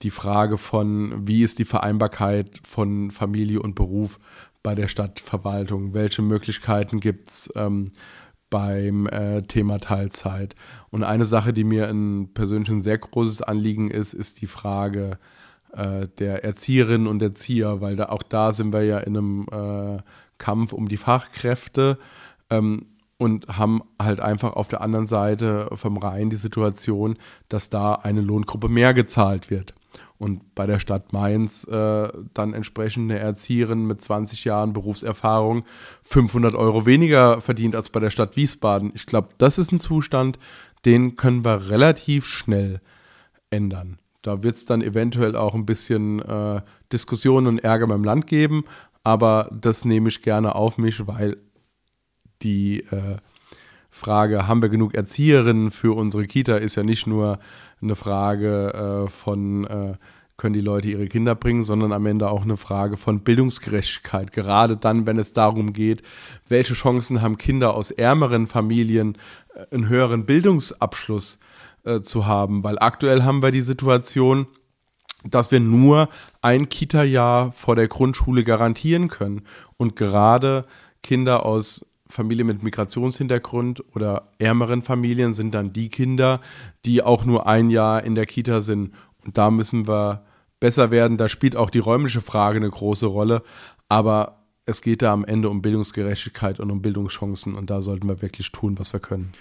Die 0.00 0.10
Frage 0.10 0.56
von, 0.56 1.28
wie 1.28 1.42
ist 1.42 1.58
die 1.58 1.66
Vereinbarkeit 1.66 2.58
von 2.66 3.10
Familie 3.10 3.60
und 3.60 3.74
Beruf 3.74 4.18
bei 4.62 4.74
der 4.74 4.88
Stadtverwaltung? 4.88 5.92
Welche 5.92 6.22
Möglichkeiten 6.22 7.00
gibt 7.00 7.28
es 7.28 7.50
ähm, 7.54 7.92
beim 8.48 9.06
äh, 9.08 9.42
Thema 9.42 9.78
Teilzeit? 9.78 10.54
Und 10.88 11.04
eine 11.04 11.26
Sache, 11.26 11.52
die 11.52 11.64
mir 11.64 11.88
ein 11.88 12.30
persönlich 12.32 12.70
ein 12.70 12.80
sehr 12.80 12.96
großes 12.96 13.42
Anliegen 13.42 13.90
ist, 13.90 14.14
ist 14.14 14.40
die 14.40 14.46
Frage, 14.46 15.18
äh, 15.72 16.08
der 16.18 16.44
Erzieherinnen 16.44 17.06
und 17.06 17.22
Erzieher, 17.22 17.80
weil 17.80 17.96
da 17.96 18.06
auch 18.06 18.22
da 18.22 18.52
sind 18.52 18.72
wir 18.72 18.82
ja 18.84 18.98
in 18.98 19.16
einem 19.16 19.46
äh, 19.50 20.02
Kampf 20.38 20.72
um 20.72 20.88
die 20.88 20.96
Fachkräfte 20.96 21.98
ähm, 22.50 22.86
und 23.18 23.58
haben 23.58 23.82
halt 24.00 24.20
einfach 24.20 24.54
auf 24.54 24.68
der 24.68 24.80
anderen 24.80 25.06
Seite 25.06 25.68
vom 25.74 25.96
Rhein 25.96 26.30
die 26.30 26.36
Situation, 26.36 27.18
dass 27.48 27.68
da 27.68 27.94
eine 27.94 28.20
Lohngruppe 28.20 28.68
mehr 28.68 28.94
gezahlt 28.94 29.50
wird. 29.50 29.74
Und 30.18 30.54
bei 30.54 30.66
der 30.66 30.80
Stadt 30.80 31.12
Mainz 31.12 31.64
äh, 31.64 32.08
dann 32.34 32.54
entsprechend 32.54 33.10
eine 33.10 33.20
Erzieherin 33.20 33.86
mit 33.86 34.02
20 34.02 34.44
Jahren 34.44 34.72
Berufserfahrung 34.72 35.64
500 36.02 36.54
Euro 36.54 36.86
weniger 36.86 37.40
verdient 37.40 37.76
als 37.76 37.90
bei 37.90 38.00
der 38.00 38.10
Stadt 38.10 38.36
Wiesbaden. 38.36 38.92
Ich 38.94 39.06
glaube, 39.06 39.28
das 39.38 39.58
ist 39.58 39.72
ein 39.72 39.80
Zustand, 39.80 40.38
den 40.84 41.16
können 41.16 41.44
wir 41.44 41.70
relativ 41.70 42.26
schnell 42.26 42.80
ändern. 43.50 43.98
Da 44.28 44.42
wird 44.42 44.58
es 44.58 44.66
dann 44.66 44.82
eventuell 44.82 45.36
auch 45.36 45.54
ein 45.54 45.64
bisschen 45.64 46.20
äh, 46.20 46.60
Diskussionen 46.92 47.46
und 47.46 47.64
Ärger 47.64 47.86
beim 47.86 48.04
Land 48.04 48.26
geben, 48.26 48.64
aber 49.02 49.48
das 49.58 49.86
nehme 49.86 50.10
ich 50.10 50.20
gerne 50.20 50.54
auf 50.54 50.76
mich, 50.76 51.06
weil 51.06 51.38
die 52.42 52.80
äh, 52.80 53.16
Frage, 53.90 54.46
haben 54.46 54.60
wir 54.60 54.68
genug 54.68 54.94
Erzieherinnen 54.94 55.70
für 55.70 55.96
unsere 55.96 56.26
Kita, 56.26 56.56
ist 56.56 56.74
ja 56.74 56.82
nicht 56.82 57.06
nur 57.06 57.38
eine 57.80 57.94
Frage 57.94 59.06
äh, 59.06 59.08
von, 59.08 59.64
äh, 59.64 59.94
können 60.36 60.52
die 60.52 60.60
Leute 60.60 60.88
ihre 60.88 61.06
Kinder 61.06 61.34
bringen, 61.34 61.62
sondern 61.62 61.92
am 61.92 62.04
Ende 62.04 62.28
auch 62.28 62.42
eine 62.42 62.58
Frage 62.58 62.98
von 62.98 63.20
Bildungsgerechtigkeit. 63.20 64.32
Gerade 64.32 64.76
dann, 64.76 65.06
wenn 65.06 65.18
es 65.18 65.32
darum 65.32 65.72
geht, 65.72 66.02
welche 66.50 66.74
Chancen 66.74 67.22
haben 67.22 67.38
Kinder 67.38 67.72
aus 67.72 67.90
ärmeren 67.90 68.46
Familien, 68.46 69.16
äh, 69.54 69.74
einen 69.74 69.88
höheren 69.88 70.26
Bildungsabschluss 70.26 71.38
äh, 71.84 72.00
zu 72.00 72.26
haben, 72.26 72.64
weil 72.64 72.78
aktuell 72.78 73.22
haben 73.22 73.42
wir 73.42 73.50
die 73.50 73.62
Situation, 73.62 74.46
dass 75.24 75.50
wir 75.50 75.60
nur 75.60 76.08
ein 76.42 76.68
Kita-Jahr 76.68 77.52
vor 77.52 77.76
der 77.76 77.88
Grundschule 77.88 78.44
garantieren 78.44 79.08
können. 79.08 79.42
Und 79.76 79.96
gerade 79.96 80.64
Kinder 81.02 81.44
aus 81.44 81.84
Familien 82.08 82.46
mit 82.46 82.62
Migrationshintergrund 82.62 83.84
oder 83.94 84.32
ärmeren 84.38 84.82
Familien 84.82 85.34
sind 85.34 85.54
dann 85.54 85.72
die 85.72 85.88
Kinder, 85.88 86.40
die 86.84 87.02
auch 87.02 87.24
nur 87.24 87.46
ein 87.46 87.70
Jahr 87.70 88.02
in 88.04 88.14
der 88.14 88.26
Kita 88.26 88.60
sind. 88.60 88.94
Und 89.24 89.36
da 89.36 89.50
müssen 89.50 89.86
wir 89.86 90.24
besser 90.60 90.90
werden. 90.90 91.18
Da 91.18 91.28
spielt 91.28 91.56
auch 91.56 91.70
die 91.70 91.80
räumliche 91.80 92.20
Frage 92.20 92.56
eine 92.56 92.70
große 92.70 93.06
Rolle. 93.06 93.42
Aber 93.88 94.44
es 94.64 94.82
geht 94.82 95.02
da 95.02 95.12
am 95.12 95.24
Ende 95.24 95.50
um 95.50 95.62
Bildungsgerechtigkeit 95.62 96.60
und 96.60 96.70
um 96.70 96.80
Bildungschancen. 96.80 97.54
Und 97.54 97.70
da 97.70 97.82
sollten 97.82 98.08
wir 98.08 98.22
wirklich 98.22 98.52
tun, 98.52 98.78
was 98.78 98.92
wir 98.92 99.00
können. 99.00 99.32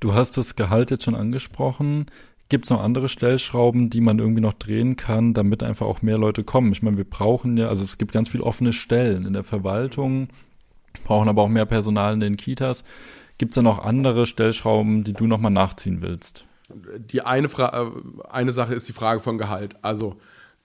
Du 0.00 0.14
hast 0.14 0.36
das 0.36 0.56
Gehalt 0.56 0.90
jetzt 0.90 1.04
schon 1.04 1.14
angesprochen. 1.14 2.06
Gibt 2.48 2.66
es 2.66 2.70
noch 2.70 2.80
andere 2.80 3.08
Stellschrauben, 3.08 3.90
die 3.90 4.00
man 4.00 4.18
irgendwie 4.18 4.40
noch 4.40 4.52
drehen 4.52 4.96
kann, 4.96 5.34
damit 5.34 5.62
einfach 5.62 5.86
auch 5.86 6.02
mehr 6.02 6.18
Leute 6.18 6.44
kommen? 6.44 6.70
Ich 6.72 6.82
meine, 6.82 6.96
wir 6.96 7.08
brauchen 7.08 7.56
ja, 7.56 7.68
also 7.68 7.82
es 7.82 7.98
gibt 7.98 8.12
ganz 8.12 8.28
viele 8.28 8.44
offene 8.44 8.72
Stellen 8.72 9.26
in 9.26 9.32
der 9.32 9.42
Verwaltung, 9.42 10.28
brauchen 11.02 11.28
aber 11.28 11.42
auch 11.42 11.48
mehr 11.48 11.66
Personal 11.66 12.14
in 12.14 12.20
den 12.20 12.36
Kitas. 12.36 12.84
Gibt 13.38 13.52
es 13.52 13.54
da 13.56 13.62
noch 13.62 13.80
andere 13.80 14.26
Stellschrauben, 14.26 15.02
die 15.02 15.12
du 15.12 15.26
nochmal 15.26 15.50
nachziehen 15.50 16.02
willst? 16.02 16.46
Die 16.98 17.22
eine, 17.22 17.48
Fra 17.48 17.86
äh, 17.86 17.90
eine 18.30 18.52
Sache 18.52 18.74
ist 18.74 18.88
die 18.88 18.92
Frage 18.92 19.20
von 19.20 19.38
Gehalt. 19.38 19.76
Also 19.82 20.16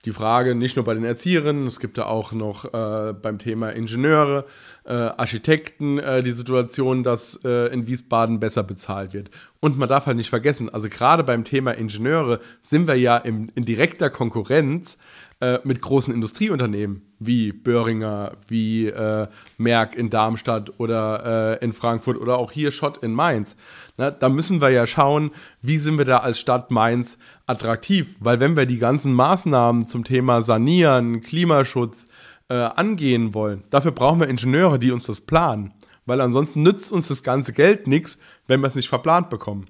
die 0.04 0.12
Frage 0.12 0.54
nicht 0.54 0.74
nur 0.74 0.84
bei 0.84 0.94
den 0.94 1.04
Erzieherinnen, 1.04 1.66
es 1.66 1.78
gibt 1.78 1.96
da 1.96 2.06
auch 2.06 2.32
noch 2.32 2.64
äh, 2.74 3.12
beim 3.12 3.38
Thema 3.38 3.70
Ingenieure, 3.70 4.46
äh, 4.84 4.92
Architekten 4.92 5.98
äh, 5.98 6.24
die 6.24 6.32
Situation, 6.32 7.04
dass 7.04 7.40
äh, 7.44 7.72
in 7.72 7.86
Wiesbaden 7.86 8.40
besser 8.40 8.64
bezahlt 8.64 9.12
wird. 9.12 9.30
Und 9.60 9.78
man 9.78 9.88
darf 9.88 10.06
halt 10.06 10.16
nicht 10.16 10.30
vergessen, 10.30 10.68
also 10.70 10.88
gerade 10.88 11.22
beim 11.22 11.44
Thema 11.44 11.72
Ingenieure 11.72 12.40
sind 12.62 12.88
wir 12.88 12.96
ja 12.96 13.16
im, 13.16 13.50
in 13.54 13.64
direkter 13.64 14.10
Konkurrenz 14.10 14.98
äh, 15.42 15.58
mit 15.64 15.82
großen 15.82 16.14
Industrieunternehmen 16.14 17.02
wie 17.18 17.50
Böhringer, 17.50 18.36
wie 18.46 18.86
äh, 18.86 19.26
Merck 19.58 19.96
in 19.96 20.08
Darmstadt 20.08 20.78
oder 20.78 21.58
äh, 21.60 21.64
in 21.64 21.72
Frankfurt 21.72 22.16
oder 22.16 22.38
auch 22.38 22.52
hier 22.52 22.70
Schott 22.70 23.02
in 23.02 23.12
Mainz. 23.12 23.56
Na, 23.96 24.12
da 24.12 24.28
müssen 24.28 24.60
wir 24.60 24.70
ja 24.70 24.86
schauen, 24.86 25.32
wie 25.60 25.78
sind 25.78 25.98
wir 25.98 26.04
da 26.04 26.18
als 26.18 26.38
Stadt 26.38 26.70
Mainz 26.70 27.18
attraktiv. 27.46 28.14
Weil 28.20 28.38
wenn 28.38 28.56
wir 28.56 28.66
die 28.66 28.78
ganzen 28.78 29.14
Maßnahmen 29.14 29.84
zum 29.84 30.04
Thema 30.04 30.42
Sanieren, 30.42 31.22
Klimaschutz 31.22 32.06
äh, 32.48 32.54
angehen 32.54 33.34
wollen, 33.34 33.64
dafür 33.70 33.90
brauchen 33.90 34.20
wir 34.20 34.28
Ingenieure, 34.28 34.78
die 34.78 34.92
uns 34.92 35.06
das 35.06 35.20
planen. 35.20 35.74
Weil 36.06 36.20
ansonsten 36.20 36.62
nützt 36.62 36.92
uns 36.92 37.08
das 37.08 37.24
ganze 37.24 37.52
Geld 37.52 37.88
nichts, 37.88 38.20
wenn 38.46 38.60
wir 38.60 38.68
es 38.68 38.76
nicht 38.76 38.88
verplant 38.88 39.28
bekommen. 39.28 39.66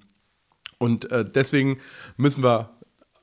Und 0.77 1.11
äh, 1.11 1.25
deswegen 1.25 1.79
müssen 2.19 2.43
wir 2.43 2.69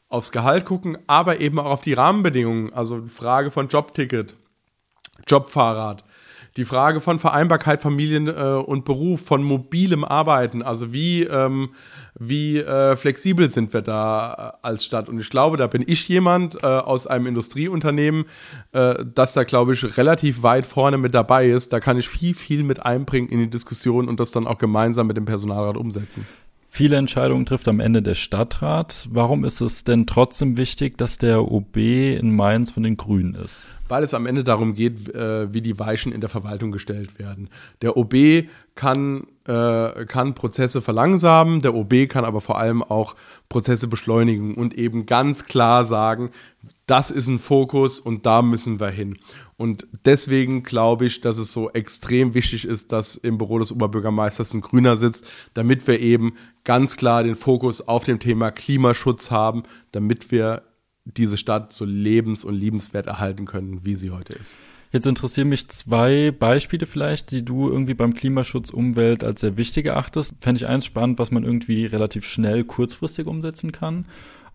aufs 0.10 0.32
Gehalt 0.32 0.66
gucken, 0.66 0.98
aber 1.08 1.40
eben 1.40 1.60
auch 1.60 1.72
auf 1.72 1.82
die 1.82 1.94
Rahmenbedingungen. 1.94 2.74
Also 2.74 3.00
die 3.00 3.10
Frage 3.10 3.52
von 3.52 3.68
Jobticket, 3.68 4.34
Jobfahrrad, 5.28 6.04
die 6.58 6.66
Frage 6.66 7.00
von 7.00 7.20
Vereinbarkeit 7.20 7.82
Familien 7.82 8.28
äh, 8.28 8.32
und 8.32 8.84
Beruf, 8.84 9.22
von 9.22 9.44
mobilem 9.44 10.04
Arbeiten. 10.04 10.64
Also 10.64 10.92
wie, 10.92 11.24
ähm, 11.24 11.70
wie 12.20 12.58
äh, 12.58 12.96
flexibel 12.98 13.50
sind 13.50 13.72
wir 13.72 13.82
da 13.82 14.56
äh, 14.64 14.68
als 14.68 14.84
Stadt? 14.84 15.10
Und 15.10 15.20
ich 15.20 15.30
glaube, 15.30 15.58
da 15.58 15.68
bin 15.68 15.84
ich 15.86 16.08
jemand 16.10 16.64
äh, 16.64 16.68
aus 16.68 17.06
einem 17.06 17.28
Industrieunternehmen, 17.28 18.26
äh, 18.72 18.96
das 19.14 19.34
da, 19.34 19.44
glaube 19.44 19.74
ich, 19.74 19.98
relativ 19.98 20.42
weit 20.42 20.66
vorne 20.66 20.98
mit 20.98 21.14
dabei 21.14 21.48
ist. 21.48 21.72
Da 21.72 21.80
kann 21.80 21.98
ich 21.98 22.10
viel, 22.10 22.34
viel 22.34 22.64
mit 22.64 22.84
einbringen 22.84 23.30
in 23.30 23.40
die 23.40 23.50
Diskussion 23.50 24.08
und 24.10 24.20
das 24.20 24.32
dann 24.32 24.48
auch 24.48 24.58
gemeinsam 24.58 25.08
mit 25.08 25.18
dem 25.18 25.26
Personalrat 25.26 25.78
umsetzen. 25.78 26.26
Viele 26.72 26.98
Entscheidungen 26.98 27.48
trifft 27.48 27.68
am 27.68 27.80
Ende 27.80 28.04
der 28.04 28.14
Stadtrat. 28.14 29.08
Warum 29.12 29.44
ist 29.44 29.60
es 29.60 29.84
denn 29.84 30.06
trotzdem 30.06 30.56
wichtig, 30.56 30.98
dass 30.98 31.18
der 31.18 31.52
OB 31.52 31.76
in 31.76 32.36
Mainz 32.36 32.70
von 32.70 32.84
den 32.84 32.96
Grünen 32.96 33.34
ist? 33.34 33.68
Weil 33.90 34.04
es 34.04 34.14
am 34.14 34.26
Ende 34.26 34.46
darum 34.46 34.76
geht, 34.76 35.14
äh, 35.14 35.54
wie 35.54 35.62
die 35.62 35.78
Weichen 35.78 36.14
in 36.14 36.22
der 36.22 36.30
Verwaltung 36.30 36.72
gestellt 36.72 37.20
werden. 37.20 37.50
Der 37.82 37.98
OB 37.98 38.48
kann, 38.76 39.28
äh, 39.46 40.06
kann 40.06 40.36
Prozesse 40.36 40.82
verlangsamen, 40.82 41.62
der 41.62 41.76
OB 41.76 42.08
kann 42.08 42.24
aber 42.24 42.40
vor 42.40 42.58
allem 42.58 42.82
auch 42.82 43.16
Prozesse 43.50 43.88
beschleunigen 43.88 44.54
und 44.54 44.74
eben 44.76 45.06
ganz 45.06 45.46
klar 45.46 45.84
sagen, 45.84 46.30
das 46.86 47.12
ist 47.12 47.28
ein 47.28 47.40
Fokus 47.40 48.00
und 48.00 48.26
da 48.26 48.42
müssen 48.42 48.80
wir 48.80 48.90
hin. 48.90 49.18
Und 49.58 49.88
deswegen 50.06 50.64
glaube 50.64 51.06
ich, 51.06 51.20
dass 51.20 51.38
es 51.38 51.52
so 51.52 51.70
extrem 51.72 52.34
wichtig 52.34 52.66
ist, 52.66 52.92
dass 52.94 53.18
im 53.18 53.38
Büro 53.38 53.60
des 53.60 53.72
Oberbürgermeisters 53.72 54.54
ein 54.54 54.62
Grüner 54.62 54.96
sitzt, 54.96 55.26
damit 55.54 55.86
wir 55.86 56.00
eben 56.00 56.36
ganz 56.64 56.96
klar 56.96 57.24
den 57.24 57.36
Fokus 57.36 57.88
auf 57.88 58.06
dem 58.06 58.20
Thema 58.20 58.52
Klimaschutz 58.52 59.30
haben, 59.32 59.64
damit 59.92 60.32
wir 60.32 60.64
diese 61.06 61.38
Stadt 61.38 61.74
so 61.74 61.86
lebens- 61.86 62.46
und 62.46 62.56
liebenswert 62.56 63.08
erhalten 63.08 63.46
können, 63.46 63.86
wie 63.86 63.96
sie 63.96 64.12
heute 64.12 64.34
ist. 64.34 64.58
Jetzt 64.92 65.06
interessieren 65.06 65.50
mich 65.50 65.70
zwei 65.70 66.32
Beispiele 66.32 66.88
vielleicht, 66.88 67.30
die 67.30 67.46
du 67.46 67.70
irgendwie 67.70 67.94
beim 67.94 68.16
Klimaschutz 68.16 68.72
Umwelt 68.72 69.24
als 69.24 69.42
sehr 69.42 69.56
wichtig 69.56 69.86
erachtest. 69.86 70.36
Fände 70.42 70.62
ich 70.62 70.68
eins 70.68 70.86
spannend, 70.86 71.20
was 71.20 71.30
man 71.30 71.44
irgendwie 71.44 71.86
relativ 71.86 72.26
schnell 72.26 72.64
kurzfristig 72.64 73.28
umsetzen 73.28 73.72
kann 73.72 74.06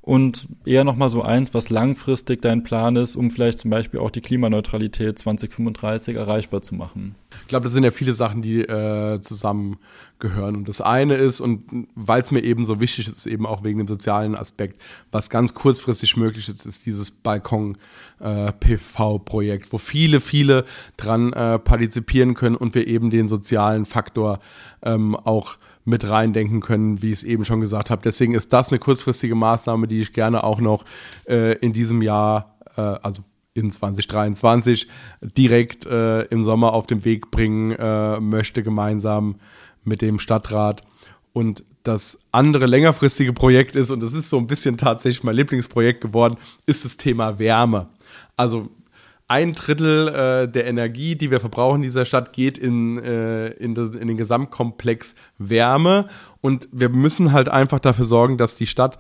und 0.05 0.47
eher 0.67 0.85
nochmal 0.85 1.09
so 1.09 1.23
eins, 1.23 1.55
was 1.55 1.71
langfristig 1.71 2.43
dein 2.43 2.63
Plan 2.63 2.95
ist, 2.97 3.17
um 3.17 3.31
vielleicht 3.31 3.59
zum 3.59 3.71
Beispiel 3.71 4.01
auch 4.01 4.11
die 4.11 4.21
Klimaneutralität 4.21 5.19
2035 5.19 6.17
erreichbar 6.17 6.61
zu 6.61 6.75
machen? 6.75 7.15
Ich 7.41 7.49
glaube, 7.49 7.65
das 7.65 7.73
sind 7.73 7.85
ja 7.85 7.91
viele 7.91 8.13
Sachen, 8.13 8.43
die 8.43 8.61
äh, 8.61 9.19
zusammengehören. 9.23 10.57
Und 10.57 10.69
das 10.69 10.83
eine 10.83 11.15
ist, 11.15 11.41
und 11.41 11.87
weil 11.95 12.21
es 12.21 12.33
mir 12.33 12.45
eben 12.45 12.67
so 12.67 12.81
wichtig 12.81 13.09
ist, 13.09 13.25
eben 13.25 13.47
auch 13.47 13.65
wegen 13.65 13.79
dem 13.79 13.89
sozialen 13.89 14.35
Aspekt, 14.35 14.79
was 15.11 15.31
ganz 15.31 15.55
kurzfristig 15.55 16.19
möglich 16.19 16.51
ist, 16.51 16.67
ist 16.67 16.85
dieses 16.85 17.11
Balkon-PV-Projekt, 17.11 19.69
äh, 19.69 19.73
wo 19.73 19.79
viele, 19.79 20.21
viele 20.21 20.67
dran 20.99 21.33
äh, 21.33 21.59
partizipieren 21.59 22.35
können 22.35 22.57
und 22.57 22.75
wir 22.75 22.89
eben 22.89 23.09
den 23.09 23.27
sozialen 23.27 23.87
Faktor 23.87 24.41
ähm, 24.83 25.17
auch 25.17 25.57
mit 25.85 26.09
reindenken 26.09 26.61
können, 26.61 27.03
wie 27.03 27.09
ich 27.09 27.19
es 27.19 27.25
eben 27.25 27.45
schon 27.45 27.61
gesagt 27.61 27.91
habe. 27.91 28.03
Deswegen 28.03 28.35
ist 28.35 28.53
das 28.53 28.71
eine 28.71 28.79
kurzfristige 28.79 29.35
Maßnahme, 29.35 29.87
die 29.87 30.01
ich 30.01 30.13
gerne 30.13 30.43
auch 30.45 30.61
noch 30.61 30.85
äh, 31.29 31.57
in 31.59 31.73
diesem 31.73 32.03
Jahr, 32.03 32.57
äh, 32.77 32.81
also 32.81 33.23
in 33.53 33.71
2023, 33.71 34.89
direkt 35.23 35.87
äh, 35.87 36.23
im 36.23 36.43
Sommer 36.43 36.73
auf 36.73 36.87
den 36.87 37.05
Weg 37.05 37.31
bringen 37.31 37.73
äh, 37.73 38.19
möchte, 38.19 38.63
gemeinsam 38.63 39.37
mit 39.85 40.03
dem 40.03 40.19
Stadtrat. 40.19 40.83
Und 41.33 41.65
das 41.83 42.19
andere 42.33 42.67
längerfristige 42.67 43.33
Projekt 43.33 43.77
ist, 43.77 43.91
und 43.91 44.01
das 44.01 44.15
ist 44.15 44.31
so 44.31 44.39
ein 44.39 44.47
bisschen 44.47 44.79
tatsächlich 44.79 45.23
mein 45.23 45.37
Lieblingsprojekt 45.37 46.01
geworden, 46.01 46.37
ist 46.67 46.85
das 46.85 46.97
Thema 46.97 47.39
Wärme. 47.39 47.89
Also 48.37 48.71
ein 49.29 49.55
Drittel 49.55 50.09
äh, 50.09 50.49
der 50.49 50.67
Energie, 50.67 51.17
die 51.17 51.31
wir 51.31 51.41
verbrauchen 51.41 51.77
in 51.77 51.83
dieser 51.83 52.05
Stadt, 52.05 52.33
geht 52.33 52.59
in, 52.59 52.99
äh, 53.03 53.49
in, 53.49 53.75
das, 53.75 53.91
in, 53.91 54.09
den 54.09 54.17
Gesamtkomplex 54.17 55.15
Wärme. 55.39 56.09
Und 56.41 56.69
wir 56.73 56.91
müssen 56.91 57.33
halt 57.33 57.49
einfach 57.49 57.79
dafür 57.79 58.05
sorgen, 58.05 58.37
dass 58.37 58.57
die 58.57 58.67
Stadt 58.67 58.99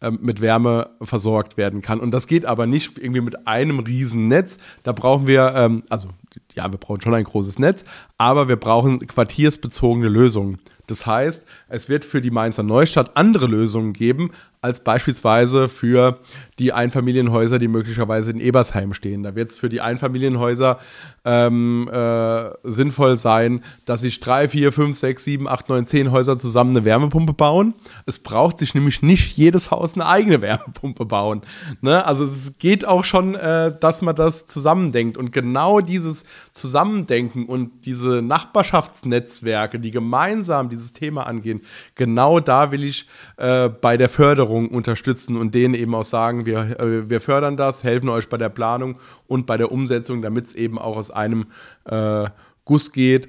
äh, 0.00 0.10
mit 0.10 0.40
Wärme 0.40 0.90
versorgt 1.02 1.56
werden 1.56 1.82
kann. 1.82 2.00
Und 2.00 2.10
das 2.10 2.26
geht 2.26 2.46
aber 2.46 2.66
nicht 2.66 2.98
irgendwie 2.98 3.20
mit 3.20 3.46
einem 3.46 3.78
riesen 3.80 4.28
Netz. 4.28 4.56
Da 4.82 4.92
brauchen 4.92 5.26
wir, 5.26 5.54
ähm, 5.54 5.82
also 5.90 6.08
ja, 6.54 6.70
wir 6.70 6.78
brauchen 6.78 7.02
schon 7.02 7.14
ein 7.14 7.24
großes 7.24 7.58
Netz, 7.58 7.84
aber 8.16 8.48
wir 8.48 8.56
brauchen 8.56 9.06
quartiersbezogene 9.06 10.08
Lösungen. 10.08 10.58
Das 10.86 11.06
heißt, 11.06 11.46
es 11.68 11.88
wird 11.88 12.04
für 12.04 12.20
die 12.20 12.30
Mainzer 12.30 12.62
Neustadt 12.62 13.16
andere 13.16 13.46
Lösungen 13.46 13.92
geben, 13.92 14.30
als 14.66 14.80
beispielsweise 14.80 15.68
für 15.68 16.18
die 16.58 16.72
Einfamilienhäuser, 16.72 17.58
die 17.58 17.68
möglicherweise 17.68 18.32
in 18.32 18.40
Ebersheim 18.40 18.94
stehen. 18.94 19.22
Da 19.22 19.36
wird 19.36 19.50
es 19.50 19.56
für 19.56 19.68
die 19.68 19.80
Einfamilienhäuser 19.80 20.80
ähm, 21.24 21.88
äh, 21.92 22.50
sinnvoll 22.64 23.16
sein, 23.16 23.62
dass 23.84 24.00
sich 24.00 24.18
drei, 24.18 24.48
vier, 24.48 24.72
fünf, 24.72 24.96
sechs, 24.96 25.22
sieben, 25.22 25.46
acht, 25.46 25.68
neun, 25.68 25.86
zehn 25.86 26.10
Häuser 26.10 26.36
zusammen 26.36 26.70
eine 26.70 26.84
Wärmepumpe 26.84 27.32
bauen. 27.32 27.74
Es 28.06 28.18
braucht 28.18 28.58
sich 28.58 28.74
nämlich 28.74 29.02
nicht 29.02 29.36
jedes 29.36 29.70
Haus 29.70 29.94
eine 29.94 30.06
eigene 30.06 30.40
Wärmepumpe 30.42 31.04
bauen. 31.04 31.42
Ne? 31.80 32.04
Also 32.04 32.24
es 32.24 32.58
geht 32.58 32.84
auch 32.84 33.04
schon, 33.04 33.36
äh, 33.36 33.72
dass 33.78 34.02
man 34.02 34.16
das 34.16 34.48
zusammendenkt. 34.48 35.16
Und 35.16 35.30
genau 35.30 35.80
dieses 35.80 36.24
Zusammendenken 36.52 37.46
und 37.46 37.84
diese 37.84 38.20
Nachbarschaftsnetzwerke, 38.20 39.78
die 39.78 39.92
gemeinsam 39.92 40.68
dieses 40.76 40.92
Thema 40.92 41.26
angehen, 41.26 41.60
genau 41.94 42.40
da 42.40 42.70
will 42.70 42.84
ich 42.84 43.06
äh, 43.36 43.68
bei 43.68 43.96
der 43.96 44.08
Förderung 44.08 44.68
unterstützen 44.68 45.36
und 45.36 45.54
denen 45.54 45.74
eben 45.74 45.94
auch 45.94 46.04
sagen, 46.04 46.46
wir, 46.46 46.78
äh, 46.80 47.10
wir 47.10 47.20
fördern 47.20 47.56
das, 47.56 47.84
helfen 47.84 48.08
euch 48.08 48.28
bei 48.28 48.38
der 48.38 48.48
Planung 48.48 48.98
und 49.26 49.46
bei 49.46 49.56
der 49.56 49.72
Umsetzung, 49.72 50.22
damit 50.22 50.46
es 50.46 50.54
eben 50.54 50.78
auch 50.78 50.96
aus 50.96 51.10
einem 51.10 51.46
äh, 51.84 52.26
Guss 52.64 52.92
geht. 52.92 53.28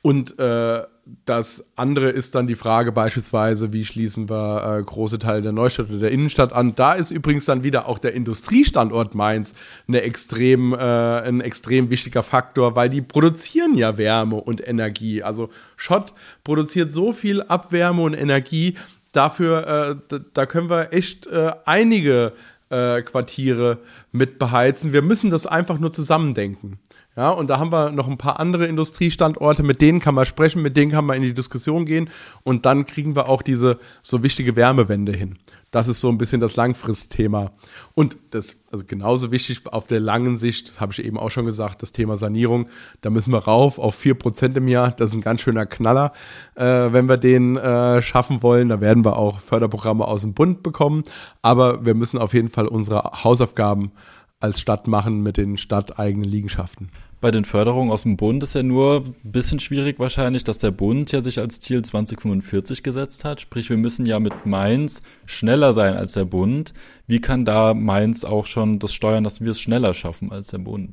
Und 0.00 0.38
äh, 0.38 0.82
das 1.24 1.66
andere 1.74 2.10
ist 2.10 2.34
dann 2.34 2.46
die 2.46 2.54
Frage 2.54 2.92
beispielsweise, 2.92 3.72
wie 3.72 3.84
schließen 3.84 4.28
wir 4.28 4.78
äh, 4.78 4.82
große 4.82 5.18
Teile 5.18 5.42
der 5.42 5.52
Neustadt 5.52 5.88
oder 5.88 5.98
der 5.98 6.10
Innenstadt 6.10 6.52
an. 6.52 6.74
Da 6.74 6.92
ist 6.92 7.10
übrigens 7.10 7.46
dann 7.46 7.64
wieder 7.64 7.88
auch 7.88 7.98
der 7.98 8.14
Industriestandort 8.14 9.14
Mainz 9.14 9.54
eine 9.88 10.02
extrem, 10.02 10.72
äh, 10.72 10.76
ein 10.76 11.40
extrem 11.40 11.90
wichtiger 11.90 12.22
Faktor, 12.22 12.76
weil 12.76 12.90
die 12.90 13.02
produzieren 13.02 13.74
ja 13.74 13.96
Wärme 13.98 14.36
und 14.36 14.66
Energie. 14.66 15.22
Also 15.22 15.48
Schott 15.76 16.12
produziert 16.44 16.92
so 16.92 17.12
viel 17.12 17.42
Abwärme 17.42 18.02
und 18.02 18.14
Energie, 18.14 18.76
dafür, 19.12 20.00
äh, 20.10 20.20
da 20.34 20.46
können 20.46 20.70
wir 20.70 20.92
echt 20.92 21.26
äh, 21.26 21.52
einige 21.64 22.32
äh, 22.70 23.02
Quartiere 23.02 23.78
mit 24.12 24.38
beheizen. 24.38 24.92
Wir 24.92 25.02
müssen 25.02 25.30
das 25.30 25.46
einfach 25.46 25.78
nur 25.78 25.92
zusammendenken. 25.92 26.78
Ja, 27.18 27.30
und 27.30 27.50
da 27.50 27.58
haben 27.58 27.72
wir 27.72 27.90
noch 27.90 28.06
ein 28.06 28.16
paar 28.16 28.38
andere 28.38 28.66
Industriestandorte, 28.66 29.64
mit 29.64 29.80
denen 29.80 29.98
kann 29.98 30.14
man 30.14 30.24
sprechen, 30.24 30.62
mit 30.62 30.76
denen 30.76 30.92
kann 30.92 31.04
man 31.04 31.16
in 31.16 31.24
die 31.24 31.34
Diskussion 31.34 31.84
gehen 31.84 32.10
und 32.44 32.64
dann 32.64 32.86
kriegen 32.86 33.16
wir 33.16 33.28
auch 33.28 33.42
diese 33.42 33.80
so 34.02 34.22
wichtige 34.22 34.54
Wärmewende 34.54 35.10
hin. 35.10 35.34
Das 35.72 35.88
ist 35.88 36.00
so 36.00 36.10
ein 36.10 36.16
bisschen 36.16 36.40
das 36.40 36.54
Langfristthema. 36.54 37.50
Und 37.94 38.18
das, 38.30 38.62
also 38.70 38.84
genauso 38.86 39.32
wichtig 39.32 39.62
auf 39.66 39.88
der 39.88 39.98
langen 39.98 40.36
Sicht, 40.36 40.68
das 40.68 40.80
habe 40.80 40.92
ich 40.92 41.04
eben 41.04 41.18
auch 41.18 41.30
schon 41.30 41.44
gesagt, 41.44 41.82
das 41.82 41.90
Thema 41.90 42.16
Sanierung, 42.16 42.68
da 43.00 43.10
müssen 43.10 43.32
wir 43.32 43.40
rauf 43.40 43.80
auf 43.80 44.00
4% 44.00 44.56
im 44.56 44.68
Jahr. 44.68 44.92
Das 44.92 45.10
ist 45.10 45.16
ein 45.16 45.22
ganz 45.22 45.40
schöner 45.40 45.66
Knaller, 45.66 46.12
äh, 46.54 46.64
wenn 46.64 47.08
wir 47.08 47.16
den 47.16 47.56
äh, 47.56 48.00
schaffen 48.00 48.44
wollen. 48.44 48.68
Da 48.68 48.80
werden 48.80 49.04
wir 49.04 49.16
auch 49.16 49.40
Förderprogramme 49.40 50.06
aus 50.06 50.20
dem 50.20 50.34
Bund 50.34 50.62
bekommen. 50.62 51.02
Aber 51.42 51.84
wir 51.84 51.94
müssen 51.94 52.18
auf 52.18 52.32
jeden 52.32 52.48
Fall 52.48 52.68
unsere 52.68 53.24
Hausaufgaben 53.24 53.90
als 54.38 54.60
Stadt 54.60 54.86
machen 54.86 55.24
mit 55.24 55.36
den 55.36 55.56
stadteigenen 55.56 56.28
Liegenschaften 56.28 56.90
bei 57.20 57.30
den 57.30 57.44
Förderungen 57.44 57.90
aus 57.90 58.02
dem 58.02 58.16
Bund 58.16 58.42
ist 58.42 58.54
ja 58.54 58.62
nur 58.62 59.04
ein 59.04 59.32
bisschen 59.32 59.60
schwierig 59.60 59.98
wahrscheinlich, 59.98 60.44
dass 60.44 60.58
der 60.58 60.70
Bund 60.70 61.10
ja 61.10 61.22
sich 61.22 61.38
als 61.38 61.60
Ziel 61.60 61.82
2045 61.82 62.82
gesetzt 62.82 63.24
hat. 63.24 63.40
Sprich, 63.40 63.68
wir 63.70 63.76
müssen 63.76 64.06
ja 64.06 64.20
mit 64.20 64.46
Mainz 64.46 65.02
schneller 65.26 65.72
sein 65.72 65.94
als 65.94 66.12
der 66.12 66.24
Bund. 66.24 66.74
Wie 67.06 67.20
kann 67.20 67.44
da 67.44 67.74
Mainz 67.74 68.24
auch 68.24 68.46
schon 68.46 68.78
das 68.78 68.92
steuern, 68.94 69.24
dass 69.24 69.40
wir 69.40 69.50
es 69.50 69.60
schneller 69.60 69.94
schaffen 69.94 70.30
als 70.30 70.48
der 70.48 70.58
Bund? 70.58 70.92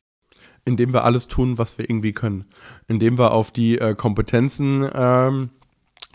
Indem 0.66 0.94
wir 0.94 1.04
alles 1.04 1.28
tun, 1.28 1.60
was 1.60 1.78
wir 1.78 1.88
irgendwie 1.88 2.14
können. 2.14 2.46
Indem 2.88 3.20
wir 3.20 3.32
auf 3.34 3.52
die 3.52 3.78
äh, 3.78 3.94
Kompetenzen 3.94 4.90
ähm, 4.96 5.50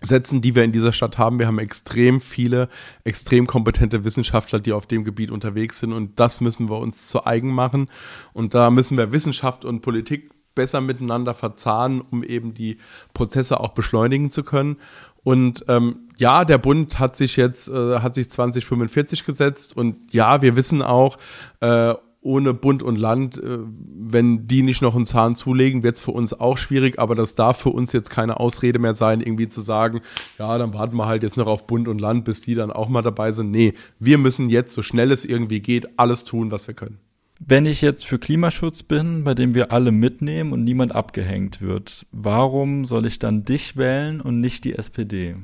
setzen, 0.01 0.41
die 0.41 0.55
wir 0.55 0.65
in 0.65 0.73
dieser 0.73 0.93
Stadt 0.93 1.19
haben. 1.19 1.39
Wir 1.39 1.47
haben 1.47 1.59
extrem 1.59 2.21
viele, 2.21 2.69
extrem 3.05 3.47
kompetente 3.47 4.05
Wissenschaftler, 4.05 4.61
die 4.61 4.73
auf 4.73 4.87
dem 4.87 5.05
Gebiet 5.05 5.31
unterwegs 5.31 5.79
sind 5.79 5.93
und 5.93 6.19
das 6.19 6.41
müssen 6.41 6.69
wir 6.71 6.79
uns 6.79 7.09
zu 7.09 7.27
eigen 7.27 7.53
machen. 7.53 7.89
Und 8.33 8.55
da 8.55 8.71
müssen 8.71 8.97
wir 8.97 9.13
Wissenschaft 9.13 9.65
und 9.65 9.81
Politik 9.81 10.31
besser 10.55 10.81
miteinander 10.81 11.35
verzahnen, 11.35 12.01
um 12.01 12.25
eben 12.25 12.55
die 12.55 12.79
Prozesse 13.15 13.61
auch 13.61 13.71
beschleunigen 13.71 14.31
zu 14.31 14.43
können. 14.43 14.77
Und 15.23 15.65
ähm, 15.69 16.09
ja, 16.17 16.45
der 16.45 16.59
Bund 16.59 16.99
hat 16.99 17.17
sich 17.17 17.37
jetzt, 17.37 17.69
äh, 17.69 17.99
hat 18.01 18.15
sich 18.15 18.31
2045 18.31 19.25
gesetzt 19.25 19.77
und 19.77 20.13
ja, 20.13 20.43
wir 20.43 20.57
wissen 20.57 20.83
auch, 20.83 21.19
äh, 21.61 21.95
ohne 22.23 22.53
Bund 22.53 22.83
und 22.83 22.97
Land, 22.97 23.39
äh, 23.39 23.59
wenn 23.63 24.47
die 24.47 24.63
nicht 24.63 24.83
noch 24.83 24.95
einen 24.95 25.07
Zahn 25.07 25.35
zulegen, 25.35 25.83
wird 25.83 25.97
es 25.97 26.01
für 26.01 26.11
uns 26.11 26.39
auch 26.39 26.59
schwierig, 26.59 26.99
aber 26.99 27.15
das 27.15 27.35
darf 27.35 27.59
für 27.59 27.71
uns 27.71 27.93
jetzt 27.93 28.11
keine 28.11 28.41
Ausrede 28.41 28.79
mehr 28.79 28.95
sein, 28.95 29.21
irgendwie 29.21 29.49
zu 29.49 29.61
sagen, 29.61 30.01
ja, 30.39 30.59
dann 30.59 30.75
warten 30.75 30.97
wir 30.97 31.07
halt 31.07 31.23
jetzt 31.23 31.37
noch 31.37 31.47
auf 31.47 31.67
Bund 31.67 31.89
und 31.89 32.01
Land, 32.01 32.25
bis 32.25 32.43
die 32.43 32.55
dann 32.55 32.71
auch 32.71 32.89
mal 32.89 33.03
dabei 33.03 33.33
sind. 33.33 33.51
Nee, 33.51 33.75
wir 33.99 34.19
müssen 34.19 34.51
jetzt, 34.51 34.75
so 34.75 34.83
schnell 34.83 35.11
es 35.13 35.25
irgendwie 35.25 35.61
geht, 35.61 35.99
alles 35.99 36.25
tun, 36.25 36.51
was 36.51 36.67
wir 36.67 36.75
können. 36.75 36.99
Wenn 37.43 37.65
ich 37.65 37.81
jetzt 37.81 38.05
für 38.05 38.19
Klimaschutz 38.19 38.83
bin, 38.83 39.25
bei 39.25 39.33
dem 39.33 39.55
wir 39.55 39.73
alle 39.73 39.93
mitnehmen 39.93 40.53
und 40.53 40.63
niemand 40.63 40.95
abgehängt 40.95 41.63
wird, 41.63 42.05
warum 42.13 42.85
soll 42.85 43.07
ich 43.07 43.19
dann 43.19 43.47
dich 43.47 43.79
wählen 43.79 44.21
und 44.21 44.41
nicht 44.41 44.65
die 44.65 44.75
SPD? 44.75 45.37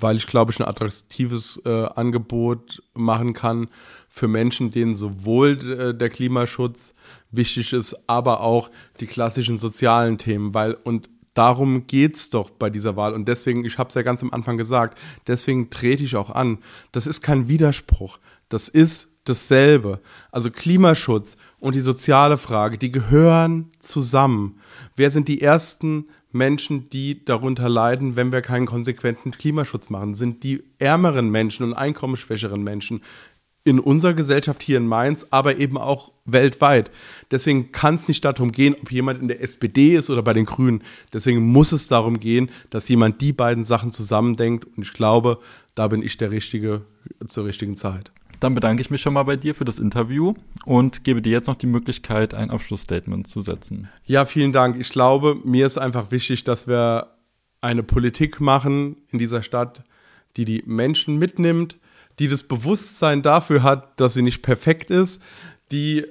Weil 0.00 0.16
ich 0.16 0.26
glaube, 0.26 0.50
ich 0.50 0.60
ein 0.60 0.66
attraktives 0.66 1.62
äh, 1.64 1.86
Angebot 1.94 2.82
machen 2.94 3.32
kann 3.32 3.68
für 4.08 4.28
Menschen, 4.28 4.70
denen 4.70 4.96
sowohl 4.96 5.50
äh, 5.50 5.94
der 5.94 6.10
Klimaschutz 6.10 6.94
wichtig 7.30 7.72
ist, 7.72 8.08
aber 8.08 8.40
auch 8.40 8.70
die 8.98 9.06
klassischen 9.06 9.58
sozialen 9.58 10.18
Themen, 10.18 10.52
weil 10.54 10.74
und 10.74 11.08
darum 11.34 11.86
geht 11.86 12.16
es 12.16 12.30
doch 12.30 12.50
bei 12.50 12.70
dieser 12.70 12.96
Wahl. 12.96 13.14
Und 13.14 13.28
deswegen, 13.28 13.64
ich 13.64 13.78
habe 13.78 13.88
es 13.88 13.94
ja 13.94 14.02
ganz 14.02 14.22
am 14.22 14.32
Anfang 14.32 14.58
gesagt, 14.58 14.98
deswegen 15.26 15.70
trete 15.70 16.04
ich 16.04 16.16
auch 16.16 16.30
an. 16.30 16.58
Das 16.92 17.06
ist 17.06 17.22
kein 17.22 17.48
Widerspruch. 17.48 18.18
Das 18.48 18.68
ist 18.68 19.08
dasselbe. 19.24 20.00
Also 20.32 20.50
Klimaschutz 20.50 21.36
und 21.58 21.74
die 21.74 21.80
soziale 21.80 22.36
Frage, 22.36 22.78
die 22.78 22.90
gehören 22.90 23.70
zusammen. 23.78 24.60
Wer 24.96 25.10
sind 25.10 25.28
die 25.28 25.40
ersten 25.40 26.08
Menschen, 26.32 26.90
die 26.90 27.24
darunter 27.24 27.68
leiden, 27.68 28.16
wenn 28.16 28.32
wir 28.32 28.42
keinen 28.42 28.66
konsequenten 28.66 29.32
Klimaschutz 29.32 29.90
machen? 29.90 30.14
Sind 30.14 30.42
die 30.42 30.62
ärmeren 30.78 31.30
Menschen 31.30 31.64
und 31.64 31.74
einkommensschwächeren 31.74 32.62
Menschen 32.62 33.00
in 33.62 33.78
unserer 33.78 34.14
Gesellschaft 34.14 34.62
hier 34.62 34.78
in 34.78 34.86
Mainz, 34.86 35.26
aber 35.30 35.58
eben 35.58 35.76
auch 35.76 36.12
weltweit. 36.24 36.90
Deswegen 37.30 37.72
kann 37.72 37.96
es 37.96 38.08
nicht 38.08 38.24
darum 38.24 38.52
gehen, 38.52 38.74
ob 38.80 38.90
jemand 38.90 39.20
in 39.20 39.28
der 39.28 39.42
SPD 39.42 39.94
ist 39.96 40.08
oder 40.08 40.22
bei 40.22 40.32
den 40.32 40.46
Grünen. 40.46 40.82
Deswegen 41.12 41.40
muss 41.40 41.72
es 41.72 41.86
darum 41.88 42.20
gehen, 42.20 42.50
dass 42.70 42.88
jemand 42.88 43.20
die 43.20 43.32
beiden 43.32 43.64
Sachen 43.64 43.92
zusammendenkt. 43.92 44.64
Und 44.64 44.82
ich 44.84 44.92
glaube, 44.92 45.38
da 45.74 45.88
bin 45.88 46.02
ich 46.02 46.16
der 46.16 46.30
Richtige 46.30 46.82
zur 47.28 47.44
richtigen 47.44 47.76
Zeit. 47.76 48.10
Dann 48.40 48.54
bedanke 48.54 48.80
ich 48.80 48.90
mich 48.90 49.02
schon 49.02 49.12
mal 49.12 49.22
bei 49.22 49.36
dir 49.36 49.54
für 49.54 49.66
das 49.66 49.78
Interview 49.78 50.34
und 50.64 51.04
gebe 51.04 51.20
dir 51.20 51.32
jetzt 51.32 51.46
noch 51.46 51.56
die 51.56 51.66
Möglichkeit, 51.66 52.32
ein 52.32 52.50
Abschlussstatement 52.50 53.28
zu 53.28 53.42
setzen. 53.42 53.88
Ja, 54.06 54.24
vielen 54.24 54.52
Dank. 54.52 54.80
Ich 54.80 54.88
glaube, 54.88 55.36
mir 55.44 55.66
ist 55.66 55.76
einfach 55.76 56.10
wichtig, 56.10 56.44
dass 56.44 56.66
wir 56.66 57.08
eine 57.60 57.82
Politik 57.82 58.40
machen 58.40 58.96
in 59.10 59.18
dieser 59.18 59.42
Stadt, 59.42 59.82
die 60.36 60.46
die 60.46 60.62
Menschen 60.66 61.18
mitnimmt, 61.18 61.76
die 62.18 62.28
das 62.28 62.42
Bewusstsein 62.42 63.22
dafür 63.22 63.62
hat, 63.62 64.00
dass 64.00 64.14
sie 64.14 64.22
nicht 64.22 64.42
perfekt 64.42 64.90
ist, 64.90 65.22
die 65.70 66.06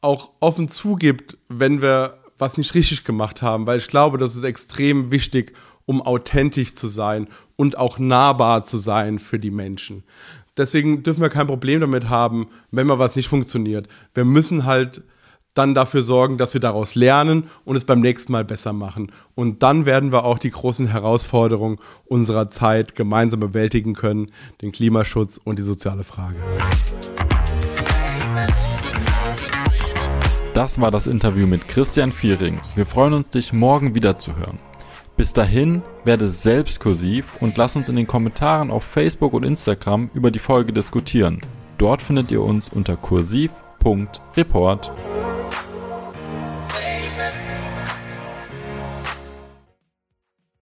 auch 0.00 0.30
offen 0.40 0.68
zugibt, 0.68 1.38
wenn 1.48 1.82
wir 1.82 2.18
was 2.38 2.56
nicht 2.56 2.74
richtig 2.74 3.04
gemacht 3.04 3.42
haben, 3.42 3.66
weil 3.66 3.78
ich 3.78 3.88
glaube, 3.88 4.18
das 4.18 4.36
ist 4.36 4.44
extrem 4.44 5.10
wichtig, 5.10 5.54
um 5.86 6.02
authentisch 6.02 6.74
zu 6.74 6.86
sein 6.86 7.28
und 7.56 7.78
auch 7.78 7.98
nahbar 7.98 8.64
zu 8.64 8.76
sein 8.76 9.18
für 9.18 9.38
die 9.38 9.50
Menschen. 9.50 10.04
Deswegen 10.58 11.04
dürfen 11.04 11.22
wir 11.22 11.30
kein 11.30 11.46
Problem 11.46 11.80
damit 11.80 12.08
haben, 12.08 12.48
wenn 12.72 12.88
mal 12.88 12.98
was 12.98 13.16
nicht 13.16 13.28
funktioniert. 13.28 13.88
Wir 14.12 14.24
müssen 14.24 14.66
halt 14.66 15.02
dann 15.54 15.74
dafür 15.74 16.02
sorgen, 16.02 16.38
dass 16.38 16.52
wir 16.54 16.60
daraus 16.60 16.94
lernen 16.94 17.44
und 17.64 17.76
es 17.76 17.84
beim 17.84 18.00
nächsten 18.00 18.32
Mal 18.32 18.44
besser 18.44 18.72
machen. 18.72 19.10
Und 19.34 19.62
dann 19.62 19.86
werden 19.86 20.12
wir 20.12 20.24
auch 20.24 20.38
die 20.38 20.50
großen 20.50 20.88
Herausforderungen 20.88 21.78
unserer 22.04 22.50
Zeit 22.50 22.94
gemeinsam 22.94 23.40
bewältigen 23.40 23.94
können, 23.94 24.30
den 24.62 24.72
Klimaschutz 24.72 25.40
und 25.42 25.58
die 25.58 25.64
soziale 25.64 26.04
Frage. 26.04 26.36
Das 30.54 30.80
war 30.80 30.90
das 30.90 31.06
Interview 31.06 31.46
mit 31.46 31.68
Christian 31.68 32.12
Viering. 32.12 32.60
Wir 32.74 32.86
freuen 32.86 33.12
uns, 33.12 33.30
dich 33.30 33.52
morgen 33.52 33.94
wieder 33.94 34.18
zu 34.18 34.36
hören. 34.36 34.58
Bis 35.18 35.32
dahin 35.32 35.82
werde 36.04 36.28
selbst 36.28 36.78
kursiv 36.78 37.32
und 37.40 37.56
lass 37.56 37.74
uns 37.74 37.88
in 37.88 37.96
den 37.96 38.06
Kommentaren 38.06 38.70
auf 38.70 38.84
Facebook 38.84 39.32
und 39.32 39.42
Instagram 39.42 40.10
über 40.14 40.30
die 40.30 40.38
Folge 40.38 40.72
diskutieren. 40.72 41.40
Dort 41.76 42.02
findet 42.02 42.30
ihr 42.30 42.40
uns 42.40 42.68
unter 42.68 42.96
kursiv.report. 42.96 44.92